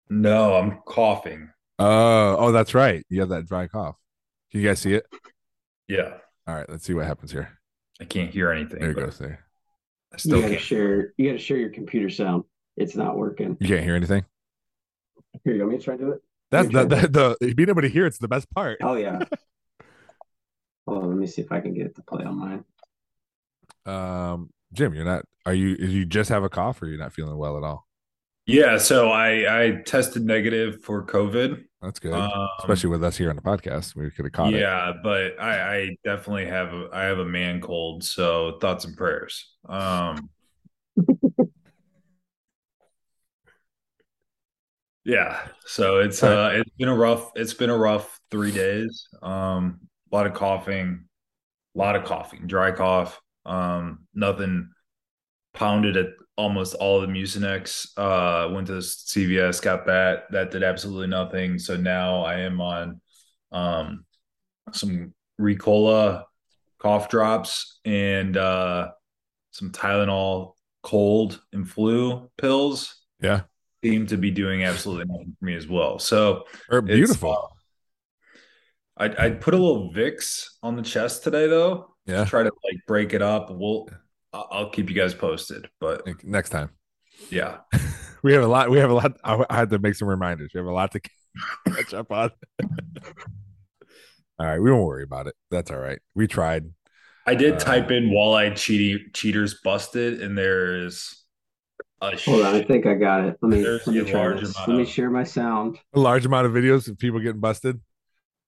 No, 0.09 0.57
I'm 0.57 0.79
coughing. 0.85 1.51
Oh, 1.79 2.37
oh, 2.39 2.53
that's 2.53 2.75
right. 2.75 3.05
You 3.09 3.21
have 3.21 3.31
that 3.31 3.47
dry 3.47 3.67
cough. 3.67 3.97
Can 4.51 4.61
you 4.61 4.69
guys 4.69 4.81
see 4.81 4.95
it? 4.95 5.07
Yeah, 5.89 6.15
All 6.47 6.55
right, 6.55 6.69
let's 6.69 6.85
see 6.85 6.95
what 6.95 7.07
happens 7.07 7.33
here. 7.33 7.59
I 8.01 8.05
can't 8.05 8.31
hear 8.31 8.51
anything. 8.51 8.81
There 8.81 8.91
it 8.91 8.95
but 8.95 9.05
goes. 9.07 9.19
There. 9.19 9.45
I 10.13 10.15
You 10.15 10.19
still 10.19 10.41
gotta 10.41 10.53
can't. 10.55 10.63
share 10.63 11.13
you 11.17 11.29
gotta 11.31 11.39
share 11.39 11.57
your 11.59 11.71
computer 11.71 12.09
sound. 12.11 12.45
It's 12.77 12.97
not 12.97 13.17
working. 13.17 13.57
You 13.61 13.69
can't 13.69 13.85
hear 13.85 13.95
anything. 13.95 14.25
Here, 15.45 15.55
you 15.55 15.61
want 15.61 15.73
me 15.73 15.79
to 15.79 15.85
try 15.85 15.97
to 15.97 16.03
do 16.03 16.11
it? 16.13 16.23
That's 16.51 16.69
the, 16.69 16.87
trying 16.87 16.89
the, 16.89 17.37
the 17.41 17.55
being 17.55 17.69
able 17.69 17.83
to 17.83 17.89
hear 17.89 18.07
it's 18.07 18.19
the 18.19 18.29
best 18.29 18.51
part. 18.51 18.79
Oh 18.83 18.95
yeah. 18.97 19.21
Hold 21.23 21.29
on, 21.29 21.29
let 21.29 21.29
me 21.29 21.33
see 21.33 21.43
if 21.43 21.53
I 21.53 21.61
can 21.61 21.75
get 21.75 21.87
it 21.87 21.95
to 21.97 22.03
play 22.03 22.25
on 22.25 22.39
mine. 22.39 22.65
Um, 23.87 24.51
Jim, 24.73 24.95
you're 24.95 25.05
not. 25.05 25.25
Are 25.47 25.55
you? 25.55 25.77
You 25.77 26.05
just 26.05 26.31
have 26.31 26.45
a 26.45 26.49
cough, 26.49 26.83
or 26.83 26.87
you're 26.87 26.99
not 26.99 27.13
feeling 27.13 27.37
well 27.37 27.57
at 27.57 27.65
all? 27.65 27.87
Yeah, 28.47 28.79
so 28.79 29.11
I 29.11 29.65
I 29.67 29.83
tested 29.85 30.25
negative 30.25 30.83
for 30.83 31.05
COVID. 31.05 31.65
That's 31.81 31.99
good, 31.99 32.13
Um, 32.13 32.49
especially 32.61 32.91
with 32.91 33.03
us 33.03 33.17
here 33.17 33.31
on 33.31 33.37
the 33.37 33.43
podcast. 33.43 33.97
We 33.97 34.11
could 34.11 34.25
have 34.25 34.33
caught 34.33 34.55
it. 34.55 34.61
yeah, 34.61 34.93
but 35.03 35.41
I, 35.41 35.77
I 35.77 35.97
definitely 36.05 36.47
have 36.47 36.73
a 36.73 36.89
I 36.93 37.05
have 37.05 37.19
a 37.19 37.25
man 37.25 37.61
cold, 37.61 38.05
so 38.05 38.59
thoughts 38.61 38.85
and 38.85 38.97
prayers. 38.97 39.49
Um 39.69 40.29
Yeah. 45.05 45.41
So 45.67 45.99
it's 45.99 46.23
uh 46.23 46.51
it's 46.55 46.71
been 46.79 46.89
a 46.89 46.95
rough 46.95 47.33
it's 47.35 47.55
been 47.55 47.71
a 47.71 47.77
rough 47.77 48.21
three 48.31 48.53
days. 48.53 49.09
Um 49.23 49.81
a 50.13 50.15
lot 50.17 50.27
of 50.27 50.35
coughing, 50.35 51.05
a 51.75 51.79
lot 51.79 51.97
of 51.97 52.05
coughing, 52.05 52.47
dry 52.47 52.71
cough. 52.73 53.21
Um 53.45 54.07
nothing 54.15 54.71
pounded 55.55 55.97
at 55.97 56.09
almost 56.37 56.75
all 56.75 57.01
the 57.01 57.07
Mucinex. 57.07 57.89
Uh 57.97 58.53
went 58.53 58.67
to 58.69 58.75
CVS, 58.75 59.61
got 59.63 59.87
that. 59.87 60.31
That 60.31 60.51
did 60.51 60.63
absolutely 60.63 61.09
nothing. 61.09 61.59
So 61.59 61.77
now 61.77 62.23
I 62.23 62.41
am 62.41 62.61
on 62.61 63.01
um 63.51 64.05
some 64.73 65.13
Ricola 65.41 66.25
cough 66.79 67.09
drops 67.09 67.81
and 67.85 68.37
uh 68.37 68.91
some 69.51 69.71
Tylenol 69.71 70.55
cold 70.83 71.41
and 71.53 71.69
flu 71.69 72.31
pills 72.39 73.03
Yeah. 73.21 73.43
seem 73.85 74.07
to 74.09 74.17
be 74.17 74.31
doing 74.31 74.65
absolutely 74.65 75.05
nothing 75.07 75.37
for 75.39 75.45
me 75.45 75.55
as 75.55 75.67
well. 75.69 75.99
So 75.99 76.45
it's, 76.71 76.87
beautiful. 76.87 77.51
I 79.03 79.27
I 79.27 79.31
put 79.31 79.55
a 79.55 79.57
little 79.57 79.93
Vicks 79.93 80.45
on 80.63 80.77
the 80.77 80.83
chest 80.83 81.25
today 81.25 81.47
though. 81.49 81.95
yeah. 82.07 82.25
Try 82.25 82.43
to 82.43 82.51
like 82.65 82.79
break 82.87 83.13
it 83.15 83.23
up. 83.23 83.49
We'll 83.51 83.89
I- 84.33 84.45
I'll 84.51 84.71
keep 84.71 84.89
you 84.89 84.95
guys 84.97 85.15
posted. 85.15 85.69
But 85.81 86.07
Next 86.25 86.51
time. 86.51 86.71
yeah, 87.31 87.59
We 88.23 88.33
have 88.35 88.43
a 88.45 88.49
lot. 88.49 88.71
We 88.71 88.79
have 88.79 88.91
a 88.91 88.95
lot. 88.95 89.17
I, 89.25 89.45
I 89.51 89.57
had 89.57 89.71
to 89.71 89.79
make 89.79 89.95
some 89.97 90.09
reminders. 90.09 90.53
We 90.55 90.59
have 90.59 90.67
a 90.67 90.73
lot 90.73 90.93
to 90.93 91.01
catch 91.69 91.93
up 91.95 92.11
on. 92.13 92.31
all 94.39 94.47
right. 94.47 94.59
We 94.61 94.71
won't 94.71 94.85
worry 94.87 95.03
about 95.05 95.27
it. 95.27 95.35
That's 95.51 95.71
all 95.71 95.79
right. 95.79 95.99
We 96.15 96.27
tried. 96.27 96.65
I 97.27 97.35
did 97.35 97.55
Uh, 97.55 97.59
type 97.59 97.91
in 97.91 98.11
walleye 98.11 98.53
cheaty, 98.53 98.99
cheaters 99.15 99.61
busted, 99.63 100.21
and 100.23 100.37
there's 100.37 101.25
a 102.01 102.17
Hold 102.17 102.43
on, 102.45 102.55
I 102.55 102.63
think 102.63 102.85
I 102.87 102.95
got 102.95 103.25
it. 103.25 103.37
Let 103.43 103.49
me 103.51 103.65
let 103.65 103.87
me 103.87 104.01
try 104.11 104.29
this. 104.35 104.55
amount 104.57 104.69
Let 104.69 104.77
me 104.79 104.85
share 104.85 105.09
my 105.11 105.23
sound. 105.25 105.79
A 105.95 106.01
large 106.01 106.27
amount 106.27 106.47
of 106.47 106.53
videos 106.53 106.89
of 106.89 106.99
people 106.99 107.21
getting 107.21 107.41
busted. 107.41 107.81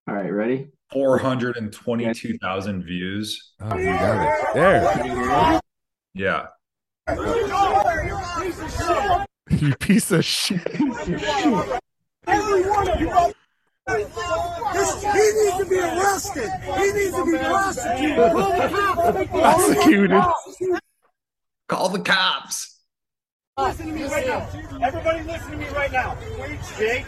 All 0.07 0.15
right, 0.15 0.29
ready? 0.29 0.69
422,000 0.93 2.83
views. 2.85 3.53
Oh, 3.61 3.77
you 3.77 3.87
got 3.87 4.27
it. 4.27 4.55
There. 4.55 4.93
Can 4.93 5.07
you 5.07 5.15
hear 5.15 5.55
it? 5.55 5.61
Yeah. 6.15 6.47
You 9.51 9.75
piece 9.77 10.11
of 10.11 10.25
shit. 10.25 10.61
Every 12.27 12.69
one 12.69 12.89
of 12.89 13.01
you. 13.01 13.33
This, 13.87 15.03
he 15.03 15.25
needs 15.33 15.57
to 15.59 15.67
be 15.69 15.79
arrested. 15.79 16.51
He 16.63 16.93
needs 16.93 17.15
to 17.15 17.25
be 17.25 17.39
prosecuted. 17.39 18.17
Call 18.17 19.13
the 19.13 19.27
cops. 19.27 19.31
Prosecuted. 19.31 20.23
Call 21.69 21.89
the 21.89 22.01
cops. 22.01 22.81
Listen 23.57 23.87
to 23.87 23.93
me 23.93 24.05
right 24.05 24.27
now. 24.27 24.49
Everybody 24.83 25.23
listen 25.23 25.51
to 25.53 25.57
me 25.57 25.69
right 25.69 25.93
now. 25.93 26.17
Wait, 26.41 26.59
Jake, 26.77 27.07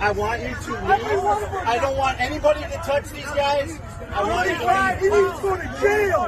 I 0.00 0.10
want 0.12 0.42
you 0.42 0.48
to 0.54 0.72
leave. 0.72 1.24
I 1.66 1.78
don't 1.80 1.96
want 1.96 2.20
anybody 2.20 2.60
to 2.62 2.76
touch 2.84 3.08
these 3.10 3.24
guys. 3.26 3.78
I 4.10 4.24
want 4.24 4.48
you 4.50 4.56
to 4.56 4.66
leave. 4.66 4.98
He 5.00 5.08
needs 5.20 5.36
to 5.36 5.42
go 5.42 5.56
to 5.56 5.80
jail. 5.80 6.22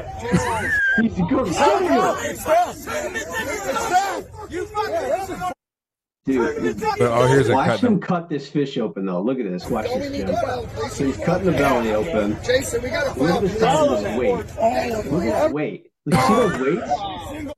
He 0.97 1.03
needs 1.03 1.17
to 1.17 1.27
go 1.29 1.45
to 1.45 1.51
jail. 1.53 2.17
It's 2.21 2.45
that. 2.45 2.77
It's 2.77 3.89
that. 3.89 4.25
You 4.51 4.67
fucking 4.67 5.51
Dude, 6.27 6.83
Oh, 7.01 7.27
here's 7.27 7.51
a 7.51 7.53
watch 7.53 7.67
cut. 7.67 7.81
him 7.81 8.01
cut 8.01 8.31
this 8.31 8.49
fish 8.49 8.79
open 8.79 9.05
though. 9.05 9.21
Look 9.21 9.39
at 9.39 9.45
this. 9.45 9.69
Watch 9.69 9.89
this, 9.89 10.17
Jim. 10.17 10.29
So 10.89 11.05
he's 11.05 11.19
cutting 11.19 11.47
the 11.47 11.53
belly 11.53 11.93
open. 11.93 12.39
Jason, 12.43 12.83
we 12.83 12.89
got 12.89 13.19
Look 13.19 13.31
at 13.31 13.43
the 13.43 13.49
size 13.51 13.89
of 13.91 14.05
his 14.07 14.19
weight. 14.19 14.31
Look 15.13 15.25
at 15.25 15.43
his 15.45 15.53
weight. 15.53 15.91
You 16.07 16.13
see 16.13 16.35
those 16.35 16.61
weights? 16.61 16.93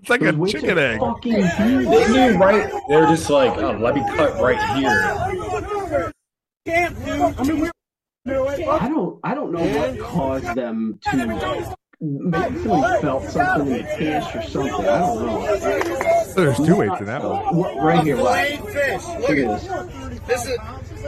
It's 0.00 0.08
like 0.10 0.20
a 0.22 0.24
Those 0.26 0.36
weights 0.36 0.52
chicken 0.52 0.78
egg. 0.78 0.98
Fucking 1.00 1.32
huge. 1.34 1.88
They 1.88 2.08
knew 2.08 2.38
right. 2.38 2.72
They're 2.88 3.06
just 3.06 3.30
like, 3.30 3.56
oh, 3.56 3.72
let 3.80 3.94
me 3.94 4.02
cut 4.16 4.40
right 4.40 4.60
here. 4.76 5.45
Can't 6.66 7.04
do. 7.04 7.12
I 7.38 7.44
mean, 7.44 7.60
we 7.60 7.70
do 8.26 8.44
it. 8.48 8.68
I 8.68 8.88
don't 8.88 9.20
I 9.22 9.34
don't 9.34 9.52
know 9.52 9.62
what 9.62 9.98
caused 10.00 10.54
them 10.54 10.98
to 11.02 11.16
maybe 12.00 12.58
somebody 12.62 13.00
felt 13.00 13.24
something 13.30 13.68
in 13.76 13.82
the 13.82 13.88
fish 13.88 14.34
or 14.34 14.42
something. 14.42 14.74
I 14.74 14.98
don't 14.98 15.26
know. 15.26 16.34
There's 16.34 16.56
two 16.58 16.76
weights 16.76 17.00
in 17.00 17.06
that 17.06 17.22
one. 17.22 17.76
Right 17.78 18.04
here, 18.04 18.16
watch. 18.16 18.48
Filleted 18.48 18.72
fish. 18.74 19.06
Look 19.06 19.28
Look 19.28 19.30
at 19.30 19.38
at 19.38 20.26
this. 20.26 20.44
this. 20.44 20.46
This 20.46 20.46
is 20.46 20.58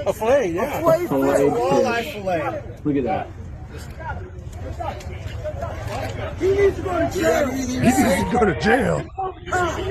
a 0.06 0.12
fillet, 0.12 0.52
yeah. 0.52 0.78
Filleted 0.80 1.09
Walleye 1.52 2.02
fish. 2.04 2.12
fillet. 2.14 2.62
Look 2.84 2.96
at 2.96 3.04
that. 3.04 3.28
He 6.38 6.50
needs 6.52 6.76
to 6.76 6.82
go 6.82 6.98
to 6.98 7.11
jail. 7.11 7.50
He 7.50 7.78
needs 7.80 7.96
to 7.96 8.28
go 8.32 8.44
to 8.44 8.61
jail. 8.61 9.06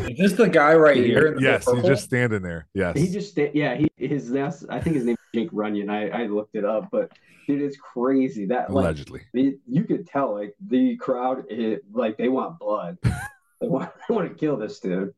Is 0.09 0.17
this 0.17 0.33
the 0.33 0.47
guy 0.49 0.73
right 0.75 0.95
here? 0.97 1.27
in 1.27 1.35
the 1.35 1.41
Yes, 1.41 1.69
he's 1.69 1.83
just 1.83 2.03
standing 2.05 2.41
there. 2.41 2.67
Yes. 2.73 2.97
He 2.97 3.07
just 3.07 3.31
sta- 3.31 3.51
yeah, 3.53 3.75
he 3.75 3.89
his 3.97 4.29
last 4.31 4.65
I 4.69 4.79
think 4.79 4.95
his 4.95 5.05
name 5.05 5.15
is 5.19 5.26
Jake 5.37 5.51
Runyan. 5.51 5.89
I, 5.89 6.23
I 6.23 6.25
looked 6.27 6.55
it 6.55 6.65
up, 6.65 6.89
but 6.91 7.11
dude, 7.45 7.61
it's 7.61 7.77
crazy. 7.77 8.45
That 8.47 8.71
like 8.71 8.85
Allegedly. 8.85 9.21
the, 9.33 9.57
you 9.67 9.83
could 9.83 10.07
tell 10.07 10.33
like 10.33 10.55
the 10.67 10.95
crowd 10.97 11.45
it, 11.49 11.83
like 11.93 12.17
they 12.17 12.27
want 12.29 12.57
blood. 12.59 12.97
they 13.61 13.67
want 13.67 13.91
they 14.09 14.15
want 14.15 14.29
to 14.29 14.35
kill 14.35 14.57
this 14.57 14.79
dude. 14.79 15.13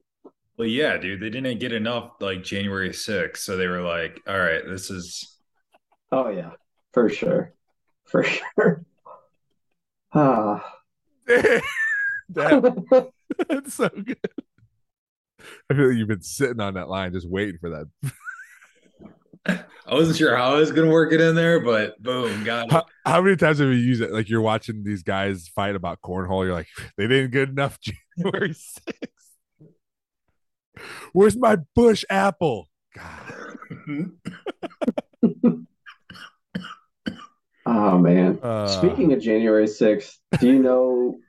Well, 0.58 0.68
yeah, 0.68 0.98
dude. 0.98 1.22
They 1.22 1.30
didn't 1.30 1.60
get 1.60 1.72
enough 1.72 2.12
like 2.20 2.44
January 2.44 2.90
6th. 2.90 3.38
So 3.38 3.56
they 3.56 3.68
were 3.68 3.82
like, 3.82 4.22
all 4.28 4.38
right, 4.38 4.62
this 4.68 4.90
is 4.90 5.38
Oh 6.12 6.28
yeah, 6.30 6.52
for 6.94 7.10
sure. 7.10 7.54
For 8.06 8.24
sure. 8.24 8.84
Ah. 10.14 10.76
That- 12.32 13.12
that's 13.50 13.74
so 13.76 13.90
good. 13.90 14.18
I 15.70 15.74
feel 15.74 15.88
like 15.88 15.98
you've 15.98 16.08
been 16.08 16.22
sitting 16.22 16.60
on 16.60 16.76
that 16.76 16.90
line 16.90 17.14
just 17.14 17.28
waiting 17.30 17.58
for 17.60 17.70
that. 17.72 18.12
I 19.48 19.64
wasn't 19.96 20.18
sure 20.18 20.36
how 20.36 20.54
I 20.54 20.60
was 20.60 20.72
gonna 20.72 20.92
work 20.92 21.14
it 21.14 21.22
in 21.22 21.34
there, 21.36 21.60
but 21.60 22.02
boom, 22.02 22.44
got 22.44 22.68
it. 22.68 22.72
How, 22.72 22.86
how 23.06 23.22
many 23.22 23.36
times 23.36 23.60
have 23.60 23.70
you 23.70 23.74
used 23.76 24.02
it? 24.02 24.12
Like 24.12 24.30
you're 24.30 24.42
watching 24.42 24.84
these 24.84 25.02
guys 25.04 25.48
fight 25.56 25.76
about 25.76 26.00
cornhole. 26.02 26.46
You're 26.46 26.54
like, 26.54 26.68
they 26.98 27.08
didn't 27.08 27.32
get 27.32 27.50
enough 27.50 27.80
January 28.18 28.50
6th. 28.52 28.80
Where's 31.14 31.36
my 31.36 31.58
bush 31.76 32.06
apple? 32.10 32.68
God. 32.96 33.58
Oh 37.66 37.98
man. 38.00 38.40
Uh, 38.42 38.68
Speaking 38.68 39.14
of 39.14 39.22
January 39.22 39.66
6th, 39.66 40.14
do 40.40 40.48
you 40.48 40.60
know 40.60 41.20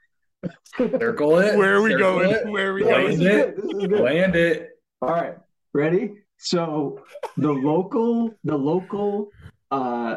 Circle 0.79 1.39
it. 1.41 1.59
where 1.59 1.75
are 1.77 1.83
we 1.83 1.91
circle 1.91 2.19
going? 2.21 2.31
it, 2.31 2.47
Where 2.49 2.71
are 2.71 2.75
we 2.75 2.85
Yeah, 2.87 2.91
going? 3.03 3.07
this 3.09 3.15
is 3.17 3.21
Land 3.21 3.37
good. 3.37 3.49
it. 3.49 3.57
This 3.57 3.65
is 3.83 3.87
good. 3.89 4.01
Land 4.01 4.37
it. 4.37 4.69
All 5.03 5.09
right, 5.11 5.35
ready? 5.75 6.13
So 6.41 7.01
the 7.36 7.53
local, 7.53 8.30
the 8.45 8.57
local 8.57 9.30
uh 9.70 10.16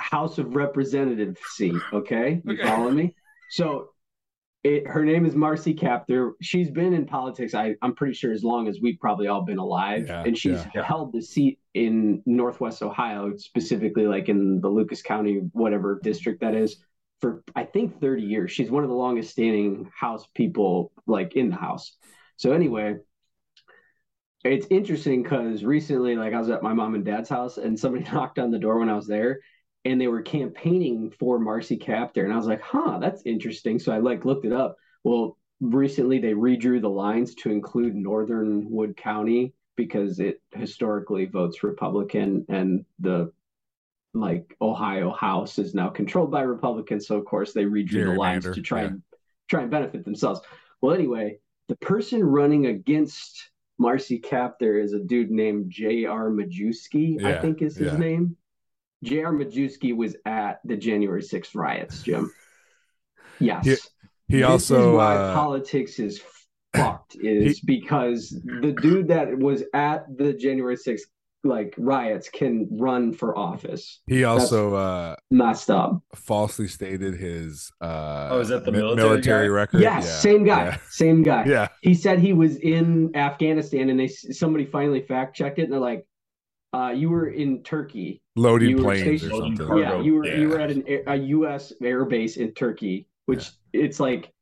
House 0.00 0.38
of 0.38 0.54
Representatives 0.54 1.40
seat. 1.54 1.74
Okay, 1.92 2.40
you 2.44 2.52
Okay. 2.54 2.62
follow 2.62 2.90
me? 2.90 3.14
So 3.50 3.90
it, 4.62 4.86
her 4.86 5.04
name 5.04 5.24
is 5.26 5.34
Marcy 5.34 5.74
Kaptur. 5.74 6.32
She's 6.40 6.70
been 6.70 6.94
in 6.94 7.04
politics. 7.06 7.54
I, 7.54 7.74
I'm 7.82 7.94
pretty 7.94 8.14
sure 8.14 8.32
as 8.32 8.42
long 8.42 8.66
as 8.68 8.80
we've 8.80 8.98
probably 8.98 9.28
all 9.28 9.42
been 9.42 9.58
alive, 9.58 10.06
Yeah, 10.08 10.22
and 10.24 10.36
she's. 10.36 10.64
Yeah. 10.74 10.82
held 10.84 11.12
the 11.12 11.20
seat 11.22 11.58
in 11.74 12.22
Northwest 12.26 12.82
Ohio, 12.82 13.36
specifically 13.36 14.06
like 14.06 14.28
in 14.28 14.60
the 14.60 14.68
Lucas 14.68 15.02
County, 15.02 15.40
whatever 15.52 16.00
district 16.02 16.40
that 16.40 16.54
is, 16.54 16.82
for 17.20 17.42
I 17.54 17.64
think 17.64 18.00
30 18.00 18.22
years. 18.22 18.50
She's 18.52 18.70
one 18.70 18.84
of 18.84 18.90
the 18.90 18.96
longest 18.96 19.30
standing 19.32 19.90
House 19.98 20.26
people 20.34 20.92
like 21.06 21.34
in 21.36 21.50
the 21.50 21.56
House. 21.56 21.96
So 22.36 22.52
anyway, 22.52 22.96
it's 24.44 24.66
interesting 24.70 25.22
because 25.22 25.64
recently, 25.64 26.16
like 26.16 26.34
I 26.34 26.38
was 26.38 26.50
at 26.50 26.62
my 26.62 26.74
mom 26.74 26.94
and 26.94 27.04
dad's 27.04 27.28
house, 27.28 27.56
and 27.56 27.78
somebody 27.78 28.04
knocked 28.12 28.38
on 28.38 28.50
the 28.50 28.58
door 28.58 28.78
when 28.78 28.90
I 28.90 28.94
was 28.94 29.06
there, 29.06 29.40
and 29.84 30.00
they 30.00 30.08
were 30.08 30.22
campaigning 30.22 31.10
for 31.18 31.38
Marcy 31.38 31.78
Kaptur, 31.78 32.24
and 32.24 32.32
I 32.32 32.36
was 32.36 32.46
like, 32.46 32.60
"Huh, 32.60 32.98
that's 33.00 33.22
interesting." 33.24 33.78
So 33.78 33.92
I 33.92 33.98
like 33.98 34.24
looked 34.24 34.44
it 34.44 34.52
up. 34.52 34.76
Well, 35.02 35.38
recently 35.60 36.18
they 36.18 36.32
redrew 36.32 36.80
the 36.80 36.90
lines 36.90 37.34
to 37.36 37.50
include 37.50 37.94
Northern 37.94 38.70
Wood 38.70 38.96
County 38.96 39.54
because 39.76 40.20
it 40.20 40.40
historically 40.52 41.24
votes 41.24 41.62
Republican, 41.62 42.44
and 42.48 42.84
the 43.00 43.32
like 44.12 44.56
Ohio 44.60 45.10
House 45.10 45.58
is 45.58 45.74
now 45.74 45.88
controlled 45.88 46.30
by 46.30 46.42
Republicans. 46.42 47.08
So 47.08 47.16
of 47.16 47.24
course 47.24 47.52
they 47.52 47.64
redrew 47.64 48.12
the 48.12 48.18
lines 48.18 48.44
to 48.44 48.62
try 48.62 48.82
yeah. 48.82 48.86
and 48.88 49.02
try 49.48 49.62
and 49.62 49.70
benefit 49.70 50.04
themselves. 50.04 50.40
Well, 50.80 50.94
anyway, 50.94 51.38
the 51.68 51.76
person 51.76 52.22
running 52.22 52.66
against 52.66 53.50
Marcy 53.78 54.20
Kaptur 54.20 54.82
is 54.82 54.92
a 54.92 55.00
dude 55.00 55.30
named 55.30 55.70
J.R. 55.70 56.30
Majewski, 56.30 57.22
I 57.24 57.40
think 57.40 57.60
is 57.62 57.76
his 57.76 57.92
yeah. 57.92 57.98
name. 57.98 58.36
J.R. 59.02 59.32
Majewski 59.32 59.94
was 59.94 60.16
at 60.24 60.60
the 60.64 60.76
January 60.76 61.22
6th 61.22 61.54
riots, 61.54 62.02
Jim. 62.02 62.30
Yes. 63.38 63.64
He- 63.66 63.76
He 64.36 64.40
This 64.40 64.46
also 64.48 64.90
is 64.92 64.96
why 64.96 65.16
uh, 65.16 65.34
politics 65.34 65.98
is 65.98 66.22
fucked 66.74 67.16
is 67.16 67.60
because 67.60 68.30
the 68.62 68.72
dude 68.72 69.08
that 69.08 69.36
was 69.38 69.62
at 69.74 70.06
the 70.16 70.32
January 70.32 70.76
6th 70.76 71.02
like 71.44 71.74
riots 71.78 72.28
can 72.28 72.66
run 72.70 73.12
for 73.12 73.36
office. 73.38 74.00
he 74.06 74.24
also 74.24 74.74
uh 74.74 75.14
Messed 75.30 75.70
up. 75.70 76.00
falsely 76.14 76.66
stated 76.68 77.14
his 77.16 77.70
uh 77.80 78.28
Oh, 78.32 78.40
is 78.40 78.48
that 78.48 78.64
the 78.64 78.72
mi- 78.72 78.78
military 78.94 79.46
guy? 79.48 79.52
record. 79.52 79.80
Yes, 79.82 80.04
Yeah, 80.06 80.12
same 80.18 80.44
guy. 80.44 80.64
Yeah. 80.64 80.78
Same 80.90 81.22
guy. 81.22 81.44
yeah. 81.46 81.68
He 81.82 81.94
said 81.94 82.18
he 82.18 82.32
was 82.32 82.56
in 82.56 83.14
Afghanistan 83.14 83.90
and 83.90 84.00
they 84.00 84.08
somebody 84.08 84.64
finally 84.64 85.02
fact 85.02 85.36
checked 85.36 85.58
it 85.58 85.64
and 85.64 85.72
they're 85.72 85.80
like, 85.80 86.06
Uh, 86.72 86.90
you 86.90 87.08
were 87.10 87.28
in 87.28 87.62
Turkey. 87.62 88.20
Loading 88.36 88.70
You 88.70 88.76
were 88.78 88.82
planes 88.84 89.02
or 89.02 89.04
stationed- 89.18 89.32
Loading 89.32 89.56
something. 89.56 89.78
yeah, 89.78 90.00
you 90.00 90.14
were 90.16 90.26
you 90.26 90.48
were 90.48 90.58
at 90.60 90.70
an 90.70 90.82
a 91.06 91.16
U.S. 91.38 91.72
air 91.82 92.04
base 92.04 92.36
in 92.36 92.50
Turkey, 92.52 93.06
which 93.26 93.50
it's 93.72 94.00
like, 94.00 94.32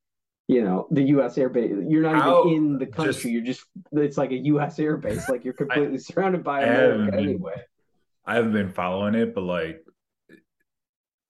you 0.53 0.62
know, 0.62 0.86
the 0.90 1.03
U.S. 1.14 1.38
air 1.38 1.48
base. 1.48 1.72
You're 1.88 2.03
not 2.03 2.16
How- 2.22 2.46
even 2.48 2.64
in 2.64 2.78
the 2.78 2.86
country. 2.86 3.12
just- 3.12 3.24
you're 3.24 3.42
just 3.42 3.64
it's 3.92 4.18
like 4.18 4.30
a 4.32 4.38
U.S. 4.53 4.78
air 4.78 4.96
base. 4.96 5.28
Like 5.28 5.44
you're 5.44 5.55
completely 5.62 5.98
surrounded 5.98 6.44
by 6.44 6.61
I 6.61 6.64
America 6.64 7.05
haven't- 7.05 7.18
anyway. 7.20 7.62
I 8.24 8.36
haven't 8.36 8.53
been 8.53 8.70
following 8.72 9.14
it, 9.16 9.34
but 9.34 9.42
like, 9.42 9.84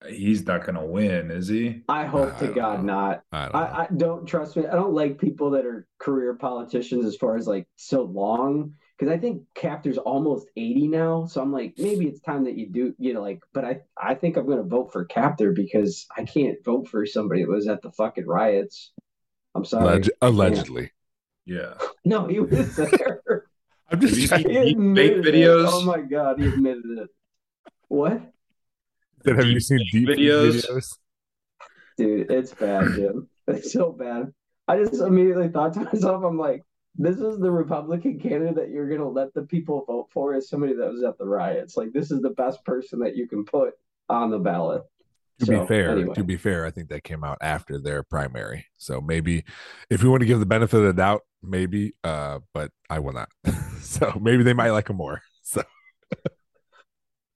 he's 0.09 0.45
not 0.47 0.65
gonna 0.67 0.85
win, 0.85 1.31
is 1.31 1.49
he? 1.49 1.83
I 1.89 2.05
hope 2.05 2.35
I 2.35 2.39
to 2.41 2.47
don't 2.47 2.55
God 2.55 2.85
know. 2.85 2.93
not. 2.93 3.23
I 3.33 3.45
don't. 3.47 3.55
I, 3.55 3.61
I 3.83 3.89
don't 3.97 4.27
trust 4.27 4.57
me. 4.57 4.67
I 4.67 4.73
don't 4.75 4.93
like 4.95 5.19
people 5.19 5.51
that 5.53 5.65
are 5.65 5.87
career 5.99 6.35
politicians 6.35 7.05
as 7.07 7.17
far 7.17 7.37
as 7.37 7.47
like 7.47 7.67
so 7.77 8.03
long 8.03 8.75
because 8.99 9.13
I 9.13 9.19
think 9.19 9.43
Kaptur's 9.57 9.99
almost 9.99 10.49
80 10.57 10.89
now. 10.89 11.27
So 11.27 11.41
I'm 11.41 11.51
like, 11.53 11.75
maybe 11.79 12.07
it's 12.07 12.21
time 12.21 12.45
that 12.45 12.57
you 12.59 12.69
do, 12.69 12.95
you 12.99 13.15
know, 13.15 13.21
like, 13.23 13.41
but 13.53 13.65
I, 13.65 13.81
I 13.97 14.15
think 14.15 14.37
I'm 14.37 14.47
going 14.47 14.59
to 14.59 14.65
vote 14.65 14.93
for 14.93 15.05
Captor 15.07 15.51
because 15.53 16.07
I 16.17 16.23
can't 16.25 16.63
vote 16.65 16.89
for 16.89 17.05
somebody 17.07 17.43
that 17.43 17.51
was 17.51 17.67
at 17.67 17.83
the 17.83 17.91
fucking 17.91 18.27
riots. 18.27 18.93
I'm 19.55 19.65
sorry. 19.65 19.99
Alleg- 20.01 20.11
allegedly. 20.21 20.91
Yeah. 21.47 21.75
No, 22.05 22.27
he 22.27 22.41
was 22.41 22.75
there. 22.77 23.45
I'm 23.91 24.01
just 24.01 24.17
you 24.17 24.27
trying- 24.27 24.43
seen- 24.43 24.51
he 24.51 24.75
Deep 24.75 24.77
fake 24.77 24.77
admitted 24.77 25.27
it. 25.27 25.35
videos? 25.35 25.67
Oh 25.69 25.85
my 25.85 26.01
God, 26.01 26.41
he 26.41 26.49
admitted 26.49 26.85
it. 26.99 27.09
What? 27.89 28.23
have 29.25 29.45
you 29.47 29.61
seen 29.61 29.79
deep 29.93 30.09
videos? 30.09 30.67
videos? 30.67 30.99
Dude, 31.97 32.31
it's 32.31 32.53
bad, 32.55 32.87
Jim. 32.97 33.29
It's 33.47 33.73
so 33.73 33.93
bad. 33.93 34.33
I 34.67 34.79
just 34.79 34.95
immediately 34.95 35.49
thought 35.49 35.75
to 35.75 35.81
myself, 35.81 36.25
I'm 36.25 36.39
like, 36.39 36.65
this 36.97 37.19
is 37.19 37.39
the 37.39 37.51
Republican 37.51 38.19
candidate 38.19 38.57
that 38.57 38.71
you're 38.71 38.89
gonna 38.89 39.09
let 39.09 39.33
the 39.35 39.43
people 39.43 39.85
vote 39.87 40.09
for 40.13 40.35
as 40.35 40.49
somebody 40.49 40.75
that 40.75 40.91
was 40.93 41.03
at 41.05 41.19
the 41.19 41.27
riots. 41.27 41.77
Like 41.77 41.93
this 41.93 42.11
is 42.11 42.21
the 42.21 42.31
best 42.31 42.65
person 42.65 42.99
that 43.01 43.15
you 43.17 43.29
can 43.29 43.45
put 43.45 43.75
on 44.09 44.31
the 44.31 44.39
ballot. 44.39 44.83
To 45.43 45.47
So, 45.47 45.61
be 45.61 45.67
fair, 45.67 45.91
anyway. 45.91 46.15
to 46.15 46.25
be 46.25 46.37
fair, 46.37 46.65
I 46.67 46.71
think 46.71 46.89
that 46.91 47.03
came 47.05 47.25
out 47.25 47.39
after 47.41 47.79
their 47.81 48.03
primary. 48.05 48.67
So 48.77 49.01
maybe 49.01 49.45
if 49.91 50.03
you 50.03 50.11
want 50.11 50.21
to 50.21 50.27
give 50.27 50.39
the 50.41 50.47
benefit 50.47 50.79
of 50.79 50.85
the 50.85 50.93
doubt, 50.93 51.23
maybe, 51.43 51.95
uh, 52.05 52.39
but 52.55 52.71
I 52.89 53.01
will 53.01 53.13
not. 53.13 53.29
so 53.81 54.19
maybe 54.21 54.43
they 54.45 54.53
might 54.55 54.71
like 54.71 54.89
him 54.89 54.97
more. 54.97 55.21
So 55.45 55.63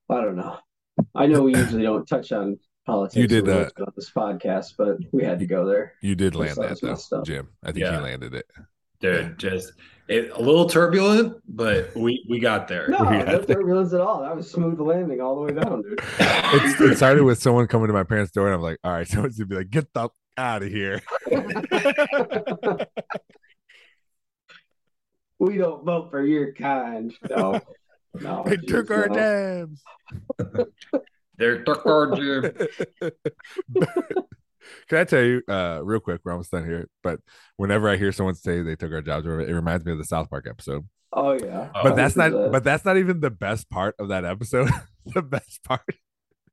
I 0.08 0.20
don't 0.20 0.36
know. 0.36 0.58
I 1.14 1.26
know 1.26 1.42
we 1.42 1.56
usually 1.56 1.82
don't 1.82 2.06
touch 2.06 2.30
on 2.32 2.58
politics 2.86 3.16
You 3.16 3.26
did, 3.26 3.48
or 3.48 3.66
uh, 3.66 3.70
on 3.84 3.92
this 3.96 4.10
podcast, 4.12 4.74
but 4.78 4.98
we 5.12 5.24
had 5.24 5.40
to 5.40 5.46
go 5.46 5.66
there. 5.66 5.94
you 6.00 6.14
did 6.14 6.34
land 6.36 6.56
that 6.56 6.70
was 6.70 6.80
though, 6.80 6.88
messed. 6.90 7.12
Jim. 7.26 7.48
I 7.64 7.72
think 7.72 7.78
Yeah. 7.84 7.96
he 7.96 8.02
landed 8.04 8.34
it. 8.34 8.46
Dude, 9.00 9.36
just 9.38 9.72
it, 10.08 10.30
a 10.30 10.40
little 10.40 10.68
turbulent, 10.68 11.36
but 11.48 11.94
we 11.96 12.24
we 12.28 12.38
got 12.38 12.68
there. 12.68 12.88
No, 12.88 12.98
We 13.00 13.18
no 13.18 13.24
had 13.24 13.46
to- 13.46 13.54
turbulence 13.54 13.92
at 13.92 14.00
all. 14.00 14.22
That 14.22 14.36
was 14.36 14.50
smooth 14.50 14.78
landing 14.80 15.20
all 15.20 15.34
the 15.36 15.40
way 15.42 15.52
down, 15.60 15.82
dude. 15.82 16.00
It's, 16.18 16.80
it 16.80 16.96
started 16.96 17.24
with 17.24 17.40
someone 17.42 17.66
coming 17.66 17.88
to 17.88 17.92
my 17.92 18.04
parents' 18.04 18.30
door, 18.30 18.46
and 18.46 18.54
I'm 18.54 18.62
like, 18.62 18.78
all 18.84 18.92
right, 18.92 19.06
someone's 19.12 19.36
gonna 19.36 19.48
be 19.48 19.56
like, 19.56 19.70
get 19.70 19.92
the 19.92 20.08
out 20.38 20.62
of 20.62 20.68
here. 20.68 21.00
we 25.38 25.56
don't 25.58 25.84
vote 25.84 26.10
for 26.10 26.24
your 26.24 26.52
kind. 26.52 27.12
No, 27.28 27.60
no. 28.14 28.44
They 28.46 28.56
geez, 28.58 28.70
took 28.70 28.90
our 28.90 29.08
no. 29.08 29.14
dams. 29.14 29.82
There 31.38 31.64
took 31.64 31.84
our 31.84 32.14
Jim. 32.14 32.56
Can 34.88 34.98
I 34.98 35.04
tell 35.04 35.22
you, 35.22 35.42
uh, 35.48 35.80
real 35.82 36.00
quick, 36.00 36.20
we're 36.24 36.32
almost 36.32 36.50
done 36.50 36.64
here. 36.64 36.88
But 37.02 37.20
whenever 37.56 37.88
I 37.88 37.96
hear 37.96 38.12
someone 38.12 38.34
say 38.34 38.62
they 38.62 38.76
took 38.76 38.92
our 38.92 39.02
jobs, 39.02 39.26
it 39.26 39.30
reminds 39.30 39.84
me 39.84 39.92
of 39.92 39.98
the 39.98 40.04
South 40.04 40.30
Park 40.30 40.46
episode. 40.48 40.86
Oh 41.12 41.32
yeah, 41.32 41.70
Oh, 41.74 41.82
But 41.82 41.96
that's 41.96 42.16
not. 42.16 42.32
100%. 42.32 42.52
But 42.52 42.64
that's 42.64 42.84
not 42.84 42.96
even 42.96 43.20
the 43.20 43.30
best 43.30 43.70
part 43.70 43.94
of 43.98 44.08
that 44.08 44.24
episode. 44.24 44.70
the 45.06 45.22
best 45.22 45.62
part 45.64 45.82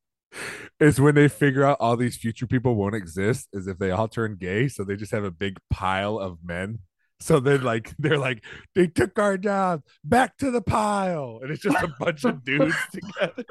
is 0.80 1.00
when 1.02 1.16
they 1.16 1.28
figure 1.28 1.64
out 1.66 1.78
all 1.80 1.98
these 1.98 2.18
future 2.18 2.48
people 2.48 2.76
won't 2.76 2.96
exist. 2.96 3.50
Is 3.54 3.68
if 3.68 3.78
they 3.80 3.92
all 3.92 4.08
turn 4.08 4.38
gay, 4.40 4.68
so 4.68 4.84
they 4.84 4.96
just 4.96 5.12
have 5.12 5.24
a 5.24 5.32
big 5.32 5.58
pile 5.70 6.18
of 6.20 6.38
men. 6.44 6.80
So 7.20 7.40
then, 7.40 7.64
like, 7.64 7.94
they're 8.00 8.18
like, 8.18 8.44
they 8.76 8.88
took 8.88 9.18
our 9.18 9.38
jobs 9.38 9.84
back 10.04 10.38
to 10.38 10.52
the 10.52 10.62
pile, 10.62 11.40
and 11.42 11.52
it's 11.52 11.62
just 11.62 11.82
a 11.82 11.94
bunch 12.00 12.24
of 12.26 12.44
dudes 12.44 12.76
together. 12.92 13.46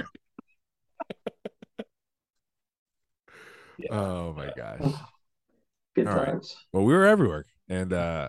Oh 3.90 4.32
my 4.34 4.50
gosh. 4.56 4.80
good 5.96 6.06
all 6.06 6.14
right. 6.16 6.26
times. 6.26 6.56
Well, 6.72 6.84
we 6.84 6.92
were 6.92 7.06
everywhere, 7.06 7.46
and 7.68 7.92
uh 7.92 8.28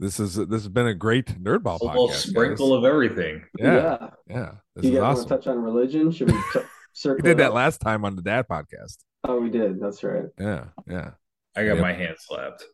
this 0.00 0.20
is 0.20 0.36
this 0.36 0.48
has 0.62 0.68
been 0.68 0.86
a 0.86 0.94
great 0.94 1.26
nerdball 1.42 1.80
A 1.80 1.84
little 1.84 2.08
podcast. 2.08 2.28
sprinkle 2.28 2.70
guys. 2.70 2.78
of 2.78 2.84
everything. 2.84 3.44
yeah, 3.58 4.10
yeah, 4.28 4.52
this 4.76 4.84
You 4.84 4.92
is 4.92 4.98
guys 4.98 5.16
want 5.16 5.28
to 5.28 5.34
touch 5.36 5.46
on 5.48 5.58
religion? 5.58 6.10
Should 6.12 6.30
we 6.30 6.38
t- 6.52 6.60
circle? 6.92 7.22
We 7.22 7.30
did 7.30 7.38
that 7.38 7.48
up? 7.48 7.54
last 7.54 7.80
time 7.80 8.04
on 8.04 8.14
the 8.16 8.22
Dad 8.22 8.46
podcast. 8.48 8.98
Oh, 9.24 9.40
we 9.40 9.50
did. 9.50 9.80
That's 9.80 10.04
right. 10.04 10.26
Yeah, 10.38 10.66
yeah, 10.86 11.10
I 11.56 11.64
got 11.66 11.74
Yep. 11.74 11.80
my 11.80 11.92
hand 11.92 12.16
slapped. 12.20 12.64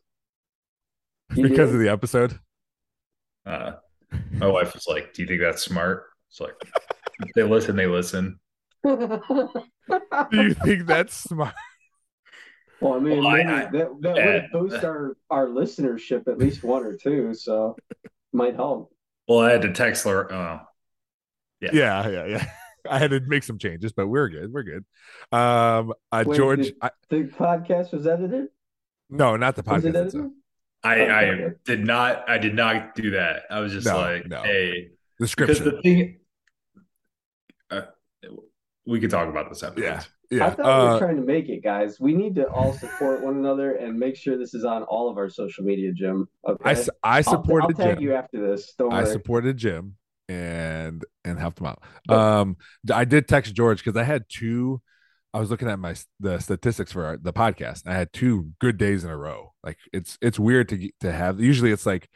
You 1.35 1.43
because 1.49 1.69
did? 1.71 1.75
of 1.75 1.81
the 1.81 1.89
episode. 1.89 2.37
Uh, 3.47 3.73
my 4.33 4.45
wife 4.47 4.73
was 4.75 4.85
like, 4.87 5.13
"Do 5.13 5.23
you 5.23 5.27
think 5.27 5.41
that's 5.41 5.63
smart?" 5.63 6.03
It's 6.29 6.39
like 6.39 6.53
they 7.33 7.41
listen, 7.43 7.75
they 7.75 7.87
listen. 7.87 8.39
Do 8.85 9.21
you 10.31 10.53
think 10.53 10.85
that's 10.85 11.15
smart? 11.15 11.55
Well, 12.81 12.93
I 12.93 12.99
mean, 12.99 13.17
Well, 13.19 13.27
I- 13.27 13.37
maybe 13.43 13.49
I- 13.49 13.65
that 13.71 14.01
that 14.01 14.15
yeah. 14.17 14.33
would 14.33 14.69
boost 14.69 14.83
our 14.83 15.15
our 15.29 15.47
listenership 15.47 16.27
at 16.27 16.37
least 16.37 16.63
one 16.63 16.83
or 16.83 16.95
two, 16.95 17.33
so 17.33 17.75
might 18.33 18.55
help. 18.55 18.91
Well, 19.27 19.39
I 19.39 19.51
had 19.51 19.61
to 19.63 19.71
text 19.73 20.05
her. 20.05 20.31
Oh, 20.31 20.59
Yeah, 21.61 22.07
yeah, 22.07 22.25
yeah. 22.25 22.45
I 22.89 22.99
had 22.99 23.09
to 23.11 23.19
make 23.21 23.41
some 23.43 23.57
changes, 23.57 23.93
but 23.93 24.05
we're 24.07 24.29
good. 24.29 24.53
We're 24.53 24.61
good. 24.63 24.85
Um, 25.31 25.93
uh, 26.11 26.23
Wait, 26.27 26.37
George, 26.37 26.63
did- 26.65 26.75
I, 26.81 26.91
The 27.09 27.23
podcast 27.23 27.91
was 27.93 28.05
edited. 28.05 28.49
no, 29.09 29.35
not 29.37 29.55
the 29.55 29.63
Was 29.65 29.83
it 29.85 29.93
podcast. 29.95 29.99
edited? 29.99 30.31
I, 30.83 30.93
Okay, 31.01 31.09
I 31.11 31.25
okay. 31.29 31.55
did 31.65 31.83
not. 31.83 32.29
I 32.29 32.37
did 32.37 32.53
not 32.53 32.93
do 32.93 33.11
that. 33.11 33.43
I 33.49 33.59
was 33.59 33.73
just 33.73 33.87
No, 33.87 33.97
like, 33.97 34.27
no. 34.27 34.43
"Hey," 34.43 34.91
The 35.17 35.33
because 35.35 35.59
the 35.59 35.81
thing. 35.81 36.19
Uh, 37.71 37.81
we 38.85 38.99
could 38.99 39.09
talk 39.09 39.27
about 39.27 39.49
this 39.49 39.63
afterwards. 39.63 39.81
Yeah, 39.81 40.03
I 40.31 40.35
yeah. 40.35 40.49
thought 40.49 40.57
we 40.57 40.63
were 40.63 40.95
Uh, 40.95 40.99
trying 40.99 41.15
to 41.17 41.21
make 41.21 41.49
it, 41.49 41.63
guys. 41.63 41.99
We 41.99 42.13
need 42.13 42.35
to 42.35 42.47
all 42.49 42.73
support 42.73 43.21
one 43.21 43.35
another 43.37 43.75
and 43.75 43.97
make 43.97 44.15
sure 44.15 44.37
this 44.37 44.53
is 44.53 44.65
on 44.65 44.83
all 44.83 45.09
of 45.09 45.17
our 45.17 45.29
social 45.29 45.63
media, 45.63 45.91
Jim. 45.93 46.27
Okay. 46.47 46.69
I 46.69 46.73
I 47.03 47.17
I'll- 47.17 47.23
supported 47.23 47.65
I'll, 47.79 47.85
tag 47.85 47.95
Jim. 47.97 48.03
you 48.03 48.13
after 48.15 48.45
this. 48.45 48.73
Don't 48.77 48.91
I 48.93 49.03
supported 49.05 49.57
Jim 49.57 49.95
and 50.27 51.03
and 51.23 51.39
helped 51.39 51.59
him 51.59 51.67
out. 51.67 51.83
But- 52.07 52.17
Um, 52.17 52.57
I 52.93 53.05
did 53.05 53.27
text 53.27 53.53
George 53.55 53.83
because 53.83 53.97
I 53.99 54.03
had 54.03 54.25
two. 54.29 54.81
I 55.33 55.39
was 55.39 55.49
looking 55.51 55.67
at 55.69 55.79
my 55.79 55.95
the 56.19 56.39
statistics 56.39 56.91
for 56.93 57.05
our, 57.05 57.17
the 57.17 57.33
podcast. 57.33 57.83
I 57.85 57.93
had 57.93 58.13
two 58.13 58.51
good 58.59 58.77
days 58.77 59.03
in 59.03 59.09
a 59.09 59.17
row. 59.17 59.53
Like 59.63 59.77
it's 59.91 60.17
it's 60.21 60.39
weird 60.39 60.69
to 60.69 60.89
to 61.01 61.11
have. 61.11 61.39
Usually 61.41 61.71
it's 61.71 61.85
like 61.85 62.07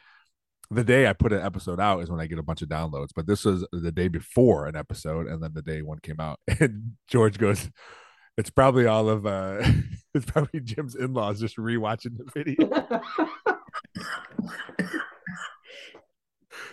the 0.72 0.84
day 0.84 1.06
I 1.08 1.12
put 1.12 1.32
an 1.32 1.42
episode 1.42 1.80
out 1.80 2.00
is 2.00 2.10
when 2.10 2.20
I 2.20 2.26
get 2.26 2.38
a 2.38 2.42
bunch 2.44 2.62
of 2.62 2.68
downloads. 2.68 3.08
But 3.14 3.26
this 3.26 3.44
was 3.44 3.66
the 3.72 3.92
day 3.92 4.08
before 4.08 4.66
an 4.66 4.76
episode, 4.76 5.26
and 5.26 5.42
then 5.42 5.50
the 5.52 5.62
day 5.62 5.82
one 5.82 5.98
came 5.98 6.18
out. 6.20 6.40
And 6.60 6.92
George 7.08 7.38
goes, 7.38 7.68
"It's 8.36 8.50
probably 8.50 8.86
all 8.86 9.08
of 9.08 9.26
uh, 9.26 9.62
it's 10.14 10.26
probably 10.26 10.60
Jim's 10.60 10.94
in 10.94 11.14
laws 11.14 11.40
just 11.40 11.56
rewatching 11.56 12.16
the 12.18 12.30
video." 12.34 13.02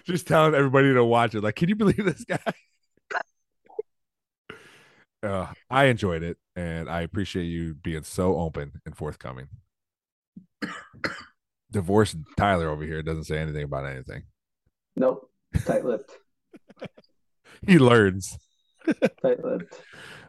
just 0.05 0.27
telling 0.27 0.55
everybody 0.55 0.93
to 0.93 1.03
watch 1.03 1.35
it. 1.35 1.43
Like, 1.43 1.55
can 1.55 1.69
you 1.69 1.75
believe 1.75 2.03
this 2.05 2.23
guy? 2.23 2.39
uh, 5.23 5.47
I 5.69 5.85
enjoyed 5.85 6.23
it, 6.23 6.37
and 6.55 6.89
I 6.89 7.01
appreciate 7.01 7.45
you 7.45 7.75
being 7.75 8.03
so 8.03 8.37
open 8.37 8.71
and 8.85 8.95
forthcoming. 8.95 9.47
Divorced 11.71 12.15
Tyler 12.37 12.69
over 12.69 12.83
here 12.83 13.03
doesn't 13.03 13.25
say 13.25 13.37
anything 13.37 13.63
about 13.63 13.85
anything. 13.85 14.23
nope. 14.95 15.29
Tight 15.65 15.83
lipped. 15.85 16.11
He 17.65 17.79
learns. 17.79 18.37
Tight 19.21 19.43
lipped. 19.43 19.81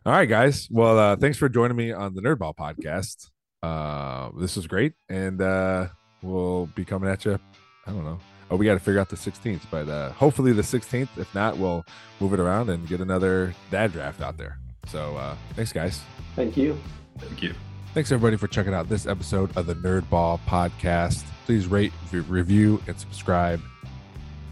All 0.07 0.12
right, 0.12 0.28
guys. 0.28 0.68
Well, 0.70 0.99
uh, 0.99 1.16
thanks 1.16 1.38
for 1.38 1.49
joining 1.49 1.76
me 1.76 1.92
on 1.92 2.14
the 2.14 2.22
Nerdball 2.22 2.55
podcast. 2.57 3.28
Uh, 3.62 4.30
this 4.38 4.57
was 4.57 4.66
great, 4.66 4.94
and 5.09 5.42
uh, 5.42 5.88
we'll 6.22 6.66
be 6.66 6.84
coming 6.84 7.11
at 7.11 7.24
you. 7.24 7.38
I 7.86 7.90
don't 7.90 8.05
know. 8.05 8.18
Oh, 8.51 8.57
we 8.57 8.64
got 8.64 8.74
to 8.74 8.80
figure 8.80 9.01
out 9.01 9.11
the 9.11 9.16
16th, 9.16 9.62
but 9.70 9.88
uh, 9.88 10.12
hopefully 10.12 10.53
the 10.53 10.62
16th. 10.62 11.09
If 11.18 11.34
not, 11.34 11.59
we'll 11.59 11.84
move 12.20 12.32
it 12.32 12.40
around 12.40 12.70
and 12.70 12.86
get 12.88 13.01
another 13.01 13.55
dad 13.70 13.92
draft 13.92 14.22
out 14.22 14.38
there. 14.38 14.59
So, 14.86 15.16
uh, 15.16 15.36
thanks, 15.55 15.72
guys. 15.72 16.01
Thank 16.34 16.57
you. 16.57 16.78
Thank 17.18 17.42
you. 17.42 17.55
Thanks 17.92 18.11
everybody 18.12 18.36
for 18.36 18.46
checking 18.46 18.72
out 18.72 18.88
this 18.88 19.07
episode 19.07 19.55
of 19.57 19.66
the 19.66 19.74
Nerdball 19.74 20.40
podcast. 20.46 21.24
Please 21.44 21.66
rate, 21.66 21.92
v- 22.07 22.20
review, 22.20 22.80
and 22.86 22.99
subscribe 22.99 23.61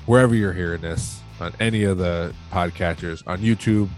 wherever 0.04 0.34
you're 0.34 0.52
hearing 0.52 0.80
this 0.82 1.20
on 1.40 1.54
any 1.60 1.84
of 1.84 1.96
the 1.98 2.34
podcatchers 2.50 3.22
on 3.26 3.38
YouTube. 3.38 3.88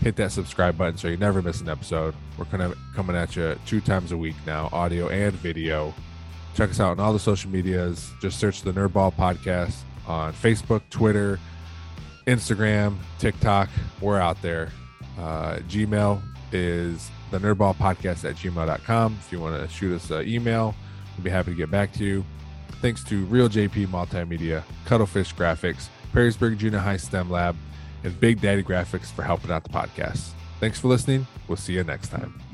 Hit 0.00 0.16
that 0.16 0.32
subscribe 0.32 0.78
button 0.78 0.96
so 0.96 1.08
you 1.08 1.16
never 1.16 1.42
miss 1.42 1.60
an 1.60 1.68
episode. 1.68 2.14
We're 2.36 2.44
gonna 2.46 2.74
coming 2.94 3.16
at 3.16 3.34
you 3.36 3.58
two 3.66 3.80
times 3.80 4.12
a 4.12 4.16
week 4.16 4.36
now, 4.46 4.68
audio 4.72 5.08
and 5.08 5.32
video. 5.34 5.92
Check 6.54 6.70
us 6.70 6.80
out 6.80 6.92
on 6.92 7.00
all 7.00 7.12
the 7.12 7.18
social 7.18 7.50
medias. 7.50 8.10
Just 8.20 8.38
search 8.38 8.62
the 8.62 8.72
Nerdball 8.72 9.14
podcast 9.14 9.76
on 10.06 10.32
Facebook, 10.32 10.82
Twitter, 10.90 11.38
Instagram, 12.26 12.96
TikTok. 13.18 13.68
We're 14.00 14.20
out 14.20 14.40
there. 14.42 14.70
Uh, 15.18 15.56
Gmail 15.68 16.22
is 16.52 17.10
the 17.30 17.38
nerdball 17.38 17.74
podcast 17.76 18.28
at 18.28 18.36
gmail.com. 18.36 19.18
If 19.20 19.32
you 19.32 19.40
want 19.40 19.60
to 19.60 19.68
shoot 19.74 19.94
us 19.94 20.10
an 20.10 20.26
email, 20.28 20.74
we'll 21.16 21.24
be 21.24 21.30
happy 21.30 21.50
to 21.52 21.56
get 21.56 21.70
back 21.70 21.92
to 21.94 22.04
you. 22.04 22.24
Thanks 22.80 23.02
to 23.04 23.24
Reel 23.26 23.48
JP 23.48 23.88
Multimedia, 23.88 24.62
Cuttlefish 24.84 25.34
Graphics, 25.34 25.88
Perrysburg 26.12 26.58
Junior 26.58 26.78
High 26.78 26.96
STEM 26.96 27.30
Lab, 27.30 27.56
and 28.04 28.18
Big 28.20 28.40
Daddy 28.40 28.62
Graphics 28.62 29.12
for 29.12 29.22
helping 29.22 29.50
out 29.50 29.64
the 29.64 29.70
podcast. 29.70 30.30
Thanks 30.60 30.80
for 30.80 30.88
listening. 30.88 31.26
We'll 31.46 31.56
see 31.56 31.74
you 31.74 31.84
next 31.84 32.08
time. 32.08 32.47